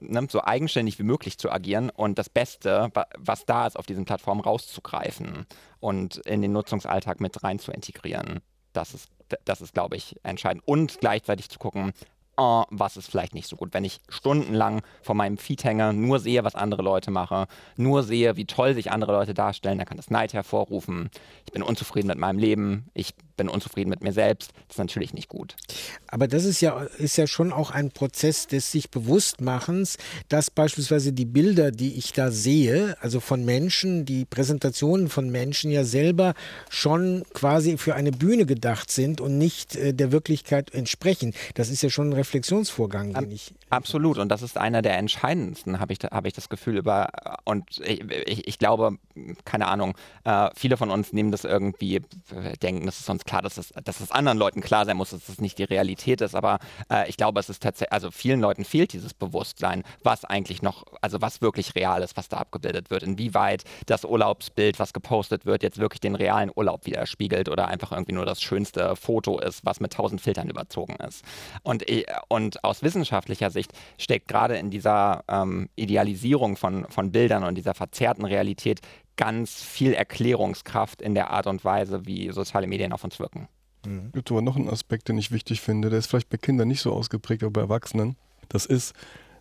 ne, 0.00 0.26
so 0.28 0.42
eigenständig 0.42 0.98
wie 0.98 1.04
möglich 1.04 1.38
zu 1.38 1.50
agieren 1.50 1.90
und 1.90 2.18
das 2.18 2.28
Beste, 2.28 2.90
was 3.16 3.44
da 3.44 3.66
ist 3.66 3.78
auf 3.78 3.86
diesen 3.86 4.04
Plattformen, 4.04 4.40
rauszugreifen 4.40 5.46
und 5.78 6.16
in 6.18 6.42
den 6.42 6.52
Nutzungsalltag 6.52 7.20
mit 7.20 7.42
rein 7.44 7.58
zu 7.58 7.70
integrieren. 7.70 8.40
Das 8.72 8.92
ist 8.92 9.08
das 9.44 9.60
ist, 9.60 9.74
glaube 9.74 9.96
ich, 9.96 10.16
entscheidend. 10.22 10.62
Und 10.66 10.98
gleichzeitig 11.00 11.48
zu 11.48 11.58
gucken, 11.58 11.92
oh, 12.36 12.64
was 12.70 12.96
ist 12.96 13.10
vielleicht 13.10 13.34
nicht 13.34 13.48
so 13.48 13.56
gut. 13.56 13.72
Wenn 13.72 13.84
ich 13.84 14.00
stundenlang 14.08 14.82
vor 15.02 15.14
meinem 15.14 15.38
Feed 15.38 15.64
hänge, 15.64 15.92
nur 15.92 16.18
sehe, 16.18 16.44
was 16.44 16.54
andere 16.54 16.82
Leute 16.82 17.10
machen, 17.10 17.46
nur 17.76 18.02
sehe, 18.02 18.36
wie 18.36 18.44
toll 18.44 18.74
sich 18.74 18.90
andere 18.90 19.12
Leute 19.12 19.34
darstellen, 19.34 19.78
dann 19.78 19.86
kann 19.86 19.96
das 19.96 20.10
Neid 20.10 20.32
hervorrufen. 20.32 21.10
Ich 21.44 21.52
bin 21.52 21.62
unzufrieden 21.62 22.08
mit 22.08 22.18
meinem 22.18 22.38
Leben. 22.38 22.90
Ich 22.94 23.14
bin 23.36 23.48
unzufrieden 23.48 23.90
mit 23.90 24.02
mir 24.02 24.12
selbst. 24.12 24.52
Das 24.68 24.76
ist 24.76 24.78
natürlich 24.78 25.14
nicht 25.14 25.28
gut. 25.28 25.56
Aber 26.08 26.26
das 26.26 26.44
ist 26.44 26.60
ja, 26.60 26.80
ist 26.98 27.16
ja 27.16 27.26
schon 27.26 27.52
auch 27.52 27.70
ein 27.70 27.90
Prozess 27.90 28.46
des 28.46 28.72
sich 28.72 28.90
Bewusstmachens, 28.90 29.98
dass 30.28 30.50
beispielsweise 30.50 31.12
die 31.12 31.24
Bilder, 31.24 31.70
die 31.70 31.94
ich 31.96 32.12
da 32.12 32.30
sehe, 32.30 32.96
also 33.00 33.20
von 33.20 33.44
Menschen, 33.44 34.04
die 34.04 34.24
Präsentationen 34.24 35.08
von 35.08 35.30
Menschen 35.30 35.70
ja 35.70 35.84
selber 35.84 36.34
schon 36.70 37.24
quasi 37.32 37.76
für 37.76 37.94
eine 37.94 38.12
Bühne 38.12 38.46
gedacht 38.46 38.90
sind 38.90 39.20
und 39.20 39.38
nicht 39.38 39.76
äh, 39.76 39.92
der 39.92 40.12
Wirklichkeit 40.12 40.72
entsprechen. 40.72 41.34
Das 41.54 41.68
ist 41.68 41.82
ja 41.82 41.90
schon 41.90 42.10
ein 42.10 42.14
Reflexionsvorgang, 42.26 43.14
den 43.14 43.30
ich. 43.30 43.54
Absolut. 43.70 44.18
Und 44.18 44.28
das 44.28 44.42
ist 44.42 44.58
einer 44.58 44.82
der 44.82 44.98
entscheidendsten, 44.98 45.80
habe 45.80 45.92
ich, 45.92 45.98
hab 46.00 46.26
ich 46.26 46.32
das 46.32 46.48
Gefühl 46.48 46.76
über. 46.76 47.08
Und 47.44 47.80
ich, 47.84 48.00
ich, 48.10 48.48
ich 48.48 48.58
glaube, 48.58 48.98
keine 49.44 49.68
Ahnung, 49.68 49.96
äh, 50.24 50.50
viele 50.54 50.76
von 50.76 50.90
uns 50.90 51.12
nehmen 51.12 51.30
das 51.30 51.44
irgendwie, 51.44 51.96
äh, 51.96 52.56
denken, 52.62 52.86
das 52.86 52.98
ist 52.98 53.06
sonst 53.06 53.26
klar, 53.26 53.42
dass 53.42 53.58
es, 53.58 53.72
dass 53.84 54.00
es 54.00 54.10
anderen 54.10 54.38
Leuten 54.38 54.60
klar 54.60 54.84
sein 54.84 54.96
muss, 54.96 55.10
dass 55.10 55.28
es 55.28 55.40
nicht 55.40 55.58
die 55.58 55.64
Realität 55.64 56.20
ist. 56.20 56.34
Aber 56.34 56.58
äh, 56.90 57.08
ich 57.08 57.16
glaube, 57.16 57.40
es 57.40 57.48
ist 57.48 57.62
tatsächlich, 57.62 57.92
also 57.92 58.10
vielen 58.10 58.40
Leuten 58.40 58.64
fehlt 58.64 58.92
dieses 58.92 59.14
Bewusstsein, 59.14 59.84
was 60.02 60.24
eigentlich 60.24 60.62
noch, 60.62 60.84
also 61.00 61.20
was 61.20 61.40
wirklich 61.40 61.74
real 61.74 62.02
ist, 62.02 62.16
was 62.16 62.28
da 62.28 62.38
abgebildet 62.38 62.90
wird. 62.90 63.02
Inwieweit 63.02 63.64
das 63.86 64.04
Urlaubsbild, 64.04 64.78
was 64.78 64.92
gepostet 64.92 65.46
wird, 65.46 65.62
jetzt 65.62 65.78
wirklich 65.78 66.00
den 66.00 66.14
realen 66.14 66.50
Urlaub 66.54 66.86
widerspiegelt 66.86 67.48
oder 67.48 67.68
einfach 67.68 67.92
irgendwie 67.92 68.12
nur 68.12 68.26
das 68.26 68.42
schönste 68.42 68.96
Foto 68.96 69.38
ist, 69.38 69.64
was 69.64 69.80
mit 69.80 69.92
tausend 69.92 70.20
Filtern 70.20 70.48
überzogen 70.48 70.96
ist. 70.96 71.24
Und, 71.62 71.88
äh, 71.88 72.04
und 72.28 72.64
aus 72.64 72.82
wissenschaftlicher 72.82 73.50
Sicht 73.50 73.72
steckt 73.98 74.28
gerade 74.28 74.56
in 74.56 74.70
dieser 74.70 75.24
ähm, 75.28 75.68
Idealisierung 75.76 76.56
von, 76.56 76.86
von 76.88 77.12
Bildern 77.12 77.44
und 77.44 77.56
dieser 77.56 77.74
verzerrten 77.74 78.24
Realität 78.24 78.80
ganz 79.16 79.62
viel 79.62 79.92
Erklärungskraft 79.92 81.02
in 81.02 81.14
der 81.14 81.30
Art 81.30 81.46
und 81.46 81.64
Weise, 81.64 82.06
wie 82.06 82.30
soziale 82.30 82.66
Medien 82.66 82.92
auf 82.92 83.04
uns 83.04 83.18
wirken. 83.18 83.48
Es 83.86 84.12
gibt 84.12 84.30
aber 84.30 84.42
noch 84.42 84.56
einen 84.56 84.68
Aspekt, 84.68 85.08
den 85.08 85.18
ich 85.18 85.30
wichtig 85.30 85.60
finde, 85.60 85.90
der 85.90 85.98
ist 85.98 86.06
vielleicht 86.06 86.28
bei 86.28 86.36
Kindern 86.36 86.68
nicht 86.68 86.80
so 86.80 86.92
ausgeprägt, 86.92 87.42
aber 87.42 87.52
bei 87.52 87.60
Erwachsenen. 87.60 88.16
Das 88.48 88.66
ist, 88.66 88.94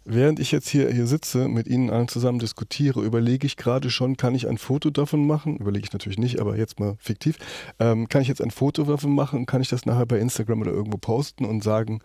während 0.04 0.40
ich 0.40 0.52
jetzt 0.52 0.70
hier, 0.70 0.92
hier 0.92 1.08
sitze, 1.08 1.48
mit 1.48 1.68
Ihnen 1.68 1.90
allen 1.90 2.08
zusammen 2.08 2.40
diskutiere, 2.40 3.02
überlege 3.02 3.48
ich 3.48 3.58
gerade 3.58 3.90
schon, 3.90 4.18
kann 4.18 4.36
ich 4.36 4.48
ein 4.48 4.58
Foto 4.58 4.92
davon 4.92 5.26
machen? 5.26 5.58
Überlege 5.58 5.86
ich 5.86 5.94
natürlich 5.94 6.20
nicht, 6.20 6.40
aber 6.40 6.58
jetzt 6.58 6.80
mal 6.80 6.96
fiktiv. 7.00 7.38
Ähm, 7.80 8.08
kann 8.08 8.22
ich 8.22 8.28
jetzt 8.28 8.42
ein 8.42 8.52
Foto 8.52 8.84
davon 8.84 9.14
machen 9.16 9.46
kann 9.46 9.62
ich 9.62 9.70
das 9.70 9.86
nachher 9.86 10.06
bei 10.06 10.20
Instagram 10.20 10.62
oder 10.62 10.72
irgendwo 10.72 10.98
posten 10.98 11.46
und 11.46 11.64
sagen, 11.64 12.02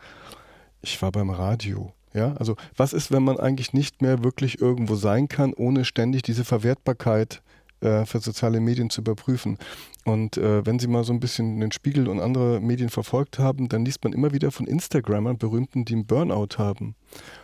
ich 0.82 1.00
war 1.02 1.12
beim 1.12 1.30
Radio. 1.30 1.92
Ja, 2.12 2.34
also 2.34 2.56
was 2.76 2.92
ist, 2.92 3.12
wenn 3.12 3.22
man 3.22 3.38
eigentlich 3.38 3.72
nicht 3.72 4.02
mehr 4.02 4.24
wirklich 4.24 4.60
irgendwo 4.60 4.96
sein 4.96 5.28
kann, 5.28 5.54
ohne 5.54 5.84
ständig 5.84 6.22
diese 6.22 6.44
Verwertbarkeit 6.44 7.40
äh, 7.82 8.04
für 8.04 8.18
soziale 8.18 8.60
Medien 8.60 8.90
zu 8.90 9.00
überprüfen. 9.00 9.58
Und 10.04 10.36
äh, 10.36 10.66
wenn 10.66 10.78
Sie 10.78 10.88
mal 10.88 11.04
so 11.04 11.12
ein 11.12 11.20
bisschen 11.20 11.60
den 11.60 11.72
Spiegel 11.72 12.08
und 12.08 12.20
andere 12.20 12.60
Medien 12.60 12.88
verfolgt 12.88 13.38
haben, 13.38 13.68
dann 13.68 13.84
liest 13.84 14.02
man 14.02 14.12
immer 14.12 14.32
wieder 14.32 14.50
von 14.50 14.66
Instagrammern, 14.66 15.38
berühmten, 15.38 15.84
die 15.84 15.94
einen 15.94 16.06
Burnout 16.06 16.58
haben. 16.58 16.94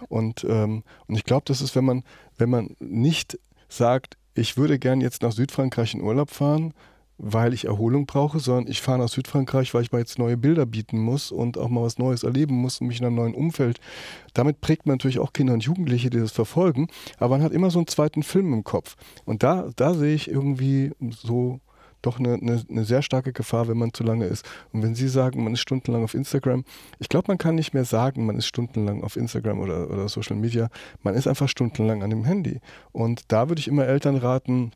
Und, 0.09 0.45
ähm, 0.49 0.83
und 1.07 1.15
ich 1.15 1.25
glaube, 1.25 1.45
das 1.47 1.61
ist, 1.61 1.77
wenn 1.77 1.85
man, 1.85 2.03
wenn 2.39 2.51
man 2.51 2.77
nicht 2.81 3.39
sagt, 3.69 4.17
ich 4.35 4.57
würde 4.57 4.79
gern 4.79 5.01
jetzt 5.01 5.23
nach 5.23 5.33
Südfrankreich 5.33 5.95
in 5.95 6.03
Urlaub 6.03 6.31
fahren, 6.31 6.75
weil 7.19 7.55
ich 7.55 7.65
Erholung 7.65 8.07
brauche, 8.07 8.41
sondern 8.41 8.71
ich 8.71 8.83
fahre 8.83 8.99
nach 8.99 9.09
Südfrankreich, 9.09 9.73
weil 9.75 9.83
ich 9.83 9.93
mal 9.93 9.99
jetzt 9.99 10.19
neue 10.19 10.37
Bilder 10.37 10.67
bieten 10.67 10.99
muss 10.99 11.31
und 11.31 11.59
auch 11.59 11.69
mal 11.69 11.83
was 11.83 11.99
Neues 11.99 12.23
erleben 12.23 12.57
muss 12.57 12.81
und 12.81 12.89
mich 12.89 13.01
in 13.01 13.07
einem 13.07 13.17
neuen 13.17 13.35
Umfeld. 13.35 13.81
Damit 14.35 14.61
prägt 14.61 14.87
man 14.87 14.95
natürlich 14.95 15.19
auch 15.19 15.33
Kinder 15.33 15.55
und 15.55 15.65
Jugendliche, 15.65 16.11
die 16.11 16.19
das 16.19 16.33
verfolgen, 16.33 16.89
aber 17.19 17.37
man 17.37 17.43
hat 17.43 17.53
immer 17.53 17.71
so 17.71 17.79
einen 17.79 17.87
zweiten 17.87 18.23
Film 18.23 18.53
im 18.53 18.65
Kopf. 18.65 18.97
Und 19.25 19.43
da, 19.43 19.71
da 19.77 19.95
sehe 19.95 20.15
ich 20.15 20.29
irgendwie 20.29 20.93
so 21.11 21.61
doch 22.03 22.19
eine, 22.19 22.35
eine, 22.35 22.63
eine, 22.71 22.85
sehr 22.85 23.03
starke 23.03 23.33
Gefahr, 23.33 23.69
wenn 23.69 23.79
man 23.79 23.93
zu 23.93 24.05
lange 24.05 24.27
ist. 24.27 24.47
Und 24.73 24.83
wenn 24.83 24.95
Sie 24.95 25.09
sagen, 25.09 25.43
man 25.43 25.55
ist 25.55 25.61
stundenlang 25.61 26.05
auf 26.05 26.15
Instagram, 26.15 26.65
ich 26.99 27.09
glaube, 27.09 27.27
man 27.29 27.39
kann 27.39 27.57
nicht 27.57 27.75
mehr 27.75 27.85
sagen, 27.85 28.27
man 28.27 28.37
ist 28.37 28.47
stundenlang 28.47 29.03
auf 29.03 29.17
Instagram 29.17 29.59
oder, 29.59 29.91
oder 29.91 30.09
Social 30.09 30.37
Media. 30.37 30.69
Man 31.03 31.15
ist 31.15 31.27
einfach 31.27 31.49
stundenlang 31.49 32.03
an 32.03 32.11
dem 32.11 32.25
Handy. 32.25 32.61
Und 32.93 33.23
da 33.29 33.49
würde 33.49 33.61
ich 33.61 33.69
immer 33.69 33.87
Eltern 33.87 34.17
raten, 34.17 34.73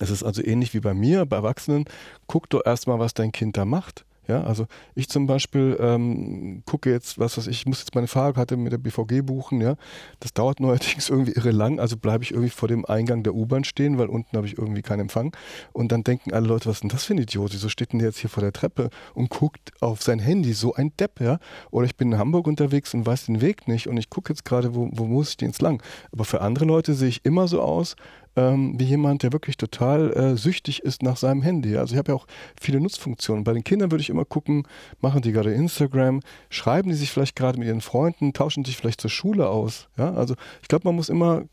es 0.00 0.10
ist 0.10 0.24
also 0.24 0.42
ähnlich 0.42 0.74
wie 0.74 0.80
bei 0.80 0.94
mir, 0.94 1.26
bei 1.26 1.36
Erwachsenen. 1.36 1.84
Guck 2.26 2.50
doch 2.50 2.62
erstmal, 2.64 2.98
was 2.98 3.14
dein 3.14 3.32
Kind 3.32 3.56
da 3.56 3.64
macht. 3.64 4.04
Ja, 4.30 4.44
also 4.44 4.66
ich 4.94 5.08
zum 5.08 5.26
Beispiel 5.26 5.76
ähm, 5.80 6.62
gucke 6.64 6.88
jetzt, 6.88 7.18
was 7.18 7.36
weiß 7.36 7.48
ich, 7.48 7.62
ich 7.62 7.66
muss 7.66 7.80
jetzt 7.80 7.96
meine 7.96 8.06
Fahrkarte 8.06 8.56
mit 8.56 8.70
der 8.72 8.78
BVG 8.78 9.22
buchen, 9.22 9.60
ja. 9.60 9.74
Das 10.20 10.32
dauert 10.32 10.60
neuerdings 10.60 11.08
irgendwie 11.08 11.32
irre 11.32 11.50
lang, 11.50 11.80
also 11.80 11.96
bleibe 11.96 12.22
ich 12.22 12.30
irgendwie 12.30 12.50
vor 12.50 12.68
dem 12.68 12.84
Eingang 12.84 13.24
der 13.24 13.34
U-Bahn 13.34 13.64
stehen, 13.64 13.98
weil 13.98 14.06
unten 14.06 14.36
habe 14.36 14.46
ich 14.46 14.56
irgendwie 14.56 14.82
keinen 14.82 15.00
Empfang. 15.00 15.36
Und 15.72 15.90
dann 15.90 16.04
denken 16.04 16.32
alle 16.32 16.46
Leute, 16.46 16.68
was 16.68 16.76
ist 16.76 16.82
denn 16.82 16.90
das 16.90 17.06
für 17.06 17.14
ein 17.14 17.18
Idiot? 17.18 17.52
Wieso 17.52 17.68
steht 17.68 17.92
denn 17.92 17.98
der 17.98 18.10
jetzt 18.10 18.18
hier 18.18 18.30
vor 18.30 18.42
der 18.42 18.52
Treppe 18.52 18.90
und 19.14 19.30
guckt 19.30 19.72
auf 19.80 20.00
sein 20.00 20.20
Handy? 20.20 20.52
So 20.52 20.74
ein 20.74 20.92
Depp, 20.96 21.20
ja. 21.20 21.40
Oder 21.72 21.86
ich 21.86 21.96
bin 21.96 22.12
in 22.12 22.18
Hamburg 22.18 22.46
unterwegs 22.46 22.94
und 22.94 23.04
weiß 23.04 23.26
den 23.26 23.40
Weg 23.40 23.66
nicht 23.66 23.88
und 23.88 23.96
ich 23.96 24.10
gucke 24.10 24.32
jetzt 24.32 24.44
gerade, 24.44 24.76
wo, 24.76 24.88
wo 24.92 25.06
muss 25.06 25.30
ich 25.30 25.38
denn 25.38 25.48
jetzt 25.48 25.60
lang? 25.60 25.82
Aber 26.12 26.24
für 26.24 26.40
andere 26.40 26.66
Leute 26.66 26.94
sehe 26.94 27.08
ich 27.08 27.24
immer 27.24 27.48
so 27.48 27.60
aus, 27.60 27.96
ähm, 28.40 28.78
wie 28.78 28.84
jemand, 28.84 29.22
der 29.22 29.32
wirklich 29.32 29.56
total 29.56 30.12
äh, 30.12 30.36
süchtig 30.36 30.80
ist 30.82 31.02
nach 31.02 31.16
seinem 31.16 31.42
Handy. 31.42 31.76
Also 31.76 31.94
ich 31.94 31.98
habe 31.98 32.12
ja 32.12 32.16
auch 32.16 32.26
viele 32.58 32.80
Nutzfunktionen. 32.80 33.44
Bei 33.44 33.52
den 33.52 33.64
Kindern 33.64 33.90
würde 33.90 34.02
ich 34.02 34.10
immer 34.10 34.24
gucken, 34.24 34.66
machen 35.00 35.20
die 35.20 35.32
gerade 35.32 35.52
Instagram, 35.52 36.20
schreiben 36.48 36.88
die 36.88 36.96
sich 36.96 37.10
vielleicht 37.10 37.36
gerade 37.36 37.58
mit 37.58 37.68
ihren 37.68 37.82
Freunden, 37.82 38.32
tauschen 38.32 38.64
sich 38.64 38.76
vielleicht 38.76 39.00
zur 39.00 39.10
Schule 39.10 39.48
aus. 39.48 39.88
Ja? 39.98 40.14
Also 40.14 40.34
ich 40.62 40.68
glaube, 40.68 40.88
man 40.88 40.96
muss 40.96 41.08
immer 41.08 41.44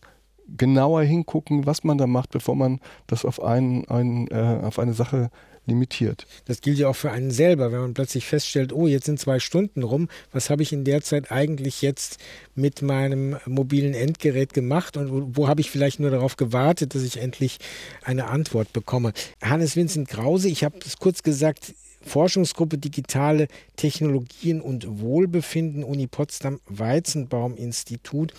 genauer 0.56 1.04
hingucken, 1.04 1.66
was 1.66 1.84
man 1.84 1.98
da 1.98 2.08
macht, 2.08 2.32
bevor 2.32 2.56
man 2.56 2.80
das 3.08 3.26
auf, 3.26 3.44
einen, 3.44 3.88
einen, 3.88 4.28
äh, 4.28 4.60
auf 4.64 4.80
eine 4.80 4.94
Sache 4.94 5.30
limitiert. 5.68 6.26
Das 6.46 6.62
gilt 6.62 6.78
ja 6.78 6.88
auch 6.88 6.96
für 6.96 7.12
einen 7.12 7.30
selber, 7.30 7.72
wenn 7.72 7.82
man 7.82 7.94
plötzlich 7.94 8.26
feststellt, 8.26 8.74
oh, 8.74 8.88
jetzt 8.88 9.06
sind 9.06 9.20
zwei 9.20 9.40
Stunden 9.40 9.84
rum, 9.84 10.08
was 10.32 10.50
habe 10.50 10.64
ich 10.64 10.72
in 10.72 10.86
der 10.86 11.02
Zeit 11.02 11.32
eigentlich 11.32 11.82
jetzt 11.82 12.20
mit 12.56 12.82
meinem 12.82 13.38
mobilen 13.46 13.94
Endgerät 13.94 14.54
gemacht 14.54 14.98
und 14.98 15.12
wo, 15.12 15.30
wo 15.34 15.48
habe 15.48 15.62
ich 15.62 15.70
vielleicht 15.70 16.00
nur 16.00 16.10
darauf 16.10 16.38
gewartet, 16.38 16.96
dass 16.96 17.04
ich 17.04 17.18
endlich 17.18 17.58
eine 18.04 18.28
Antwort 18.28 18.74
bekomme. 18.74 19.12
Hannes 19.42 19.76
Vincent 19.76 20.08
Krause, 20.08 20.48
ich 20.48 20.64
habe 20.64 20.78
es 20.86 20.98
kurz 20.98 21.22
gesagt, 21.22 21.74
Forschungsgruppe 22.08 22.78
Digitale 22.78 23.48
Technologien 23.76 24.62
und 24.62 25.02
Wohlbefinden, 25.02 25.84
Uni 25.84 26.08
Potsdam, 26.08 26.62
Weizenbaum 26.68 27.58
Institut. 27.58 28.34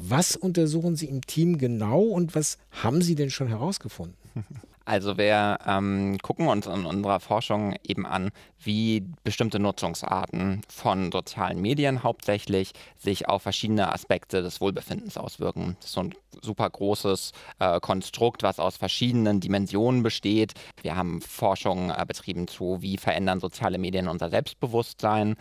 Was 0.00 0.36
untersuchen 0.36 0.94
Sie 0.94 1.06
im 1.06 1.22
Team 1.22 1.58
genau 1.58 2.02
und 2.02 2.36
was 2.36 2.56
haben 2.70 3.02
Sie 3.02 3.16
denn 3.16 3.30
schon 3.30 3.48
herausgefunden? 3.48 4.16
Also 4.88 5.18
wir 5.18 5.58
ähm, 5.66 6.16
gucken 6.22 6.48
uns 6.48 6.66
in 6.66 6.86
unserer 6.86 7.20
Forschung 7.20 7.74
eben 7.82 8.06
an, 8.06 8.30
wie 8.58 9.04
bestimmte 9.22 9.58
Nutzungsarten 9.58 10.62
von 10.66 11.12
sozialen 11.12 11.60
Medien 11.60 12.02
hauptsächlich 12.02 12.72
sich 12.96 13.28
auf 13.28 13.42
verschiedene 13.42 13.92
Aspekte 13.92 14.40
des 14.40 14.62
Wohlbefindens 14.62 15.18
auswirken. 15.18 15.76
Das 15.80 15.90
ist 15.90 15.92
so 15.92 16.00
ein 16.00 16.14
super 16.40 16.70
großes 16.70 17.32
äh, 17.58 17.80
Konstrukt, 17.80 18.42
was 18.42 18.58
aus 18.58 18.78
verschiedenen 18.78 19.40
Dimensionen 19.40 20.02
besteht. 20.02 20.54
Wir 20.80 20.96
haben 20.96 21.20
Forschung 21.20 21.90
äh, 21.90 22.04
betrieben 22.08 22.48
zu, 22.48 22.78
wie 22.80 22.96
verändern 22.96 23.40
soziale 23.40 23.76
Medien 23.76 24.08
unser 24.08 24.30
Selbstbewusstsein, 24.30 25.36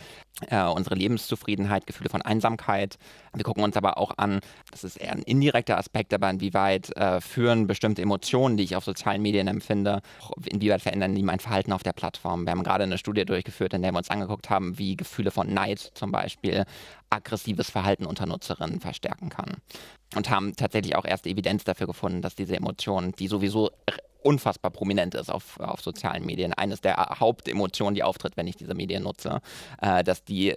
äh, 0.49 0.65
unsere 0.65 0.95
Lebenszufriedenheit, 0.95 1.87
Gefühle 1.87 2.09
von 2.09 2.21
Einsamkeit. 2.21 2.97
Wir 3.37 3.43
gucken 3.43 3.63
uns 3.63 3.77
aber 3.77 3.97
auch 3.97 4.11
an, 4.17 4.39
das 4.71 4.83
ist 4.83 4.97
eher 4.97 5.11
ein 5.11 5.21
indirekter 5.21 5.77
Aspekt, 5.77 6.13
aber 6.13 6.29
inwieweit 6.29 6.95
äh, 6.97 7.21
führen 7.21 7.67
bestimmte 7.67 8.01
Emotionen, 8.01 8.57
die 8.57 8.63
ich 8.63 8.75
auf 8.75 8.83
sozialen 8.83 9.21
Medien 9.21 9.47
empfinde, 9.47 10.01
inwieweit 10.45 10.81
verändern 10.81 11.15
die 11.15 11.23
mein 11.23 11.39
Verhalten 11.39 11.71
auf 11.71 11.83
der 11.83 11.93
Plattform. 11.93 12.45
Wir 12.45 12.51
haben 12.51 12.63
gerade 12.63 12.83
eine 12.83 12.97
Studie 12.97 13.25
durchgeführt, 13.25 13.73
in 13.73 13.81
der 13.81 13.91
wir 13.91 13.99
uns 13.99 14.09
angeguckt 14.09 14.49
haben, 14.49 14.77
wie 14.77 14.95
Gefühle 14.95 15.31
von 15.31 15.53
Neid 15.53 15.79
zum 15.93 16.11
Beispiel 16.11 16.65
aggressives 17.09 17.69
Verhalten 17.69 18.05
unter 18.05 18.25
Nutzerinnen 18.25 18.79
verstärken 18.79 19.29
kann. 19.29 19.57
Und 20.15 20.29
haben 20.29 20.55
tatsächlich 20.55 20.95
auch 20.95 21.05
erste 21.05 21.29
Evidenz 21.29 21.63
dafür 21.63 21.87
gefunden, 21.87 22.21
dass 22.21 22.35
diese 22.35 22.55
Emotionen, 22.55 23.11
die 23.13 23.27
sowieso 23.27 23.71
unfassbar 24.27 24.71
prominent 24.71 25.15
ist 25.15 25.31
auf, 25.31 25.57
auf 25.61 25.81
sozialen 25.81 26.25
Medien. 26.25 26.53
Eines 26.53 26.81
der 26.81 26.97
Hauptemotionen, 27.19 27.95
die 27.95 28.03
auftritt, 28.03 28.35
wenn 28.35 28.45
ich 28.45 28.57
diese 28.57 28.73
Medien 28.73 29.03
nutze, 29.03 29.39
äh, 29.81 30.03
dass 30.03 30.25
die 30.25 30.53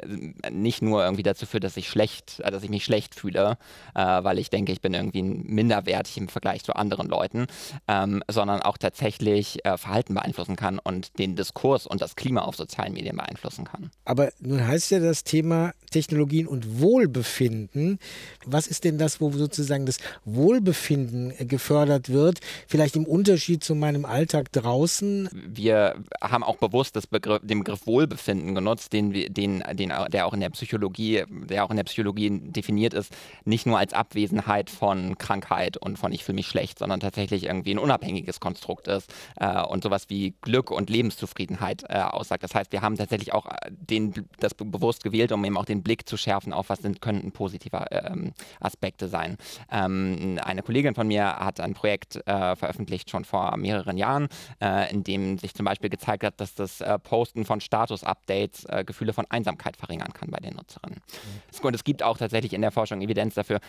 nicht 0.50 0.83
nur 0.83 1.04
irgendwie 1.04 1.22
dazu 1.22 1.46
führt, 1.46 1.62
dass 1.62 1.76
ich 1.76 1.88
schlecht, 1.88 2.40
äh, 2.40 2.50
dass 2.50 2.64
ich 2.64 2.70
mich 2.70 2.85
schlecht 2.85 3.14
fühle, 3.14 3.59
äh, 3.94 4.00
weil 4.00 4.40
ich 4.40 4.50
denke, 4.50 4.72
ich 4.72 4.80
bin 4.80 4.92
irgendwie 4.92 5.22
minderwertig 5.22 6.16
im 6.16 6.28
Vergleich 6.28 6.64
zu 6.64 6.74
anderen 6.74 7.09
Leuten, 7.09 7.46
ähm, 7.87 8.24
sondern 8.28 8.61
auch 8.61 8.76
tatsächlich 8.76 9.64
äh, 9.64 9.78
Verhalten 9.78 10.14
beeinflussen 10.14 10.56
kann 10.56 10.80
und 10.80 11.18
den 11.20 11.37
Diskurs 11.37 11.87
und 11.87 12.00
das 12.00 12.16
Klima 12.16 12.40
auf 12.42 12.56
sozialen 12.56 12.92
Medien 12.92 13.16
beeinflussen 13.16 13.64
kann. 13.64 13.92
Aber 14.04 14.30
nun 14.40 14.66
heißt 14.66 14.90
ja 14.90 14.98
das 14.98 15.22
Thema 15.22 15.72
Technologien 15.90 16.46
und 16.48 16.80
Wohlbefinden. 16.80 17.98
Was 18.44 18.66
ist 18.66 18.85
denn 18.85 18.98
das, 18.98 19.20
wo 19.20 19.30
sozusagen 19.30 19.87
das 19.87 19.98
Wohlbefinden 20.24 21.33
gefördert 21.46 22.09
wird? 22.09 22.40
Vielleicht 22.66 22.96
im 22.96 23.04
Unterschied 23.04 23.59
zu 23.60 23.74
meinem 23.74 24.04
Alltag 24.04 24.52
draußen. 24.52 25.28
Wir 25.32 25.96
haben 26.20 26.42
auch 26.42 26.56
bewusst 26.56 26.96
das 26.96 27.06
Begriff, 27.06 27.40
den 27.42 27.60
Begriff 27.60 27.86
Wohlbefinden 27.86 28.54
genutzt, 28.54 28.92
den, 28.92 29.12
den, 29.12 29.62
den, 29.72 29.92
der 30.10 30.26
auch 30.26 30.34
in 30.34 30.40
der 30.40 30.50
Psychologie, 30.50 31.24
der 31.28 31.64
auch 31.64 31.70
in 31.70 31.76
der 31.76 31.84
Psychologie 31.84 32.30
definiert 32.30 32.94
ist, 32.94 33.14
nicht 33.44 33.66
nur 33.66 33.78
als 33.78 33.92
Abwesenheit 33.92 34.70
von 34.70 35.18
Krankheit 35.18 35.76
und 35.76 35.98
von 35.98 36.12
ich 36.12 36.24
fühle 36.24 36.36
mich 36.36 36.48
schlecht, 36.48 36.78
sondern 36.78 37.00
tatsächlich 37.00 37.44
irgendwie 37.44 37.74
ein 37.74 37.78
unabhängiges 37.78 38.40
Konstrukt 38.40 38.88
ist 38.88 39.12
äh, 39.36 39.62
und 39.62 39.82
sowas 39.82 40.08
wie 40.08 40.34
Glück 40.40 40.70
und 40.70 40.90
Lebenszufriedenheit 40.90 41.84
äh, 41.88 41.98
aussagt. 41.98 42.42
Das 42.42 42.54
heißt, 42.54 42.72
wir 42.72 42.82
haben 42.82 42.96
tatsächlich 42.96 43.32
auch 43.32 43.46
äh, 43.46 43.70
den, 43.70 44.28
das 44.38 44.54
bewusst 44.54 45.02
gewählt, 45.02 45.32
um 45.32 45.44
eben 45.44 45.56
auch 45.56 45.64
den 45.64 45.82
Blick 45.82 46.08
zu 46.08 46.16
schärfen 46.16 46.52
auf 46.52 46.68
was 46.68 46.80
sind, 46.80 47.00
könnten 47.00 47.32
positive 47.32 47.86
ähm, 47.90 48.32
Aspekte 48.60 49.08
sein. 49.08 49.36
Ähm, 49.70 50.38
eine 50.42 50.62
Kollegin 50.62 50.94
von 50.94 51.06
mir 51.06 51.36
hat 51.36 51.61
ein 51.61 51.74
Projekt 51.74 52.16
äh, 52.26 52.56
veröffentlicht 52.56 53.11
schon 53.11 53.24
vor 53.24 53.49
mehreren 53.57 53.96
Jahren, 53.96 54.28
äh, 54.61 54.90
in 54.90 55.05
dem 55.05 55.38
sich 55.38 55.55
zum 55.55 55.66
Beispiel 55.66 55.90
gezeigt 55.90 56.24
hat, 56.24 56.40
dass 56.40 56.55
das 56.55 56.80
äh, 56.80 56.98
Posten 56.98 57.44
von 57.44 57.61
Status-Updates 57.61 58.64
äh, 58.66 58.84
Gefühle 58.84 59.12
von 59.12 59.26
Einsamkeit 59.30 59.76
verringern 59.76 60.12
kann 60.12 60.30
bei 60.30 60.38
den 60.38 60.55
Nutzerinnen. 60.55 61.01
Mhm. 61.01 61.66
Und 61.66 61.74
es 61.74 61.84
gibt 61.84 62.03
auch 62.03 62.18
tatsächlich 62.18 62.53
in 62.53 62.62
der 62.62 62.70
Forschung 62.70 63.03
Evidenz 63.03 63.34
dafür, 63.34 63.61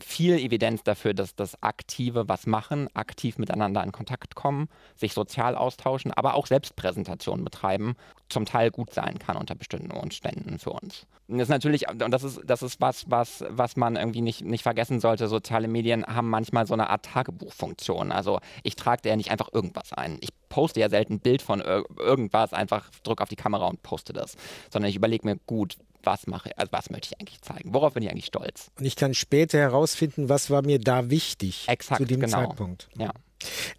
viel 0.00 0.38
Evidenz 0.38 0.82
dafür, 0.82 1.14
dass 1.14 1.34
das 1.34 1.62
aktive 1.62 2.28
was 2.28 2.46
machen, 2.46 2.88
aktiv 2.94 3.38
miteinander 3.38 3.82
in 3.82 3.92
Kontakt 3.92 4.34
kommen, 4.34 4.68
sich 4.94 5.12
sozial 5.12 5.56
austauschen, 5.56 6.12
aber 6.12 6.34
auch 6.34 6.46
Selbstpräsentation 6.46 7.44
betreiben, 7.44 7.96
zum 8.32 8.44
Teil 8.44 8.70
gut 8.70 8.92
sein 8.92 9.18
kann 9.18 9.36
unter 9.36 9.54
bestimmten 9.54 9.90
Umständen 9.90 10.58
für 10.58 10.70
uns. 10.70 11.06
Und 11.28 11.38
das 11.38 11.46
ist 11.46 11.50
natürlich, 11.50 11.88
und 11.88 12.10
das 12.10 12.24
ist, 12.24 12.40
das 12.44 12.62
ist 12.62 12.80
was, 12.80 13.04
was, 13.08 13.44
was 13.48 13.76
man 13.76 13.96
irgendwie 13.96 14.20
nicht, 14.20 14.42
nicht 14.44 14.62
vergessen 14.62 15.00
sollte. 15.00 15.28
Soziale 15.28 15.68
Medien 15.68 16.04
haben 16.06 16.28
manchmal 16.28 16.66
so 16.66 16.74
eine 16.74 16.90
Art 16.90 17.04
Tagebuchfunktion. 17.04 18.12
Also 18.12 18.40
ich 18.62 18.76
trage 18.76 19.08
ja 19.08 19.16
nicht 19.16 19.30
einfach 19.30 19.50
irgendwas 19.52 19.92
ein. 19.92 20.18
Ich 20.20 20.30
poste 20.48 20.80
ja 20.80 20.88
selten 20.88 21.14
ein 21.14 21.20
Bild 21.20 21.42
von 21.42 21.60
ir 21.60 21.84
irgendwas, 21.98 22.52
einfach 22.52 22.90
drücke 23.02 23.22
auf 23.22 23.28
die 23.28 23.36
Kamera 23.36 23.66
und 23.66 23.82
poste 23.82 24.12
das. 24.12 24.36
Sondern 24.70 24.90
ich 24.90 24.96
überlege 24.96 25.26
mir, 25.26 25.36
gut, 25.46 25.76
was 26.02 26.26
mache 26.26 26.50
also 26.56 26.72
was 26.72 26.90
möchte 26.90 27.08
ich 27.12 27.20
eigentlich 27.20 27.40
zeigen? 27.42 27.72
Worauf 27.72 27.94
bin 27.94 28.02
ich 28.02 28.10
eigentlich 28.10 28.26
stolz? 28.26 28.70
Und 28.78 28.84
ich 28.84 28.96
kann 28.96 29.14
später 29.14 29.58
herausfinden, 29.58 30.28
was 30.28 30.50
war 30.50 30.62
mir 30.62 30.78
da 30.78 31.10
wichtig 31.10 31.68
Exakt, 31.68 32.00
zu 32.00 32.04
dem 32.04 32.20
genau. 32.20 32.46
Zeitpunkt. 32.46 32.88
Ja. 32.98 33.12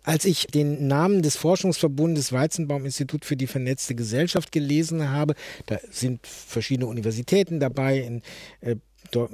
Als 0.03 0.26
ich 0.26 0.47
den 0.47 0.88
Namen 0.88 1.22
des 1.22 1.36
Forschungsverbundes 1.36 2.32
Weizenbaum-Institut 2.32 3.26
für 3.26 3.36
die 3.36 3.47
vernetzte 3.47 3.95
Gesellschaft 3.95 4.51
gelesen 4.51 5.09
habe, 5.09 5.36
da 5.66 5.80
sind 5.89 6.26
verschiedene 6.28 6.88
Universitäten 6.88 7.59
dabei, 7.59 7.99
in 7.99 8.22
äh, 8.61 8.76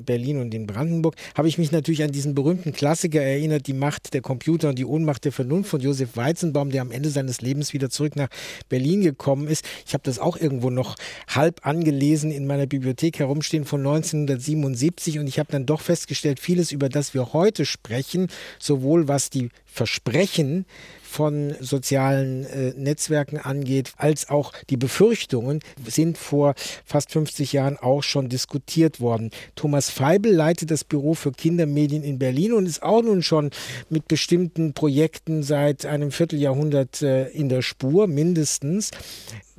Berlin 0.05 0.37
und 0.37 0.53
in 0.53 0.67
Brandenburg, 0.67 1.15
habe 1.35 1.47
ich 1.47 1.57
mich 1.57 1.71
natürlich 1.71 2.03
an 2.03 2.11
diesen 2.11 2.35
berühmten 2.35 2.73
Klassiker 2.73 3.21
erinnert, 3.21 3.67
Die 3.67 3.73
Macht 3.73 4.13
der 4.13 4.21
Computer 4.21 4.69
und 4.69 4.79
die 4.79 4.85
Ohnmacht 4.85 5.25
der 5.25 5.31
Vernunft 5.31 5.69
von 5.69 5.81
Josef 5.81 6.15
Weizenbaum, 6.15 6.69
der 6.69 6.81
am 6.81 6.91
Ende 6.91 7.09
seines 7.09 7.41
Lebens 7.41 7.73
wieder 7.73 7.89
zurück 7.89 8.15
nach 8.15 8.29
Berlin 8.67 9.01
gekommen 9.01 9.47
ist. 9.47 9.65
Ich 9.85 9.93
habe 9.93 10.03
das 10.03 10.19
auch 10.19 10.37
irgendwo 10.37 10.69
noch 10.69 10.95
halb 11.27 11.65
angelesen 11.65 12.31
in 12.31 12.47
meiner 12.47 12.67
Bibliothek 12.67 13.19
herumstehen 13.19 13.65
von 13.65 13.81
1977 13.81 15.19
und 15.19 15.27
ich 15.27 15.39
habe 15.39 15.51
dann 15.51 15.65
doch 15.65 15.81
festgestellt, 15.81 16.39
vieles, 16.39 16.71
über 16.71 16.89
das 16.89 17.13
wir 17.13 17.33
heute 17.33 17.65
sprechen, 17.65 18.27
sowohl 18.59 19.07
was 19.07 19.29
die 19.29 19.49
Versprechen 19.65 20.65
von 21.09 21.55
sozialen 21.59 22.45
äh, 22.45 22.73
Netzwerken 22.77 23.37
angeht, 23.39 23.93
als 23.97 24.29
auch 24.29 24.53
die 24.69 24.77
Befürchtungen 24.77 25.59
sind 25.85 26.17
vor 26.17 26.53
fast 26.85 27.11
50 27.11 27.51
Jahren 27.51 27.77
auch 27.77 28.03
schon 28.03 28.29
diskutiert 28.29 29.01
worden. 29.01 29.31
Thomas 29.55 29.89
Feibel 29.89 30.31
leitet 30.31 30.69
das 30.69 30.83
Büro 30.83 31.15
für 31.15 31.31
Kindermedien 31.31 32.03
in 32.03 32.19
Berlin 32.19 32.53
und 32.53 32.67
ist 32.67 32.83
auch 32.83 33.01
nun 33.01 33.23
schon 33.23 33.49
mit 33.89 34.07
bestimmten 34.07 34.73
Projekten 34.73 35.41
seit 35.41 35.85
einem 35.85 36.11
Vierteljahrhundert 36.11 37.01
äh, 37.01 37.27
in 37.29 37.49
der 37.49 37.63
Spur, 37.63 38.05
mindestens. 38.07 38.91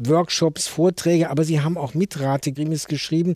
Workshops, 0.09 0.67
Vorträge, 0.67 1.31
aber 1.31 1.45
sie 1.45 1.61
haben 1.61 1.77
auch 1.77 1.95
Mitrate-Grimis 1.95 2.87
geschrieben, 2.87 3.35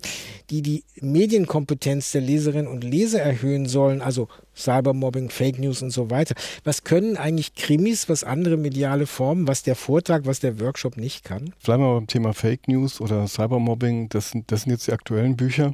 die 0.50 0.62
die 0.62 0.84
Medienkompetenz 1.00 2.12
der 2.12 2.22
Leserinnen 2.22 2.66
und 2.66 2.84
Leser 2.84 3.20
erhöhen 3.20 3.66
sollen, 3.66 4.00
also 4.00 4.28
Cybermobbing, 4.56 5.30
Fake 5.30 5.58
News 5.58 5.82
und 5.82 5.90
so 5.90 6.10
weiter. 6.10 6.34
Was 6.64 6.84
können 6.84 7.16
eigentlich 7.16 7.54
Krimis, 7.54 8.08
was 8.08 8.24
andere 8.24 8.56
mediale 8.56 9.06
Formen, 9.06 9.46
was 9.46 9.62
der 9.62 9.76
Vortrag, 9.76 10.26
was 10.26 10.40
der 10.40 10.60
Workshop 10.60 10.96
nicht 10.96 11.24
kann? 11.24 11.52
Bleiben 11.64 11.82
wir 11.82 11.94
beim 11.94 12.06
Thema 12.06 12.32
Fake 12.32 12.68
News 12.68 13.00
oder 13.00 13.26
Cybermobbing. 13.26 14.08
Das 14.08 14.30
sind, 14.30 14.50
das 14.50 14.62
sind 14.62 14.72
jetzt 14.72 14.86
die 14.86 14.92
aktuellen 14.92 15.36
Bücher. 15.36 15.72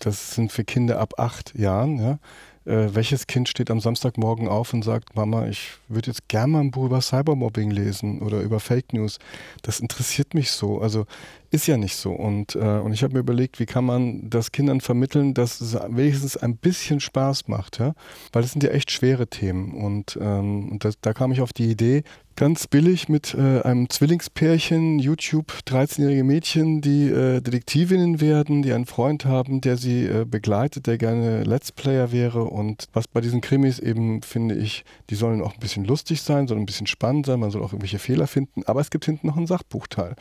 Das 0.00 0.34
sind 0.34 0.52
für 0.52 0.64
Kinder 0.64 0.98
ab 0.98 1.14
acht 1.18 1.56
Jahren. 1.56 1.98
Ja. 1.98 2.18
Äh, 2.66 2.94
welches 2.94 3.26
Kind 3.26 3.48
steht 3.48 3.70
am 3.70 3.80
Samstagmorgen 3.80 4.48
auf 4.48 4.72
und 4.72 4.82
sagt, 4.82 5.14
Mama, 5.14 5.48
ich 5.48 5.72
würde 5.88 6.08
jetzt 6.08 6.28
gerne 6.28 6.52
mal 6.52 6.60
ein 6.60 6.70
Buch 6.70 6.86
über 6.86 7.00
Cybermobbing 7.00 7.70
lesen 7.70 8.22
oder 8.22 8.40
über 8.40 8.60
Fake 8.60 8.92
News. 8.92 9.18
Das 9.62 9.80
interessiert 9.80 10.34
mich 10.34 10.50
so. 10.50 10.80
Also 10.80 11.06
ist 11.50 11.66
ja 11.66 11.76
nicht 11.76 11.96
so. 11.96 12.12
Und, 12.12 12.56
äh, 12.56 12.78
und 12.78 12.92
ich 12.92 13.02
habe 13.02 13.14
mir 13.14 13.20
überlegt, 13.20 13.60
wie 13.60 13.66
kann 13.66 13.84
man 13.84 14.28
das 14.28 14.50
Kindern 14.50 14.80
vermitteln, 14.80 15.34
dass 15.34 15.60
es 15.60 15.74
wenigstens 15.88 16.36
ein 16.36 16.56
bisschen 16.56 17.00
Spaß 17.00 17.48
macht, 17.48 17.78
ja? 17.78 17.94
Weil 18.32 18.42
das 18.42 18.52
sind 18.52 18.62
ja 18.64 18.70
echt 18.70 18.90
schwere 18.90 19.26
Themen. 19.26 19.72
Und, 19.72 20.18
ähm, 20.20 20.70
und 20.72 20.84
das, 20.84 20.94
da 21.00 21.12
kam 21.12 21.32
ich 21.32 21.40
auf 21.40 21.52
die 21.52 21.70
Idee, 21.70 22.02
ganz 22.36 22.66
billig 22.66 23.08
mit 23.08 23.34
äh, 23.34 23.62
einem 23.62 23.88
Zwillingspärchen, 23.88 24.98
YouTube, 24.98 25.52
13-jährige 25.66 26.24
Mädchen, 26.24 26.80
die 26.80 27.08
äh, 27.08 27.40
Detektivinnen 27.40 28.20
werden, 28.20 28.62
die 28.62 28.72
einen 28.72 28.86
Freund 28.86 29.24
haben, 29.24 29.60
der 29.60 29.76
sie 29.76 30.04
äh, 30.04 30.24
begleitet, 30.24 30.86
der 30.86 30.98
gerne 30.98 31.44
Let's 31.44 31.70
Player 31.70 32.10
wäre. 32.12 32.44
Und 32.44 32.86
was 32.92 33.06
bei 33.06 33.20
diesen 33.20 33.40
Krimis 33.40 33.78
eben, 33.78 34.22
finde 34.22 34.56
ich, 34.56 34.84
die 35.10 35.14
sollen 35.14 35.42
auch 35.42 35.54
ein 35.54 35.60
bisschen 35.60 35.84
lustig 35.84 36.22
sein, 36.22 36.48
sollen 36.48 36.62
ein 36.62 36.66
bisschen 36.66 36.86
spannend 36.86 37.26
sein, 37.26 37.40
man 37.40 37.50
soll 37.50 37.62
auch 37.62 37.72
irgendwelche 37.72 37.98
Fehler 37.98 38.26
finden, 38.26 38.62
aber 38.66 38.80
es 38.80 38.90
gibt 38.90 39.04
hinten 39.04 39.26
noch 39.26 39.36
einen 39.36 39.46
Sachbuchteil. 39.46 40.16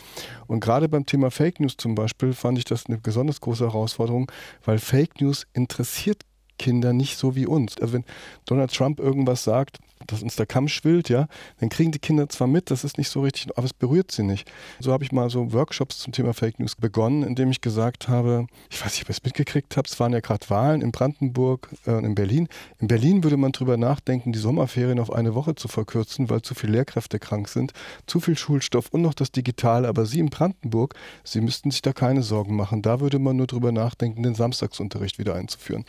Und 0.48 0.60
gerade 0.60 0.90
beim 0.90 1.06
Thema 1.06 1.32
Fake 1.32 1.60
News 1.60 1.78
zum 1.78 1.96
Beispiel 1.96 2.34
fand 2.34 2.58
ich 2.58 2.66
das 2.66 2.86
eine 2.86 2.98
besonders 2.98 3.42
große 3.42 3.66
Herausforderung, 3.66 4.32
weil 4.64 4.78
Fake 4.78 5.20
News 5.20 5.48
interessiert 5.54 6.24
Kinder 6.60 6.94
nicht 6.94 7.18
so 7.18 7.36
wie 7.36 7.46
uns. 7.46 7.78
Also 7.80 7.94
wenn 7.94 8.06
Donald 8.46 8.74
Trump 8.74 9.00
irgendwas 9.00 9.44
sagt, 9.44 9.80
dass 10.08 10.24
uns 10.24 10.36
der 10.36 10.46
Kamm 10.46 10.68
schwillt, 10.68 11.10
ja, 11.10 11.28
dann 11.60 11.70
kriegen 11.70 11.92
die 11.92 12.00
Kinder 12.00 12.30
zwar 12.30 12.48
mit, 12.48 12.72
das 12.72 12.84
ist 12.84 12.98
nicht 12.98 13.10
so 13.10 13.22
richtig, 13.22 13.58
aber 13.58 13.66
es 13.66 13.74
berührt 13.74 14.12
sie 14.12 14.24
nicht. 14.24 14.52
So 14.80 14.92
habe 14.92 15.04
ich 15.04 15.12
mal 15.12 15.30
so 15.30 15.52
Workshops 15.54 16.00
zum 16.00 16.14
Thema 16.14 16.34
Fake 16.34 16.60
News 16.60 16.76
begonnen, 16.76 17.24
indem 17.24 17.52
ich 17.52 17.62
gesagt 17.62 18.08
habe, 18.08 18.48
ich 18.70 18.84
weiß 18.84 18.94
nicht, 18.94 19.04
ob 19.04 19.10
ihr 19.10 19.16
es 19.16 19.24
mitgekriegt 19.24 19.76
habt, 19.78 19.90
es 19.90 20.00
waren 20.00 20.14
ja 20.14 20.20
gerade 20.20 20.50
Wahlen 20.50 20.82
in 20.82 20.92
Brandenburg 20.92 21.70
äh, 21.86 21.92
und 21.92 22.04
äh, 22.04 22.08
in 22.08 22.16
Berlin. 22.16 22.48
In 22.80 22.88
Berlin 22.88 23.24
würde 23.24 23.38
man 23.38 23.52
drüber 23.52 23.78
nachdenken, 23.78 24.32
die 24.32 24.40
Sommerferien 24.40 25.00
auf 25.00 25.12
eine 25.12 25.36
Woche 25.36 25.56
zu 25.56 25.68
verkürzen, 25.68 26.30
weil 26.30 26.42
zu 26.42 26.56
viele 26.56 26.74
Lehrkräfte 26.74 27.20
krank 27.20 27.48
sind, 27.48 27.74
zu 28.08 28.20
viel 28.20 28.38
Schulstoff 28.38 28.90
und 28.90 29.02
noch 29.02 29.14
das 29.14 29.32
Digitale. 29.32 29.88
Aber 29.88 30.06
Sie 30.06 30.20
in 30.20 30.30
Brandenburg, 30.30 30.96
Sie 31.24 31.42
müssten 31.42 31.72
sich 31.72 31.82
da 31.82 31.94
keine 31.94 32.24
Sorgen 32.24 32.56
machen. 32.56 32.82
Da 32.82 33.00
würde 33.00 33.20
man 33.20 33.36
nur 33.36 33.48
drüber 33.48 33.72
nachdenken, 33.72 34.24
den 34.24 34.36
Samstagsunterricht 34.36 35.20
wieder 35.20 35.36
einzuführen. 35.36 35.86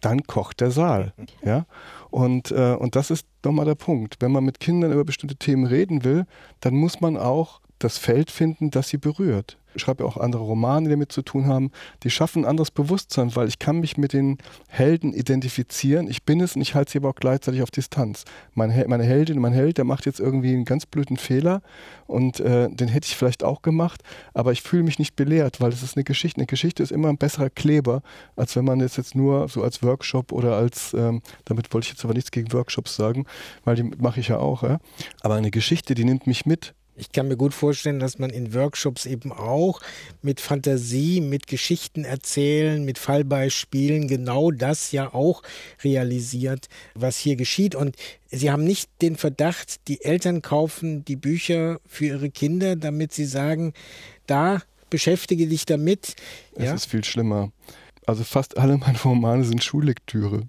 Dann 0.00 0.22
kocht 0.24 0.60
der 0.60 0.70
Saal. 0.70 1.12
Ja? 1.42 1.66
Und, 2.10 2.50
äh, 2.50 2.74
und 2.74 2.96
das 2.96 3.10
ist 3.10 3.26
nochmal 3.44 3.64
der 3.64 3.74
Punkt. 3.74 4.16
Wenn 4.20 4.32
man 4.32 4.44
mit 4.44 4.60
Kindern 4.60 4.92
über 4.92 5.04
bestimmte 5.04 5.36
Themen 5.36 5.64
reden 5.64 6.04
will, 6.04 6.26
dann 6.60 6.74
muss 6.74 7.00
man 7.00 7.16
auch 7.16 7.60
das 7.80 7.98
Feld 7.98 8.30
finden, 8.30 8.70
das 8.70 8.88
sie 8.88 8.98
berührt 8.98 9.58
ich 9.74 9.82
schreibe 9.82 10.04
auch 10.04 10.16
andere 10.16 10.42
Romane, 10.42 10.84
die 10.84 10.90
damit 10.90 11.12
zu 11.12 11.22
tun 11.22 11.46
haben, 11.46 11.70
die 12.02 12.10
schaffen 12.10 12.44
ein 12.44 12.50
anderes 12.50 12.70
Bewusstsein, 12.70 13.34
weil 13.36 13.48
ich 13.48 13.58
kann 13.58 13.80
mich 13.80 13.96
mit 13.96 14.12
den 14.12 14.38
Helden 14.68 15.12
identifizieren. 15.12 16.08
Ich 16.08 16.24
bin 16.24 16.40
es 16.40 16.56
und 16.56 16.62
ich 16.62 16.74
halte 16.74 16.92
sie 16.92 16.98
aber 16.98 17.10
auch 17.10 17.14
gleichzeitig 17.14 17.62
auf 17.62 17.70
Distanz. 17.70 18.24
Meine, 18.54 18.86
meine 18.88 19.04
Heldin, 19.04 19.38
mein 19.38 19.52
Held, 19.52 19.78
der 19.78 19.84
macht 19.84 20.06
jetzt 20.06 20.20
irgendwie 20.20 20.52
einen 20.52 20.64
ganz 20.64 20.86
blöden 20.86 21.16
Fehler 21.16 21.62
und 22.06 22.40
äh, 22.40 22.68
den 22.70 22.88
hätte 22.88 23.06
ich 23.06 23.16
vielleicht 23.16 23.44
auch 23.44 23.62
gemacht, 23.62 24.02
aber 24.34 24.52
ich 24.52 24.62
fühle 24.62 24.82
mich 24.82 24.98
nicht 24.98 25.16
belehrt, 25.16 25.60
weil 25.60 25.72
es 25.72 25.82
ist 25.82 25.96
eine 25.96 26.04
Geschichte. 26.04 26.40
Eine 26.40 26.46
Geschichte 26.46 26.82
ist 26.82 26.92
immer 26.92 27.08
ein 27.08 27.18
besserer 27.18 27.50
Kleber, 27.50 28.02
als 28.36 28.56
wenn 28.56 28.64
man 28.64 28.80
es 28.80 28.96
jetzt 28.96 29.14
nur 29.14 29.48
so 29.48 29.62
als 29.62 29.82
Workshop 29.82 30.32
oder 30.32 30.56
als, 30.56 30.94
ähm, 30.94 31.22
damit 31.44 31.72
wollte 31.72 31.86
ich 31.86 31.92
jetzt 31.92 32.04
aber 32.04 32.14
nichts 32.14 32.30
gegen 32.30 32.52
Workshops 32.52 32.96
sagen, 32.96 33.26
weil 33.64 33.76
die 33.76 33.84
mache 33.84 34.20
ich 34.20 34.28
ja 34.28 34.38
auch. 34.38 34.62
Ja? 34.62 34.78
Aber 35.20 35.34
eine 35.34 35.50
Geschichte, 35.50 35.94
die 35.94 36.04
nimmt 36.04 36.26
mich 36.26 36.46
mit 36.46 36.74
ich 37.00 37.12
kann 37.12 37.28
mir 37.28 37.36
gut 37.36 37.54
vorstellen, 37.54 37.98
dass 37.98 38.18
man 38.18 38.30
in 38.30 38.52
Workshops 38.52 39.06
eben 39.06 39.32
auch 39.32 39.80
mit 40.20 40.40
Fantasie, 40.40 41.20
mit 41.20 41.46
Geschichten 41.46 42.04
erzählen, 42.04 42.84
mit 42.84 42.98
Fallbeispielen 42.98 44.06
genau 44.06 44.50
das 44.50 44.92
ja 44.92 45.12
auch 45.14 45.42
realisiert, 45.82 46.68
was 46.94 47.16
hier 47.16 47.36
geschieht. 47.36 47.74
Und 47.74 47.96
Sie 48.30 48.50
haben 48.50 48.62
nicht 48.62 48.90
den 49.02 49.16
Verdacht, 49.16 49.88
die 49.88 50.04
Eltern 50.04 50.40
kaufen 50.40 51.04
die 51.04 51.16
Bücher 51.16 51.80
für 51.86 52.06
ihre 52.06 52.30
Kinder, 52.30 52.76
damit 52.76 53.12
sie 53.12 53.24
sagen, 53.24 53.72
da 54.26 54.62
beschäftige 54.88 55.48
dich 55.48 55.66
damit. 55.66 56.14
Es 56.54 56.64
ja? 56.64 56.74
ist 56.74 56.86
viel 56.86 57.02
schlimmer. 57.02 57.50
Also 58.06 58.22
fast 58.22 58.56
alle 58.56 58.76
meine 58.76 59.00
Romane 59.00 59.44
sind 59.44 59.64
Schullektüre. 59.64 60.48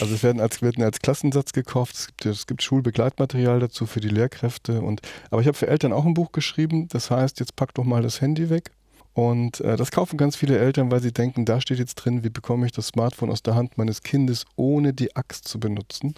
Also 0.00 0.14
es 0.14 0.22
werden 0.22 0.40
als, 0.40 0.62
werden 0.62 0.82
als 0.82 1.00
Klassensatz 1.00 1.52
gekauft, 1.52 1.94
es 1.94 2.06
gibt, 2.06 2.26
es 2.26 2.46
gibt 2.46 2.62
Schulbegleitmaterial 2.62 3.60
dazu 3.60 3.86
für 3.86 4.00
die 4.00 4.08
Lehrkräfte. 4.08 4.80
Und, 4.80 5.02
aber 5.30 5.42
ich 5.42 5.46
habe 5.46 5.56
für 5.56 5.68
Eltern 5.68 5.92
auch 5.92 6.06
ein 6.06 6.14
Buch 6.14 6.32
geschrieben, 6.32 6.88
das 6.88 7.10
heißt, 7.10 7.38
jetzt 7.40 7.56
pack 7.56 7.74
doch 7.74 7.84
mal 7.84 8.02
das 8.02 8.20
Handy 8.20 8.48
weg 8.48 8.70
Und 9.12 9.60
äh, 9.60 9.76
das 9.76 9.90
kaufen 9.90 10.16
ganz 10.16 10.36
viele 10.36 10.58
Eltern, 10.58 10.90
weil 10.90 11.02
sie 11.02 11.12
denken, 11.12 11.44
da 11.44 11.60
steht 11.60 11.78
jetzt 11.78 11.96
drin, 11.96 12.22
wie 12.22 12.30
bekomme 12.30 12.64
ich 12.64 12.72
das 12.72 12.86
Smartphone 12.88 13.30
aus 13.30 13.42
der 13.42 13.56
Hand 13.56 13.76
meines 13.76 14.02
Kindes, 14.02 14.44
ohne 14.56 14.94
die 14.94 15.16
Axt 15.16 15.48
zu 15.48 15.58
benutzen. 15.58 16.14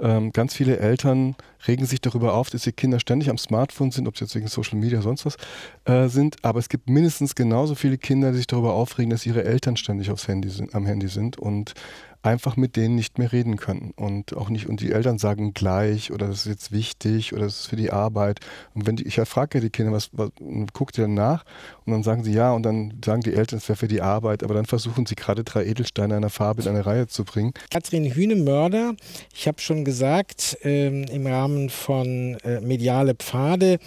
Ähm, 0.00 0.32
ganz 0.32 0.54
viele 0.54 0.78
Eltern 0.78 1.36
regen 1.68 1.86
sich 1.86 2.00
darüber 2.00 2.34
auf, 2.34 2.50
dass 2.50 2.66
ihre 2.66 2.72
Kinder 2.72 2.98
ständig 2.98 3.28
am 3.30 3.38
Smartphone 3.38 3.90
sind, 3.90 4.08
ob 4.08 4.16
sie 4.16 4.24
jetzt 4.24 4.34
wegen 4.34 4.48
Social 4.48 4.78
Media 4.78 4.98
oder 4.98 5.04
sonst 5.04 5.26
was 5.26 5.36
äh, 5.84 6.08
sind. 6.08 6.36
Aber 6.42 6.58
es 6.58 6.68
gibt 6.68 6.88
mindestens 6.88 7.34
genauso 7.34 7.74
viele 7.74 7.98
Kinder, 7.98 8.32
die 8.32 8.38
sich 8.38 8.46
darüber 8.46 8.72
aufregen, 8.72 9.10
dass 9.10 9.26
ihre 9.26 9.44
Eltern 9.44 9.76
ständig 9.76 10.10
aufs 10.10 10.26
Handy 10.26 10.48
sind, 10.48 10.74
am 10.74 10.86
Handy 10.86 11.08
sind 11.08 11.38
und 11.38 11.74
einfach 12.24 12.56
mit 12.56 12.76
denen 12.76 12.94
nicht 12.94 13.18
mehr 13.18 13.32
reden 13.32 13.56
können 13.56 13.92
und 13.96 14.34
auch 14.34 14.48
nicht 14.48 14.66
und 14.66 14.80
die 14.80 14.92
Eltern 14.92 15.18
sagen 15.18 15.52
gleich 15.52 16.10
oder 16.10 16.26
das 16.26 16.46
ist 16.46 16.46
jetzt 16.46 16.72
wichtig 16.72 17.34
oder 17.34 17.42
das 17.42 17.60
ist 17.60 17.66
für 17.66 17.76
die 17.76 17.92
Arbeit. 17.92 18.40
Und 18.74 18.86
wenn 18.86 18.96
die, 18.96 19.06
ich 19.06 19.16
frage 19.16 19.58
ja 19.58 19.60
die 19.60 19.70
Kinder 19.70 19.92
was, 19.92 20.08
was 20.12 20.30
guckt 20.72 20.96
ihr 20.96 21.04
dann 21.04 21.14
nach 21.14 21.44
und 21.86 21.92
dann 21.92 22.02
sagen 22.02 22.24
sie 22.24 22.32
ja 22.32 22.52
und 22.52 22.62
dann 22.62 22.94
sagen 23.04 23.22
die 23.22 23.34
Eltern 23.34 23.58
es 23.58 23.68
wäre 23.68 23.76
für 23.76 23.88
die 23.88 24.00
Arbeit 24.00 24.42
aber 24.42 24.54
dann 24.54 24.66
versuchen 24.66 25.06
sie 25.06 25.14
gerade 25.14 25.44
drei 25.44 25.64
Edelsteine 25.64 26.16
einer 26.16 26.30
Farbe 26.30 26.62
in 26.62 26.68
eine 26.68 26.86
Reihe 26.86 27.06
zu 27.06 27.24
bringen. 27.24 27.52
Katrin 27.70 28.04
Hühnemörder, 28.04 28.94
ich 29.34 29.46
habe 29.46 29.60
schon 29.60 29.84
gesagt 29.84 30.58
ähm, 30.62 31.04
im 31.04 31.26
Rahmen 31.26 31.70
von 31.70 32.36
äh, 32.44 32.60
mediale 32.60 33.14
Pfade 33.14 33.78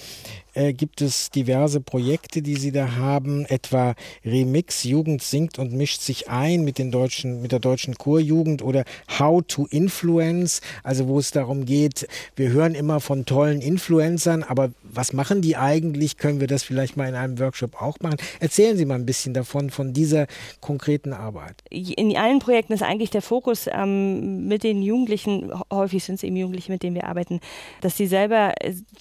äh, 0.58 0.74
gibt 0.74 1.02
es 1.02 1.30
diverse 1.30 1.82
Projekte, 1.82 2.42
die 2.42 2.56
sie 2.56 2.72
da 2.72 2.96
haben, 2.96 3.46
etwa 3.46 3.94
Remix, 4.26 4.84
Jugend 4.84 5.22
singt 5.22 5.60
und 5.60 5.72
mischt 5.72 6.02
sich 6.02 6.30
ein 6.30 6.64
mit, 6.64 6.80
den 6.80 6.92
deutschen, 6.92 7.42
mit 7.42 7.52
der 7.52 7.60
deutschen 7.60 7.96
Chorjugend 7.96 8.64
oder 8.64 8.84
How 9.20 9.44
to 9.48 9.68
Influence, 9.70 10.62
also 10.84 11.08
wo 11.08 11.20
es 11.20 11.32
darum 11.32 11.66
geht, 11.66 12.08
wir 12.36 12.50
hören 12.50 12.74
immer 12.74 13.00
von 13.00 13.26
tollen 13.26 13.62
Influencern, 13.62 14.44
aber 14.44 14.72
was 14.84 15.14
machen 15.14 15.42
die 15.42 15.58
eigentlich? 15.58 16.18
Können 16.18 16.40
wir 16.40 16.48
das 16.48 16.64
vielleicht 16.64 16.98
mal 16.98 17.08
in 17.08 17.16
einem 17.16 17.40
Workshop 17.40 17.80
auch 17.82 17.87
machen? 18.02 18.18
Erzählen 18.40 18.78
Sie 18.78 18.86
mal 18.86 18.96
ein 18.96 19.06
bisschen 19.06 19.34
davon, 19.34 19.70
von 19.70 19.94
dieser 19.94 20.26
konkreten 20.60 21.14
Arbeit. 21.14 21.64
In 21.70 22.16
allen 22.18 22.40
Projekten 22.40 22.74
ist 22.74 22.84
eigentlich 22.84 23.12
der 23.12 23.22
Fokus 23.22 23.68
ähm, 23.72 24.48
mit 24.48 24.64
den 24.64 24.82
Jugendlichen, 24.82 25.52
häufig 25.72 26.04
sind 26.04 26.16
es 26.16 26.24
eben 26.24 26.36
Jugendliche, 26.36 26.72
mit 26.72 26.82
denen 26.82 26.96
wir 26.96 27.06
arbeiten, 27.06 27.42
dass 27.82 27.96
sie 27.96 28.08
selber 28.08 28.54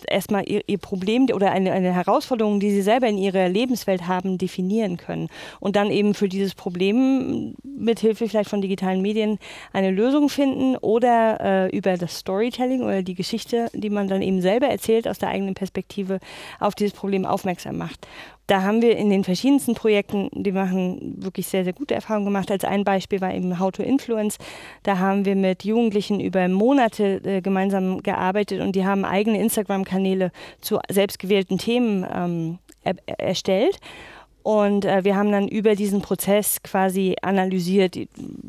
erstmal 0.06 0.46
ihr, 0.48 0.62
ihr 0.66 0.78
Problem 0.78 1.26
oder 1.32 1.46
oder 1.46 1.52
eine, 1.52 1.72
eine 1.72 1.94
Herausforderung, 1.94 2.58
die 2.58 2.70
sie 2.70 2.82
selber 2.82 3.06
in 3.06 3.18
ihrer 3.18 3.48
Lebenswelt 3.48 4.08
haben, 4.08 4.36
definieren 4.36 4.96
können. 4.96 5.28
Und 5.60 5.76
dann 5.76 5.90
eben 5.90 6.14
für 6.14 6.28
dieses 6.28 6.54
Problem 6.54 7.54
mithilfe 7.62 8.28
vielleicht 8.28 8.50
von 8.50 8.60
digitalen 8.60 9.00
Medien 9.00 9.38
eine 9.72 9.92
Lösung 9.92 10.28
finden 10.28 10.76
oder 10.76 11.40
äh, 11.40 11.76
über 11.76 11.96
das 11.96 12.18
Storytelling 12.18 12.82
oder 12.82 13.02
die 13.02 13.14
Geschichte, 13.14 13.70
die 13.72 13.90
man 13.90 14.08
dann 14.08 14.22
eben 14.22 14.40
selber 14.42 14.66
erzählt 14.66 15.06
aus 15.06 15.18
der 15.18 15.28
eigenen 15.28 15.54
Perspektive, 15.54 16.18
auf 16.58 16.74
dieses 16.74 16.94
Problem 16.94 17.24
aufmerksam 17.24 17.76
macht 17.76 18.08
da 18.46 18.62
haben 18.62 18.82
wir 18.82 18.96
in 18.96 19.10
den 19.10 19.24
verschiedensten 19.24 19.74
Projekten, 19.74 20.28
die 20.32 20.52
machen 20.52 21.16
wirklich 21.22 21.46
sehr, 21.46 21.64
sehr 21.64 21.72
gute 21.72 21.94
Erfahrungen 21.94 22.26
gemacht. 22.26 22.50
Als 22.50 22.64
ein 22.64 22.84
Beispiel 22.84 23.20
war 23.20 23.34
eben 23.34 23.58
How 23.58 23.72
to 23.72 23.82
Influence. 23.82 24.38
Da 24.84 24.98
haben 24.98 25.24
wir 25.24 25.34
mit 25.34 25.64
Jugendlichen 25.64 26.20
über 26.20 26.46
Monate 26.48 27.20
äh, 27.24 27.40
gemeinsam 27.40 28.02
gearbeitet 28.02 28.60
und 28.60 28.76
die 28.76 28.86
haben 28.86 29.04
eigene 29.04 29.40
Instagram-Kanäle 29.40 30.30
zu 30.60 30.78
selbstgewählten 30.88 31.58
Themen 31.58 32.06
ähm, 32.12 32.58
er 32.82 32.96
erstellt. 33.18 33.78
Und 34.46 34.84
äh, 34.84 35.02
wir 35.02 35.16
haben 35.16 35.32
dann 35.32 35.48
über 35.48 35.74
diesen 35.74 36.02
Prozess 36.02 36.62
quasi 36.62 37.16
analysiert, 37.20 37.98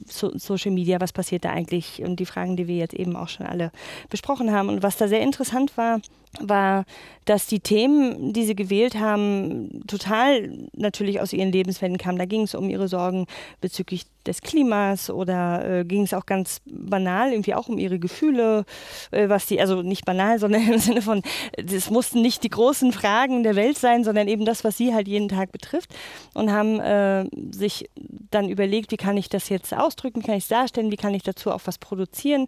so, 0.06 0.32
Social 0.38 0.72
Media, 0.72 1.02
was 1.02 1.12
passiert 1.12 1.44
da 1.44 1.50
eigentlich 1.50 2.04
und 2.04 2.20
die 2.20 2.28
Fragen, 2.28 2.56
die 2.56 2.68
wir 2.68 2.78
jetzt 2.78 2.94
eben 2.94 3.16
auch 3.16 3.30
schon 3.30 3.48
alle 3.48 3.72
besprochen 4.08 4.52
haben. 4.52 4.70
Und 4.70 4.84
was 4.84 4.98
da 4.98 5.08
sehr 5.08 5.22
interessant 5.22 5.76
war, 5.76 6.00
war, 6.40 6.86
dass 7.26 7.46
die 7.46 7.60
Themen, 7.60 8.32
die 8.32 8.46
sie 8.46 8.56
gewählt 8.56 8.98
haben, 8.98 9.84
total 9.86 10.50
natürlich 10.74 11.20
aus 11.20 11.34
ihren 11.34 11.52
Lebenswelten 11.52 11.98
kamen. 11.98 12.18
Da 12.18 12.26
ging 12.26 12.44
es 12.44 12.56
um 12.56 12.70
ihre 12.70 12.88
Sorgen 12.88 13.26
bezüglich 13.60 14.06
des 14.26 14.42
Klimas 14.42 15.10
oder 15.10 15.80
äh, 15.80 15.86
ging 15.86 16.04
es 16.04 16.14
auch 16.14 16.26
ganz 16.26 16.62
banal 16.66 17.32
irgendwie 17.32 17.54
auch 17.54 17.68
um 17.68 17.78
ihre 17.78 18.00
Gefühle, 18.00 18.66
äh, 19.12 19.30
was 19.30 19.46
die, 19.46 19.60
also 19.60 19.82
nicht 19.82 20.06
banal, 20.06 20.40
sondern 20.40 20.68
im 20.68 20.80
Sinne 20.80 21.02
von, 21.02 21.22
es 21.56 21.90
mussten 21.90 22.22
nicht 22.22 22.44
die 22.44 22.50
großen 22.50 22.92
Fragen 22.92 23.44
der 23.44 23.56
Welt 23.56 23.78
sein, 23.78 24.04
sondern 24.04 24.28
eben 24.28 24.46
das, 24.46 24.64
was 24.64 24.78
sie 24.78 24.94
halt 24.94 25.08
jeden 25.08 25.30
Tag 25.30 25.52
betrifft 25.52 25.94
und 26.34 26.52
haben 26.52 26.80
äh, 26.80 27.26
sich 27.52 27.90
dann 28.32 28.50
überlegt, 28.50 28.92
wie 28.92 28.98
kann 28.98 29.18
ich 29.18 29.30
das 29.30 29.50
jetzt 29.50 29.74
ausdrücken, 29.74 30.22
wie 30.22 30.26
kann 30.26 30.36
ich 30.36 30.44
es 30.44 30.50
darstellen, 30.50 30.92
wie 30.92 30.98
kann 30.98 31.14
ich 31.14 31.24
dazu 31.24 31.52
auch 31.52 31.62
was 31.66 31.78
produzieren 31.78 32.48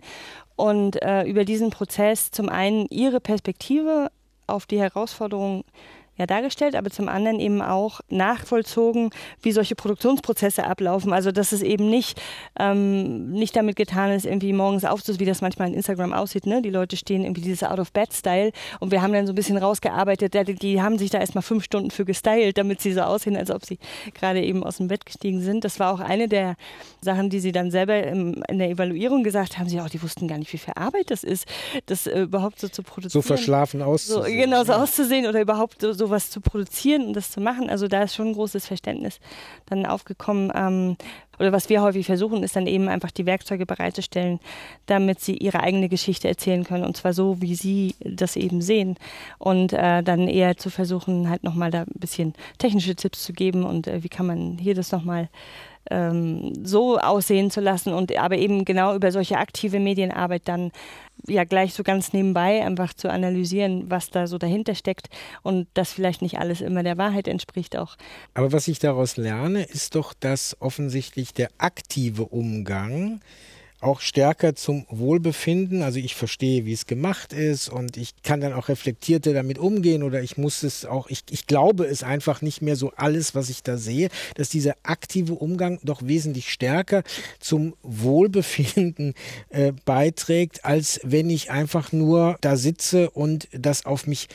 und 0.59 1.01
äh, 1.01 1.23
über 1.23 1.45
diesen 1.45 1.69
Prozess 1.69 2.31
zum 2.31 2.49
einen 2.49 2.85
ihre 2.89 3.21
Perspektive 3.21 4.11
auf 4.45 4.65
die 4.65 4.79
Herausforderungen 4.79 5.63
ja 6.19 6.25
dargestellt, 6.25 6.75
aber 6.75 6.89
zum 6.91 7.09
anderen 7.09 7.39
eben 7.39 7.61
auch 7.61 8.01
nachvollzogen, 8.09 9.09
wie 9.41 9.51
solche 9.51 9.75
Produktionsprozesse 9.75 10.65
ablaufen. 10.65 11.13
Also 11.13 11.31
dass 11.31 11.51
es 11.51 11.61
eben 11.61 11.89
nicht, 11.89 12.21
ähm, 12.59 13.31
nicht 13.31 13.55
damit 13.55 13.75
getan 13.75 14.11
ist, 14.11 14.25
irgendwie 14.25 14.53
morgens 14.53 14.85
aufzusehen, 14.85 15.19
wie 15.21 15.25
das 15.25 15.41
manchmal 15.41 15.69
in 15.69 15.73
Instagram 15.73 16.13
aussieht. 16.13 16.45
Ne? 16.45 16.61
Die 16.61 16.69
Leute 16.69 16.97
stehen 16.97 17.23
irgendwie 17.23 17.41
dieses 17.41 17.63
Out-of-Bed-Style 17.63 18.51
und 18.79 18.91
wir 18.91 19.01
haben 19.01 19.13
dann 19.13 19.25
so 19.25 19.33
ein 19.33 19.35
bisschen 19.35 19.57
rausgearbeitet, 19.57 20.33
die, 20.33 20.55
die 20.55 20.81
haben 20.81 20.97
sich 20.97 21.09
da 21.09 21.19
erstmal 21.19 21.41
fünf 21.41 21.63
Stunden 21.63 21.89
für 21.89 22.05
gestylt, 22.05 22.57
damit 22.57 22.81
sie 22.81 22.93
so 22.93 23.01
aussehen, 23.01 23.37
als 23.37 23.49
ob 23.49 23.65
sie 23.65 23.79
gerade 24.13 24.41
eben 24.41 24.63
aus 24.63 24.77
dem 24.77 24.89
Bett 24.89 25.05
gestiegen 25.05 25.41
sind. 25.41 25.63
Das 25.63 25.79
war 25.79 25.93
auch 25.93 26.01
eine 26.01 26.27
der 26.27 26.55
Sachen, 27.01 27.29
die 27.29 27.39
sie 27.39 27.53
dann 27.53 27.71
selber 27.71 28.03
im, 28.03 28.43
in 28.49 28.59
der 28.59 28.69
Evaluierung 28.69 29.23
gesagt 29.23 29.57
haben. 29.57 29.69
Sie 29.69 29.79
auch, 29.79 29.89
die 29.89 30.01
wussten 30.03 30.27
gar 30.27 30.37
nicht, 30.37 30.51
wie 30.51 30.57
viel 30.57 30.73
Arbeit 30.75 31.11
das 31.11 31.23
ist, 31.23 31.45
das 31.85 32.07
äh, 32.07 32.21
überhaupt 32.21 32.59
so 32.59 32.67
zu 32.67 32.83
produzieren. 32.83 33.21
So 33.21 33.27
verschlafen 33.27 33.81
auszusehen. 33.81 34.23
So, 34.23 34.29
genau, 34.29 34.63
so 34.65 34.73
auszusehen 34.73 35.25
oder 35.27 35.41
überhaupt 35.41 35.81
so, 35.81 35.93
so 35.93 36.08
sowas 36.09 36.29
zu 36.29 36.41
produzieren 36.41 37.05
und 37.07 37.13
das 37.13 37.31
zu 37.31 37.39
machen. 37.39 37.69
Also 37.69 37.87
da 37.87 38.03
ist 38.03 38.15
schon 38.15 38.29
ein 38.29 38.33
großes 38.33 38.65
Verständnis 38.65 39.19
dann 39.67 39.85
aufgekommen. 39.85 40.51
Ähm, 40.55 40.97
oder 41.39 41.51
was 41.51 41.69
wir 41.69 41.81
häufig 41.81 42.05
versuchen, 42.05 42.43
ist 42.43 42.55
dann 42.55 42.67
eben 42.67 42.87
einfach 42.87 43.11
die 43.11 43.25
Werkzeuge 43.25 43.65
bereitzustellen, 43.65 44.39
damit 44.85 45.19
sie 45.19 45.37
ihre 45.37 45.61
eigene 45.61 45.89
Geschichte 45.89 46.27
erzählen 46.27 46.63
können 46.63 46.83
und 46.83 46.97
zwar 46.97 47.13
so, 47.13 47.41
wie 47.41 47.55
sie 47.55 47.95
das 47.99 48.35
eben 48.35 48.61
sehen. 48.61 48.95
Und 49.37 49.73
äh, 49.73 50.03
dann 50.03 50.27
eher 50.27 50.57
zu 50.57 50.69
versuchen, 50.69 51.29
halt 51.29 51.43
nochmal 51.43 51.71
da 51.71 51.81
ein 51.81 51.99
bisschen 51.99 52.33
technische 52.57 52.95
Tipps 52.95 53.23
zu 53.23 53.33
geben 53.33 53.63
und 53.63 53.87
äh, 53.87 54.03
wie 54.03 54.09
kann 54.09 54.25
man 54.25 54.57
hier 54.57 54.75
das 54.75 54.91
nochmal 54.91 55.29
ähm, 55.89 56.53
so 56.63 56.99
aussehen 56.99 57.51
zu 57.51 57.61
lassen 57.61 57.93
und 57.93 58.15
aber 58.17 58.37
eben 58.37 58.65
genau 58.65 58.95
über 58.95 59.11
solche 59.11 59.37
aktive 59.37 59.79
Medienarbeit 59.79 60.47
dann 60.47 60.71
ja 61.27 61.43
gleich 61.43 61.73
so 61.73 61.83
ganz 61.83 62.13
nebenbei 62.13 62.63
einfach 62.63 62.93
zu 62.93 63.09
analysieren, 63.09 63.89
was 63.89 64.09
da 64.09 64.27
so 64.27 64.37
dahinter 64.37 64.75
steckt 64.75 65.09
und 65.41 65.67
das 65.73 65.91
vielleicht 65.91 66.21
nicht 66.21 66.39
alles 66.39 66.61
immer 66.61 66.83
der 66.83 66.97
Wahrheit 66.97 67.27
entspricht 67.27 67.77
auch. 67.77 67.97
Aber 68.33 68.51
was 68.51 68.67
ich 68.67 68.79
daraus 68.79 69.17
lerne, 69.17 69.63
ist 69.63 69.95
doch, 69.95 70.13
dass 70.13 70.55
offensichtlich 70.59 71.28
der 71.33 71.49
aktive 71.57 72.25
Umgang 72.25 73.21
auch 73.81 74.01
stärker 74.01 74.55
zum 74.55 74.85
Wohlbefinden. 74.89 75.83
Also 75.83 75.99
ich 75.99 76.15
verstehe, 76.15 76.65
wie 76.65 76.73
es 76.73 76.85
gemacht 76.85 77.33
ist 77.33 77.69
und 77.69 77.97
ich 77.97 78.21
kann 78.23 78.41
dann 78.41 78.53
auch 78.53 78.69
reflektierter 78.69 79.33
damit 79.33 79.57
umgehen 79.57 80.03
oder 80.03 80.21
ich 80.21 80.37
muss 80.37 80.63
es 80.63 80.85
auch, 80.85 81.09
ich, 81.09 81.23
ich 81.29 81.47
glaube 81.47 81.85
es 81.85 82.03
einfach 82.03 82.41
nicht 82.41 82.61
mehr 82.61 82.75
so 82.75 82.91
alles, 82.95 83.35
was 83.35 83.49
ich 83.49 83.63
da 83.63 83.77
sehe, 83.77 84.09
dass 84.35 84.49
dieser 84.49 84.75
aktive 84.83 85.33
Umgang 85.33 85.79
doch 85.83 86.01
wesentlich 86.03 86.51
stärker 86.51 87.03
zum 87.39 87.73
Wohlbefinden 87.81 89.13
äh, 89.49 89.71
beiträgt, 89.85 90.65
als 90.65 90.99
wenn 91.03 91.29
ich 91.29 91.51
einfach 91.51 91.91
nur 91.91 92.37
da 92.41 92.57
sitze 92.57 93.09
und 93.09 93.47
das 93.51 93.85
auf 93.85 94.07
mich 94.07 94.27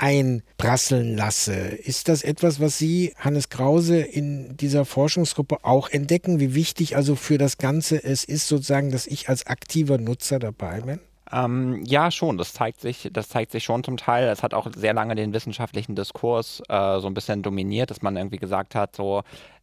einprasseln 0.00 1.16
lasse. 1.16 1.54
Ist 1.54 2.08
das 2.08 2.22
etwas, 2.22 2.58
was 2.58 2.78
Sie, 2.78 3.12
Hannes 3.18 3.50
Krause, 3.50 4.00
in 4.00 4.56
dieser 4.56 4.84
Forschungsgruppe 4.84 5.58
auch 5.62 5.90
entdecken, 5.90 6.40
wie 6.40 6.54
wichtig 6.54 6.96
also 6.96 7.16
für 7.16 7.36
das 7.36 7.58
Ganze 7.58 8.02
es 8.02 8.24
ist, 8.24 8.48
sozusagen, 8.48 8.90
dass 8.90 9.06
ich 9.06 9.28
als 9.28 9.46
aktiver 9.46 9.98
Nutzer 9.98 10.38
dabei 10.38 10.80
bin? 10.80 11.00
Ähm, 11.32 11.84
ja, 11.84 12.10
schon. 12.10 12.38
Das 12.38 12.54
zeigt 12.54 12.80
sich, 12.80 13.10
das 13.12 13.28
zeigt 13.28 13.52
sich 13.52 13.62
schon 13.62 13.84
zum 13.84 13.98
Teil. 13.98 14.26
Es 14.28 14.42
hat 14.42 14.54
auch 14.54 14.68
sehr 14.74 14.94
lange 14.94 15.14
den 15.14 15.32
wissenschaftlichen 15.32 15.94
Diskurs 15.94 16.62
äh, 16.68 16.98
so 16.98 17.06
ein 17.06 17.14
bisschen 17.14 17.42
dominiert, 17.42 17.90
dass 17.90 18.02
man 18.02 18.16
irgendwie 18.16 18.38
gesagt 18.38 18.74
hat, 18.74 18.96
so 18.96 19.22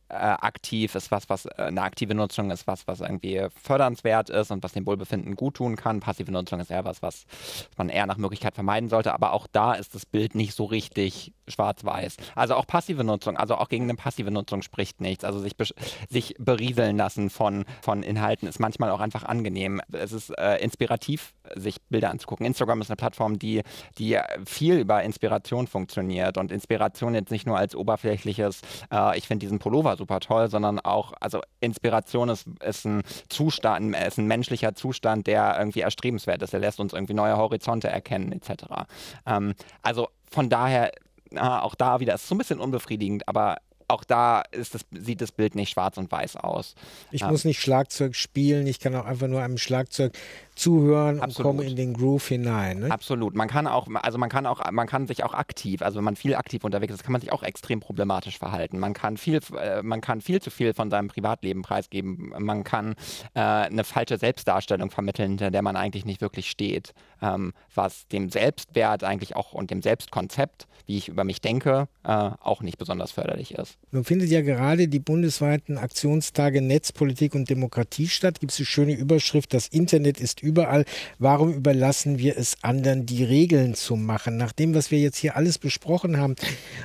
äh, 0.10 0.14
aktiv 0.14 0.96
ist 0.96 1.12
was, 1.12 1.30
was 1.30 1.46
äh, 1.46 1.52
eine 1.58 1.82
aktive 1.82 2.16
Nutzung 2.16 2.52
ist 2.52 2.66
was, 2.68 2.88
was 2.88 3.02
irgendwie 3.02 3.46
fördernswert 3.62 4.30
ist 4.30 4.52
und 4.52 4.64
was 4.64 4.74
dem 4.74 4.86
Wohlbefinden 4.86 5.36
gut 5.36 5.56
tun 5.56 5.76
kann. 5.76 6.00
Passive 6.00 6.32
Nutzung 6.32 6.60
ist 6.60 6.72
eher 6.72 6.86
was, 6.86 7.02
was 7.02 7.26
man 7.78 7.90
eher 7.90 8.06
nach 8.06 8.18
Möglichkeit 8.18 8.56
vermeiden 8.56 8.90
sollte. 8.90 9.14
Aber 9.14 9.34
auch 9.34 9.48
da 9.52 9.74
ist 9.74 9.96
das 9.96 10.06
Bild 10.06 10.36
nicht 10.36 10.54
so 10.54 10.66
richtig 10.66 11.34
schwarz-weiß. 11.48 12.18
Also 12.36 12.56
auch 12.56 12.66
passive 12.68 13.04
Nutzung, 13.04 13.38
also 13.38 13.56
auch 13.56 13.70
gegen 13.70 13.84
eine 13.84 13.96
passive 13.96 14.32
Nutzung 14.32 14.62
spricht 14.62 15.02
nichts. 15.02 15.24
Also 15.24 15.40
sich, 15.40 15.56
sich 16.10 16.36
berieseln 16.40 16.98
lassen 16.98 17.30
von, 17.30 17.66
von 17.82 18.04
Inhalten 18.04 18.48
ist 18.48 18.60
manchmal 18.60 18.92
auch 18.92 19.02
einfach 19.02 19.24
angenehm. 19.24 19.82
Es 19.92 20.14
ist 20.14 20.30
äh, 20.38 20.58
inspirativ, 20.58 21.34
sich 21.56 21.82
Bilder 21.90 22.12
anzugucken. 22.12 22.46
Instagram 22.46 22.82
ist 22.82 22.90
eine 22.90 22.96
Plattform, 22.96 23.40
die, 23.40 23.62
die 23.98 24.18
viel 24.46 24.80
über 24.80 25.04
Inspiration 25.04 25.68
funktioniert 25.68 26.38
und 26.38 26.52
Inspiration 26.52 27.14
jetzt 27.14 27.32
nicht 27.32 27.46
nur 27.46 27.58
als 27.58 27.76
oberflächliches, 27.76 28.62
äh, 28.92 29.18
ich 29.18 29.28
finde 29.28 29.46
diesen 29.46 29.60
Pullover 29.60 29.97
super 29.98 30.20
toll, 30.20 30.50
sondern 30.50 30.80
auch, 30.80 31.14
also 31.20 31.42
Inspiration 31.60 32.30
ist, 32.30 32.48
ist 32.64 32.86
ein 32.86 33.04
Zustand, 33.30 33.96
ist 33.96 34.18
ein 34.18 34.28
menschlicher 34.28 34.76
Zustand, 34.76 35.28
der 35.28 35.58
irgendwie 35.58 35.82
erstrebenswert 35.82 36.42
ist. 36.42 36.54
Er 36.54 36.60
lässt 36.60 36.80
uns 36.80 36.94
irgendwie 36.94 37.14
neue 37.14 37.38
Horizonte 37.38 37.90
erkennen, 37.90 38.32
etc. 38.32 38.66
Ähm, 39.26 39.54
also 39.82 40.08
von 40.30 40.50
daher, 40.50 40.92
auch 41.36 41.76
da 41.76 42.00
wieder, 42.00 42.14
ist 42.14 42.28
so 42.28 42.36
ein 42.36 42.38
bisschen 42.38 42.60
unbefriedigend, 42.60 43.28
aber 43.28 43.58
auch 43.88 44.04
da 44.04 44.44
das, 44.52 44.72
sieht 44.92 45.22
das 45.22 45.32
Bild 45.32 45.56
nicht 45.56 45.70
schwarz 45.70 45.98
und 45.98 46.12
weiß 46.12 46.36
aus. 46.38 46.76
Ich 47.12 47.22
ähm, 47.22 47.30
muss 47.30 47.46
nicht 47.46 47.62
Schlagzeug 47.62 48.16
spielen, 48.16 48.68
ich 48.68 48.80
kann 48.80 48.96
auch 48.96 49.06
einfach 49.06 49.28
nur 49.28 49.42
einem 49.42 49.58
Schlagzeug 49.58 50.18
zuhören 50.56 51.22
Absolut. 51.22 51.38
und 51.38 51.58
komme 51.58 51.70
in 51.70 51.76
den 51.76 51.94
Groove 51.94 52.28
hinein. 52.28 52.80
Ne? 52.80 52.92
Absolut. 52.92 53.36
Man 53.36 53.48
kann 53.48 53.68
auch, 53.68 53.88
also 53.94 54.18
man 54.18 54.30
kann 54.30 54.46
auch, 54.46 54.70
man 54.72 54.88
kann 54.88 55.08
sich 55.08 55.24
auch 55.24 55.34
aktiv, 55.34 55.82
also 55.82 55.98
wenn 55.98 56.04
man 56.04 56.16
viel 56.16 56.36
aktiv 56.36 56.64
unterwegs 56.64 56.94
ist, 56.94 57.04
kann 57.04 57.12
man 57.12 57.22
sich 57.22 57.32
auch 57.32 57.44
extrem 57.44 57.80
problematisch 57.80 58.38
verhalten. 58.38 58.80
Man 58.80 58.94
kann 58.94 59.18
viel, 59.18 59.40
äh, 59.58 59.82
man 59.84 60.02
kann 60.02 60.22
viel 60.22 60.42
zu 60.42 60.50
viel 60.50 60.74
von 60.74 60.90
seinem 60.90 61.08
Privatleben 61.08 61.62
preisgeben. 61.62 62.34
Man 62.38 62.64
kann 62.64 62.96
äh, 63.36 63.40
eine 63.40 63.84
falsche 63.84 64.18
Selbstdarstellung 64.18 64.92
vermitteln, 64.92 65.30
hinter 65.30 65.52
der 65.52 65.62
man 65.62 65.76
eigentlich 65.76 66.06
nicht 66.06 66.22
wirklich 66.22 66.50
steht. 66.50 66.94
Ähm, 67.22 67.54
was 67.74 68.08
dem 68.08 68.30
Selbstwert 68.30 69.04
eigentlich 69.04 69.36
auch 69.36 69.54
und 69.54 69.72
dem 69.72 69.82
Selbstkonzept, 69.82 70.68
wie 70.86 70.98
ich 70.98 71.08
über 71.10 71.24
mich 71.24 71.42
denke, 71.42 71.88
äh, 72.04 72.10
auch 72.10 72.62
nicht 72.62 72.78
besonders 72.78 73.12
förderlich 73.12 73.54
ist. 73.54 73.78
Nun 73.92 74.04
findet 74.04 74.30
ja 74.30 74.42
gerade 74.42 74.88
die 74.88 75.00
bundesweiten 75.00 75.78
Aktionstage 75.78 76.62
Netzpolitik 76.62 77.36
und 77.36 77.50
Demokratie 77.50 78.08
statt. 78.08 78.40
Gibt 78.40 78.52
es 78.52 78.58
die 78.58 78.66
schöne 78.66 78.94
Überschrift, 78.94 79.54
das 79.54 79.68
Internet 79.68 80.20
ist 80.20 80.42
überall. 80.42 80.86
Warum 81.20 81.54
überlassen 81.54 82.20
wir 82.20 82.38
es 82.38 82.64
anderen, 82.64 83.06
die 83.06 83.24
Regeln 83.24 83.76
zu 83.76 83.96
machen? 83.96 84.38
Nach 84.38 84.52
dem, 84.52 84.74
was 84.74 84.92
wir 84.92 85.00
jetzt 85.00 85.18
hier 85.18 85.36
alles 85.36 85.58
besprochen 85.58 86.18
haben, 86.18 86.36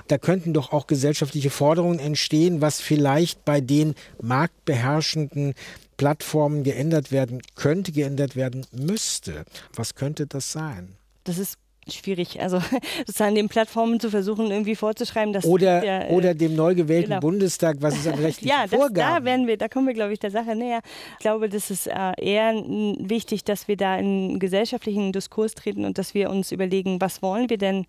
da 0.09 0.19
könnten 0.19 0.53
doch 0.53 0.73
auch 0.73 0.87
gesellschaftliche 0.87 1.51
Forderungen 1.51 1.99
entstehen, 1.99 2.61
was 2.61 2.81
vielleicht 2.81 3.45
bei 3.45 3.61
den 3.61 3.95
marktbeherrschenden 4.21 5.55
Plattformen 5.97 6.65
geändert 6.65 7.13
werden 7.13 7.41
könnte, 7.55 7.93
geändert 7.93 8.37
werden 8.37 8.67
müsste. 8.73 9.45
Was 9.75 9.95
könnte 9.95 10.27
das 10.27 10.53
sein? 10.53 10.97
Das 11.25 11.39
ist 11.39 11.59
schwierig, 11.89 12.41
also 12.41 12.61
sozusagen 13.07 13.35
den 13.35 13.49
Plattformen 13.49 13.99
zu 13.99 14.11
versuchen, 14.11 14.51
irgendwie 14.51 14.77
vorzuschreiben, 14.77 15.33
dass 15.33 15.45
oder 15.45 15.85
ja, 15.85 16.09
äh, 16.09 16.13
oder 16.13 16.35
dem 16.35 16.55
neu 16.55 16.75
gewählten 16.75 17.11
genau. 17.11 17.21
Bundestag, 17.21 17.79
was 17.81 17.97
ist 17.97 18.07
an 18.07 18.15
rechtlichen 18.19 18.49
ja, 18.49 18.67
das, 18.67 18.79
Vorgaben? 18.79 19.25
Da 19.25 19.25
werden 19.25 19.47
wir, 19.47 19.57
da 19.57 19.69
kommen 19.69 19.87
wir, 19.87 19.95
glaube 19.95 20.13
ich, 20.13 20.19
der 20.19 20.31
Sache 20.31 20.55
näher. 20.55 20.81
Ich 21.15 21.19
glaube, 21.19 21.49
das 21.49 21.71
ist 21.71 21.87
äh, 21.87 22.13
eher 22.21 22.55
wichtig, 22.55 23.45
dass 23.45 23.69
wir 23.69 23.77
da 23.77 23.97
in 23.97 24.07
einen 24.07 24.39
gesellschaftlichen 24.39 25.13
Diskurs 25.13 25.55
treten 25.55 25.85
und 25.85 25.99
dass 25.99 26.15
wir 26.15 26.31
uns 26.31 26.53
überlegen, 26.53 27.01
was 27.01 27.23
wollen 27.23 27.51
wir 27.51 27.59
denn 27.59 27.87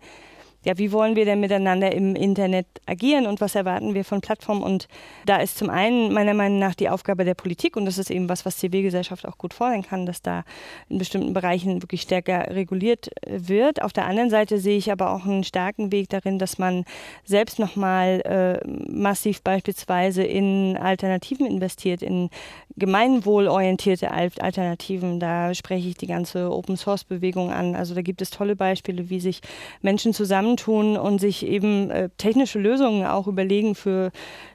ja, 0.64 0.78
wie 0.78 0.92
wollen 0.92 1.14
wir 1.14 1.24
denn 1.24 1.40
miteinander 1.40 1.92
im 1.92 2.16
Internet 2.16 2.66
agieren 2.86 3.26
und 3.26 3.40
was 3.40 3.54
erwarten 3.54 3.94
wir 3.94 4.04
von 4.04 4.20
Plattformen? 4.20 4.62
Und 4.62 4.88
da 5.26 5.36
ist 5.36 5.58
zum 5.58 5.70
einen 5.70 6.12
meiner 6.12 6.34
Meinung 6.34 6.58
nach 6.58 6.74
die 6.74 6.88
Aufgabe 6.88 7.24
der 7.24 7.34
Politik 7.34 7.76
und 7.76 7.84
das 7.84 7.98
ist 7.98 8.10
eben 8.10 8.28
was, 8.28 8.46
was 8.46 8.56
Zivilgesellschaft 8.56 9.26
auch 9.26 9.38
gut 9.38 9.54
fordern 9.54 9.82
kann, 9.82 10.06
dass 10.06 10.22
da 10.22 10.44
in 10.88 10.98
bestimmten 10.98 11.34
Bereichen 11.34 11.82
wirklich 11.82 12.02
stärker 12.02 12.54
reguliert 12.54 13.10
äh, 13.26 13.48
wird. 13.48 13.82
Auf 13.82 13.92
der 13.92 14.06
anderen 14.06 14.30
Seite 14.30 14.58
sehe 14.58 14.78
ich 14.78 14.90
aber 14.90 15.12
auch 15.12 15.24
einen 15.24 15.44
starken 15.44 15.92
Weg 15.92 16.08
darin, 16.08 16.38
dass 16.38 16.58
man 16.58 16.84
selbst 17.24 17.58
nochmal 17.58 18.20
äh, 18.24 18.66
massiv 18.90 19.42
beispielsweise 19.42 20.22
in 20.22 20.76
Alternativen 20.76 21.46
investiert, 21.46 22.02
in 22.02 22.30
gemeinwohlorientierte 22.76 24.10
Alternativen. 24.10 25.20
Da 25.20 25.54
spreche 25.54 25.88
ich 25.88 25.96
die 25.96 26.06
ganze 26.06 26.50
Open 26.50 26.76
Source 26.76 27.04
Bewegung 27.04 27.50
an. 27.52 27.76
Also 27.76 27.94
da 27.94 28.02
gibt 28.02 28.22
es 28.22 28.30
tolle 28.30 28.56
Beispiele, 28.56 29.10
wie 29.10 29.20
sich 29.20 29.40
Menschen 29.82 30.12
zusammentun 30.56 30.96
und 30.96 31.20
sich 31.20 31.44
eben 31.46 31.90
äh, 31.90 32.08
technische 32.16 32.58
Lösungen 32.58 33.06
auch 33.06 33.26
überlegen 33.26 33.74
für, 33.74 34.10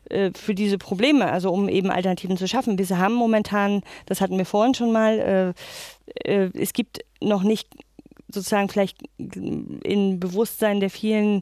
äh, 0.09 0.31
für 0.35 0.55
diese 0.55 0.77
Probleme, 0.77 1.31
also 1.31 1.51
um 1.51 1.69
eben 1.69 1.89
Alternativen 1.89 2.37
zu 2.37 2.47
schaffen. 2.47 2.77
Wir 2.77 2.97
haben 2.97 3.13
momentan, 3.13 3.81
das 4.05 4.21
hatten 4.21 4.37
wir 4.37 4.45
vorhin 4.45 4.73
schon 4.73 4.91
mal, 4.91 5.55
äh, 6.25 6.43
äh 6.43 6.49
es 6.53 6.73
gibt 6.73 6.99
noch 7.21 7.43
nicht 7.43 7.67
sozusagen 8.31 8.69
vielleicht 8.69 8.97
in 9.17 10.19
Bewusstsein 10.19 10.79
der 10.79 10.89
vielen 10.89 11.41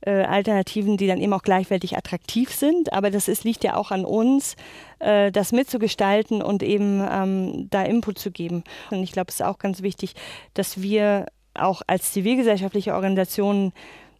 äh, 0.00 0.22
Alternativen, 0.22 0.96
die 0.96 1.08
dann 1.08 1.20
eben 1.20 1.32
auch 1.32 1.42
gleichwertig 1.42 1.96
attraktiv 1.96 2.52
sind. 2.52 2.92
Aber 2.92 3.10
das 3.10 3.26
ist, 3.26 3.42
liegt 3.42 3.64
ja 3.64 3.74
auch 3.74 3.90
an 3.90 4.04
uns, 4.04 4.54
äh, 5.00 5.32
das 5.32 5.50
mitzugestalten 5.50 6.40
und 6.40 6.62
eben 6.62 7.04
ähm, 7.10 7.66
da 7.70 7.82
Input 7.82 8.18
zu 8.18 8.30
geben. 8.30 8.62
Und 8.92 9.02
ich 9.02 9.10
glaube, 9.10 9.30
es 9.30 9.36
ist 9.36 9.42
auch 9.46 9.58
ganz 9.58 9.82
wichtig, 9.82 10.14
dass 10.54 10.80
wir 10.80 11.26
auch 11.58 11.82
als 11.86 12.12
zivilgesellschaftliche 12.12 12.94
Organisationen 12.94 13.72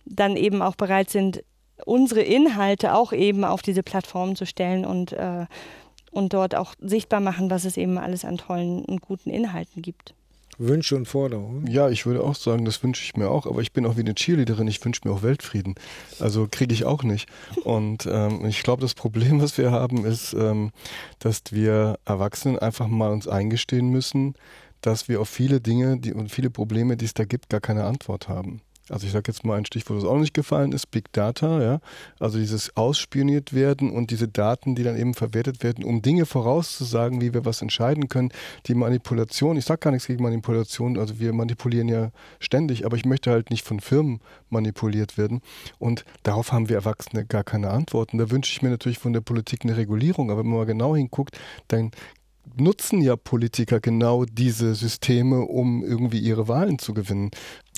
dann 0.05 0.37
eben 0.37 0.63
auch 0.63 0.75
bereit 0.75 1.11
sind, 1.11 1.43
unsere 1.85 2.23
Inhalte 2.23 2.95
auch 2.95 3.13
eben 3.13 3.45
auf 3.45 3.63
diese 3.63 3.83
Plattformen 3.83 4.37
zu 4.37 4.47
stellen 4.47 4.85
und, 4.85 5.13
äh, 5.13 5.47
und 6.11 6.33
dort 6.33 6.55
auch 6.55 6.75
sichtbar 6.81 7.21
machen, 7.21 7.51
was 7.51 7.65
es 7.65 7.77
eben 7.77 7.99
alles 7.99 8.25
an 8.25 8.39
tollen 8.39 8.85
und 8.85 9.01
guten 9.01 9.31
Inhalten 9.31 9.83
gibt. 9.83 10.15
Wünsche 10.59 10.97
und 10.97 11.07
Forderungen? 11.07 11.69
Ja, 11.69 11.89
ich 11.89 12.05
würde 12.05 12.23
auch 12.25 12.35
sagen, 12.35 12.65
das 12.65 12.83
wünsche 12.83 13.05
ich 13.05 13.17
mir 13.17 13.31
auch, 13.31 13.47
aber 13.47 13.61
ich 13.61 13.73
bin 13.73 13.87
auch 13.87 13.97
wie 13.97 14.01
eine 14.01 14.15
Cheerleaderin, 14.15 14.67
ich 14.67 14.85
wünsche 14.85 15.03
mir 15.05 15.13
auch 15.13 15.23
Weltfrieden. 15.23 15.77
Also 16.19 16.49
kriege 16.51 16.75
ich 16.75 16.85
auch 16.85 17.05
nicht. 17.05 17.29
Und 17.63 18.09
ähm, 18.11 18.45
ich 18.45 18.65
glaube, 18.65 18.83
das 18.83 18.95
Problem, 18.95 19.41
was 19.41 19.57
wir 19.57 19.71
haben, 19.71 20.05
ist, 20.05 20.33
ähm, 20.33 20.73
dass 21.21 21.43
wir 21.53 22.01
Erwachsenen 22.05 22.59
einfach 22.59 22.89
mal 22.89 23.13
uns 23.13 23.29
eingestehen 23.29 23.89
müssen, 23.91 24.35
dass 24.81 25.09
wir 25.09 25.21
auf 25.21 25.29
viele 25.29 25.61
Dinge 25.61 25.99
die, 25.99 26.13
und 26.13 26.31
viele 26.31 26.51
Probleme, 26.51 26.97
die 26.97 27.05
es 27.05 27.15
da 27.15 27.25
gibt, 27.25 27.49
gar 27.49 27.61
keine 27.61 27.85
Antwort 27.85 28.29
haben 28.29 28.63
also 28.91 29.07
ich 29.07 29.13
sage 29.13 29.31
jetzt 29.31 29.45
mal 29.45 29.57
ein 29.57 29.67
Stichwort, 29.67 29.99
das 29.99 30.09
auch 30.09 30.19
nicht 30.19 30.35
gefallen 30.35 30.73
ist, 30.73 30.91
Big 30.91 31.13
Data, 31.13 31.63
ja. 31.63 31.81
Also 32.19 32.39
dieses 32.39 32.77
ausspioniert 32.77 33.53
werden 33.53 33.91
und 33.91 34.11
diese 34.11 34.29
Daten, 34.29 34.75
die 34.75 34.83
dann 34.83 34.97
eben 34.97 35.15
verwertet 35.15 35.63
werden, 35.63 35.85
um 35.85 36.03
Dinge 36.03 36.27
vorauszusagen, 36.27 37.21
wie 37.21 37.35
wir 37.35 37.45
was 37.45 37.63
entscheiden 37.63 38.09
können. 38.09 38.31
Die 38.67 38.75
Manipulation, 38.75 39.57
ich 39.57 39.65
sage 39.65 39.81
gar 39.81 39.91
nichts 39.91 40.07
gegen 40.07 40.23
Manipulation, 40.23 40.99
also 40.99 41.19
wir 41.21 41.33
manipulieren 41.33 41.89
ja 41.89 42.11
ständig, 42.41 42.87
aber 42.87 42.97
ich 42.97 43.05
möchte 43.05 43.31
halt 43.31 43.51
nicht 43.51 43.67
von 43.67 43.81
Firmen 43.81 44.21
manipuliert 44.49 45.19
werden. 45.19 45.41
Und 45.79 46.05
darauf 46.23 46.53
haben 46.53 46.69
wir 46.69 46.77
Erwachsene 46.77 47.25
gar 47.25 47.45
keine 47.45 47.71
Antworten. 47.71 48.19
Da 48.19 48.31
wünsche 48.31 48.53
ich 48.53 48.63
mir 48.63 48.71
natürlich 48.71 48.99
von 48.99 49.13
der 49.13 49.21
Politik 49.21 49.65
eine 49.65 49.77
Regulierung, 49.77 50.31
aber 50.31 50.41
wenn 50.41 50.51
man 50.51 50.59
mal 50.61 50.67
genau 50.67 50.97
hinguckt, 50.97 51.39
dann 51.69 51.91
nutzen 52.57 53.01
ja 53.01 53.17
Politiker 53.17 53.81
genau 53.81 54.25
diese 54.25 54.75
Systeme, 54.75 55.41
um 55.41 55.85
irgendwie 55.85 56.19
ihre 56.19 56.49
Wahlen 56.49 56.79
zu 56.79 56.95
gewinnen. 56.95 57.31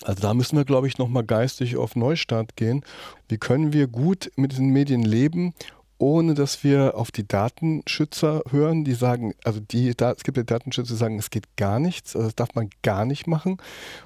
Also 0.02 0.22
da 0.22 0.34
müssen 0.34 0.56
wir, 0.56 0.64
glaube 0.64 0.86
ich, 0.86 0.98
nochmal 0.98 1.24
geistig 1.24 1.76
auf 1.76 1.96
Neustart 1.96 2.56
gehen. 2.56 2.84
Wie 3.28 3.38
können 3.38 3.72
wir 3.72 3.86
gut 3.86 4.30
mit 4.36 4.52
diesen 4.52 4.70
Medien 4.70 5.02
leben 5.02 5.54
ohne 6.00 6.32
dass 6.32 6.64
wir 6.64 6.96
auf 6.96 7.10
die 7.10 7.28
Datenschützer 7.28 8.42
hören, 8.50 8.84
die 8.84 8.94
sagen, 8.94 9.34
also 9.44 9.60
die, 9.60 9.90
es 9.90 10.22
gibt 10.24 10.38
ja 10.38 10.42
Datenschützer, 10.42 10.94
die 10.94 10.98
sagen, 10.98 11.18
es 11.18 11.28
geht 11.28 11.56
gar 11.56 11.78
nichts, 11.78 12.16
also 12.16 12.28
das 12.28 12.36
darf 12.36 12.54
man 12.54 12.70
gar 12.82 13.04
nicht 13.04 13.26
machen. 13.26 13.58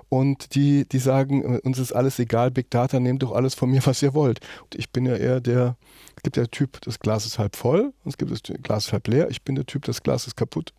Und 0.09 0.57
die, 0.57 0.89
die 0.89 0.99
sagen, 0.99 1.61
uns 1.61 1.79
ist 1.79 1.93
alles 1.93 2.19
egal, 2.19 2.51
Big 2.51 2.69
Data, 2.69 2.99
nehmt 2.99 3.23
doch 3.23 3.31
alles 3.31 3.55
von 3.55 3.71
mir, 3.71 3.81
was 3.87 4.03
ihr 4.03 4.12
wollt. 4.12 4.41
Und 4.65 4.75
ich 4.75 4.91
bin 4.91 5.07
ja 5.07 5.15
eher 5.15 5.41
der, 5.41 5.77
gibt 6.25 6.37
ja 6.37 6.43
der 6.43 6.51
Typ, 6.51 6.81
das 6.81 6.99
Glas 6.99 7.25
ist 7.25 7.39
halb 7.39 7.55
voll, 7.55 7.93
und 8.05 8.11
es 8.11 8.18
gibt 8.18 8.33
das 8.33 8.43
Glas 8.43 8.93
halb 8.93 9.07
leer. 9.07 9.31
Ich 9.31 9.43
bin 9.43 9.55
der 9.55 9.66
Typ, 9.66 9.85
das 9.85 10.03
Glas 10.03 10.27
ist 10.27 10.37
kaputt. 10.37 10.72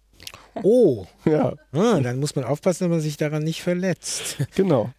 Oh, 0.64 1.06
ja. 1.26 1.54
Ah, 1.72 2.00
dann 2.02 2.20
muss 2.20 2.36
man 2.36 2.44
aufpassen, 2.44 2.86
dass 2.86 2.90
man 2.90 3.00
sich 3.00 3.16
daran 3.16 3.44
nicht 3.44 3.62
verletzt. 3.62 4.38
Genau. 4.56 4.92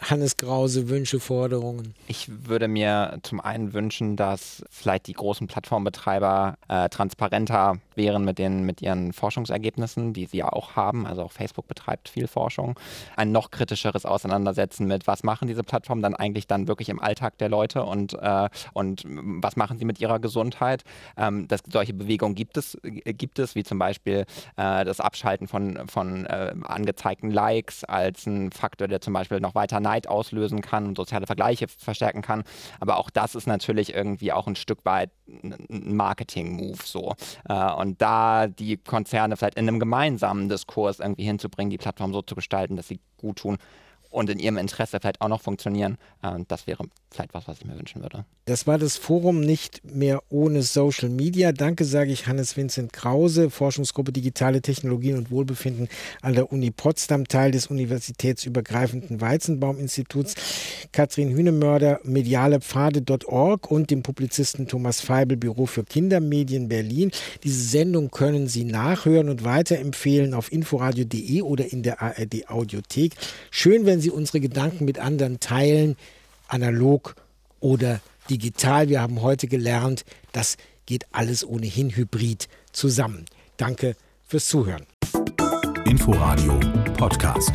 Hannes 0.00 0.36
Krause, 0.36 0.88
Wünsche, 0.88 1.20
Forderungen? 1.20 1.94
Ich 2.08 2.28
würde 2.28 2.66
mir 2.66 3.20
zum 3.22 3.40
einen 3.40 3.72
wünschen, 3.72 4.16
dass 4.16 4.64
vielleicht 4.68 5.06
die 5.06 5.12
großen 5.12 5.46
Plattformbetreiber 5.46 6.58
äh, 6.66 6.88
transparenter 6.88 7.76
wären 7.96 8.24
mit, 8.24 8.38
den, 8.38 8.64
mit 8.64 8.82
ihren 8.82 9.12
Forschungsergebnissen, 9.12 10.12
die 10.12 10.26
sie 10.26 10.38
ja 10.38 10.52
auch 10.52 10.76
haben. 10.76 11.06
Also 11.06 11.22
auch 11.22 11.32
Facebook 11.32 11.66
betreibt 11.68 12.08
viel 12.08 12.26
Forschung. 12.26 12.78
Ein 13.16 13.32
noch 13.32 13.50
kritischeres 13.50 14.06
Auseinandersetzen 14.06 14.86
mit, 14.86 15.06
was 15.06 15.22
machen 15.22 15.48
diese 15.48 15.62
Plattformen 15.62 16.02
dann 16.02 16.14
eigentlich 16.14 16.46
dann 16.46 16.68
wirklich 16.68 16.88
im 16.88 17.00
Alltag 17.00 17.38
der 17.38 17.48
Leute 17.48 17.84
und, 17.84 18.14
äh, 18.14 18.48
und 18.72 19.04
was 19.06 19.56
machen 19.56 19.78
sie 19.78 19.84
mit 19.84 20.00
ihrer 20.00 20.18
Gesundheit. 20.18 20.84
Ähm, 21.16 21.48
das, 21.48 21.62
solche 21.70 21.94
Bewegungen 21.94 22.34
gibt 22.34 22.56
es, 22.56 22.78
gibt 22.82 23.38
es, 23.38 23.54
wie 23.54 23.64
zum 23.64 23.78
Beispiel 23.78 24.24
äh, 24.56 24.84
das 24.84 25.00
Abschalten 25.00 25.48
von, 25.48 25.86
von 25.88 26.26
äh, 26.26 26.54
angezeigten 26.64 27.30
Likes 27.30 27.84
als 27.84 28.26
ein 28.26 28.52
Faktor, 28.52 28.88
der 28.88 29.00
zum 29.00 29.12
Beispiel 29.12 29.40
noch 29.40 29.54
weiter 29.54 29.80
Neid 29.80 30.08
auslösen 30.08 30.60
kann 30.60 30.86
und 30.86 30.96
soziale 30.96 31.26
Vergleiche 31.26 31.66
verstärken 31.68 32.22
kann. 32.22 32.44
Aber 32.80 32.98
auch 32.98 33.10
das 33.10 33.34
ist 33.34 33.46
natürlich 33.46 33.94
irgendwie 33.94 34.32
auch 34.32 34.46
ein 34.46 34.56
Stück 34.56 34.84
weit 34.84 35.10
ein 35.42 35.96
Marketing-Move 35.96 36.78
so. 36.84 37.14
Äh, 37.48 37.54
und 37.82 38.00
da 38.00 38.46
die 38.46 38.78
Konzerne 38.78 39.36
vielleicht 39.36 39.58
in 39.58 39.68
einem 39.68 39.80
gemeinsamen 39.80 40.48
Diskurs 40.48 41.00
irgendwie 41.00 41.24
hinzubringen, 41.24 41.70
die 41.70 41.78
Plattform 41.78 42.12
so 42.12 42.22
zu 42.22 42.34
gestalten, 42.34 42.76
dass 42.76 42.88
sie 42.88 43.00
gut 43.18 43.38
tun 43.38 43.58
und 44.12 44.30
in 44.30 44.38
ihrem 44.38 44.58
Interesse 44.58 44.98
vielleicht 45.00 45.20
auch 45.20 45.28
noch 45.28 45.40
funktionieren. 45.40 45.98
Äh, 46.22 46.40
das 46.48 46.66
wäre 46.66 46.84
vielleicht 47.10 47.34
was, 47.34 47.48
was 47.48 47.58
ich 47.58 47.64
mir 47.64 47.76
wünschen 47.76 48.02
würde. 48.02 48.24
Das 48.44 48.66
war 48.66 48.78
das 48.78 48.96
Forum 48.96 49.40
nicht 49.40 49.82
mehr 49.84 50.22
ohne 50.28 50.62
Social 50.62 51.08
Media. 51.08 51.52
Danke 51.52 51.84
sage 51.84 52.12
ich 52.12 52.26
Hannes 52.26 52.56
Vincent 52.56 52.92
Krause, 52.92 53.50
Forschungsgruppe 53.50 54.12
Digitale 54.12 54.62
Technologien 54.62 55.16
und 55.16 55.30
Wohlbefinden 55.30 55.88
an 56.22 56.34
der 56.34 56.52
Uni 56.52 56.70
Potsdam, 56.70 57.28
Teil 57.28 57.52
des 57.52 57.68
universitätsübergreifenden 57.68 59.20
Weizenbaum-Instituts, 59.20 60.34
Katrin 60.92 61.30
Hühnemörder, 61.30 62.00
medialepfade.org 62.04 63.70
und 63.70 63.90
dem 63.90 64.02
Publizisten 64.02 64.66
Thomas 64.66 65.00
Feibel, 65.00 65.36
Büro 65.36 65.66
für 65.66 65.84
Kindermedien 65.84 66.68
Berlin. 66.68 67.12
Diese 67.44 67.62
Sendung 67.62 68.10
können 68.10 68.48
Sie 68.48 68.64
nachhören 68.64 69.28
und 69.28 69.44
weiterempfehlen 69.44 70.34
auf 70.34 70.50
inforadio.de 70.50 71.42
oder 71.42 71.72
in 71.72 71.82
der 71.82 72.02
ARD 72.02 72.48
Audiothek. 72.48 73.14
Schön, 73.50 73.86
wenn 73.86 74.00
Sie 74.02 74.10
unsere 74.10 74.40
Gedanken 74.40 74.84
mit 74.84 74.98
anderen 74.98 75.40
teilen 75.40 75.96
analog 76.48 77.16
oder 77.60 78.00
digital. 78.28 78.88
Wir 78.88 79.00
haben 79.00 79.22
heute 79.22 79.46
gelernt, 79.46 80.04
das 80.32 80.56
geht 80.86 81.06
alles 81.12 81.46
ohnehin 81.46 81.90
hybrid 81.90 82.48
zusammen. 82.72 83.24
Danke 83.56 83.96
fürs 84.26 84.46
Zuhören. 84.48 84.86
Inforadio 85.84 86.58
Podcast. 86.96 87.52